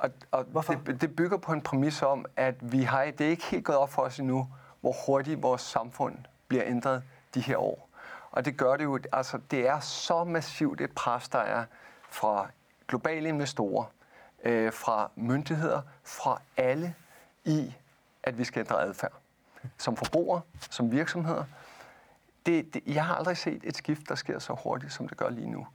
Og, 0.00 0.10
og 0.30 0.44
Hvorfor? 0.44 0.74
Det, 0.74 1.00
det 1.00 1.16
bygger 1.16 1.36
på 1.36 1.52
en 1.52 1.60
præmis 1.60 2.02
om, 2.02 2.24
at 2.36 2.72
vi 2.72 2.82
har, 2.82 3.04
det 3.04 3.20
er 3.20 3.30
ikke 3.30 3.44
helt 3.44 3.64
gået 3.64 3.78
op 3.78 3.92
for 3.92 4.02
os 4.02 4.18
endnu, 4.18 4.48
hvor 4.80 4.94
hurtigt 5.06 5.42
vores 5.42 5.62
samfund 5.62 6.16
bliver 6.48 6.64
ændret 6.66 7.02
de 7.34 7.40
her 7.40 7.56
år. 7.56 7.88
Og 8.30 8.44
det 8.44 8.56
gør 8.56 8.76
det 8.76 8.84
jo, 8.84 8.98
altså 9.12 9.40
det 9.50 9.68
er 9.68 9.80
så 9.80 10.24
massivt 10.24 10.80
et 10.80 10.92
pres, 10.92 11.28
der 11.28 11.38
er 11.38 11.64
fra 12.10 12.50
globale 12.88 13.28
investorer, 13.28 13.84
øh, 14.44 14.72
fra 14.72 15.10
myndigheder, 15.16 15.82
fra 16.04 16.40
alle 16.56 16.94
i, 17.44 17.74
at 18.22 18.38
vi 18.38 18.44
skal 18.44 18.60
ændre 18.60 18.82
adfærd. 18.82 19.12
Som 19.78 19.96
forbrugere, 19.96 20.40
som 20.70 20.92
virksomheder. 20.92 21.44
Det, 22.46 22.74
det, 22.74 22.82
jeg 22.86 23.06
har 23.06 23.14
aldrig 23.14 23.36
set 23.36 23.60
et 23.64 23.76
skift, 23.76 24.08
der 24.08 24.14
sker 24.14 24.38
så 24.38 24.56
hurtigt, 24.64 24.92
som 24.92 25.08
det 25.08 25.16
gør 25.16 25.28
lige 25.28 25.50
nu. 25.50 25.66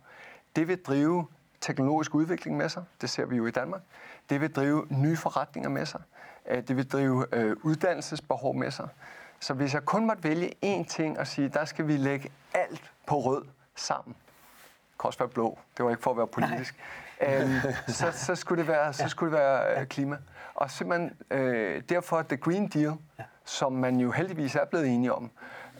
Det 0.56 0.68
vil 0.68 0.84
drive 0.84 1.28
teknologisk 1.62 2.16
udvikling 2.16 2.58
med 2.58 2.70
sig. 2.70 2.84
Det 3.02 3.10
ser 3.10 3.26
vi 3.26 3.36
jo 3.36 3.46
i 3.46 3.52
Danmark. 3.52 3.82
Det 4.30 4.42
vil 4.42 4.54
drive 4.54 4.88
nye 4.90 5.18
forretninger 5.18 5.70
med 5.70 5.86
sig. 5.86 6.02
Øh, 6.50 6.68
det 6.68 6.78
vil 6.78 6.92
drive 6.92 7.26
øh, 7.32 7.56
uddannelsesbehov 7.64 8.56
med 8.56 8.72
sig. 8.72 8.88
Så 9.40 9.54
hvis 9.54 9.74
jeg 9.74 9.86
kun 9.86 10.06
måtte 10.06 10.24
vælge 10.24 10.52
én 10.66 10.86
ting 10.86 11.20
og 11.20 11.28
sige, 11.28 11.50
der 11.50 11.66
skal 11.66 11.88
vi 11.88 11.98
lægge 11.98 12.32
alt 12.54 12.92
på 13.06 13.20
rød 13.20 13.46
sammen. 13.76 14.16
Det 14.92 15.00
kan 15.00 15.08
også 15.08 15.20
være 15.20 15.30
blå. 15.30 15.60
Det 15.78 15.86
var 15.86 15.92
ikke 15.92 16.04
for 16.04 16.12
at 16.12 16.18
være 16.18 16.28
politisk. 16.28 16.76
Øhm, 17.22 17.54
så, 17.88 18.12
så 18.12 18.36
skulle 18.36 18.60
det 18.60 18.68
være, 18.68 18.94
så 18.94 19.10
skulle 19.10 19.32
det 19.32 19.40
være 19.40 19.80
øh, 19.82 19.88
klima. 19.88 20.18
Og 20.56 20.72
simpelthen 20.72 21.14
øh, 21.32 21.84
derfor 21.90 22.22
The 22.22 22.38
Green 22.38 22.68
Deal, 22.68 22.94
som 23.46 23.74
man 23.74 24.00
jo 24.00 24.12
heldigvis 24.12 24.56
er 24.56 24.66
blevet 24.66 24.88
enige 24.88 25.14
om. 25.14 25.32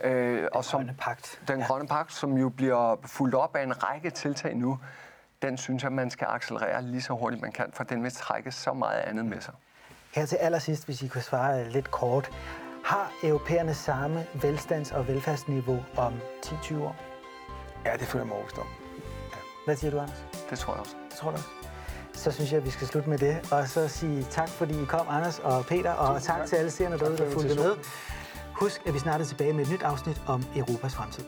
Øh, 0.04 0.38
den 0.38 0.50
og 0.52 0.66
som, 0.66 0.78
grønne 0.78 0.96
pagt. 1.00 1.42
Den 1.48 1.62
grønne 1.62 1.88
pagt, 1.88 2.14
som 2.14 2.38
jo 2.38 2.50
bliver 2.50 2.96
fuldt 3.06 3.36
op 3.36 3.56
af 3.56 3.64
en 3.64 3.84
række 3.84 4.10
tiltag 4.10 4.56
nu, 4.56 4.80
den 5.42 5.58
synes 5.58 5.84
jeg, 5.84 5.92
man 5.92 6.10
skal 6.10 6.28
accelerere 6.30 6.82
lige 6.82 7.02
så 7.02 7.14
hurtigt 7.14 7.42
man 7.42 7.52
kan, 7.52 7.66
for 7.74 7.84
den 7.84 8.04
vil 8.04 8.12
trække 8.12 8.52
så 8.52 8.74
meget 8.74 9.00
andet 9.00 9.26
med 9.26 9.42
sig. 9.42 9.54
Her 10.16 10.26
til 10.26 10.36
allersidst, 10.36 10.86
hvis 10.86 11.02
I 11.02 11.08
kunne 11.08 11.22
svare 11.22 11.70
lidt 11.70 11.92
kort. 11.92 12.30
Har 12.84 13.12
europæerne 13.24 13.74
samme 13.74 14.26
velstands- 14.34 14.96
og 14.96 15.08
velfærdsniveau 15.08 15.84
om 15.98 16.14
10-20 16.46 16.84
år? 16.84 16.96
Ja, 17.86 17.94
det 17.94 18.08
føler 18.08 18.24
jeg 18.24 18.28
mig 18.28 18.36
overbevist 18.36 18.58
om. 18.58 18.68
Ja. 19.32 19.38
Hvad 19.66 19.76
siger 19.76 19.92
du, 19.92 20.00
Anders? 20.00 20.26
Det 20.50 20.60
tror 20.60 20.74
jeg 20.74 20.80
også. 20.80 20.96
Det 21.10 21.18
tror 21.18 21.32
du 21.32 21.38
også? 21.38 21.50
Så 22.14 22.32
synes 22.32 22.52
jeg, 22.52 22.58
at 22.58 22.66
vi 22.66 22.70
skal 22.70 22.88
slutte 22.88 23.10
med 23.10 23.18
det, 23.18 23.52
og 23.52 23.68
så 23.68 23.88
sige 23.88 24.24
tak, 24.24 24.50
fordi 24.50 24.82
I 24.82 24.86
kom, 24.86 25.08
Anders 25.10 25.40
og 25.40 25.66
Peter, 25.66 25.92
og 25.92 26.22
tak, 26.22 26.38
tak 26.38 26.48
til 26.48 26.56
alle 26.56 26.72
seerne 26.72 27.00
derude, 27.00 27.18
der 27.18 27.32
fulgte 27.32 27.56
med. 27.56 27.76
Husk, 28.54 28.82
at 28.88 28.94
vi 28.94 29.00
snart 29.00 29.22
er 29.22 29.26
tilbage 29.26 29.54
med 29.54 29.66
et 29.66 29.72
nyt 29.72 29.84
afsnit 29.84 30.22
om 30.28 30.44
Europas 30.56 30.96
fremtid. 30.96 31.24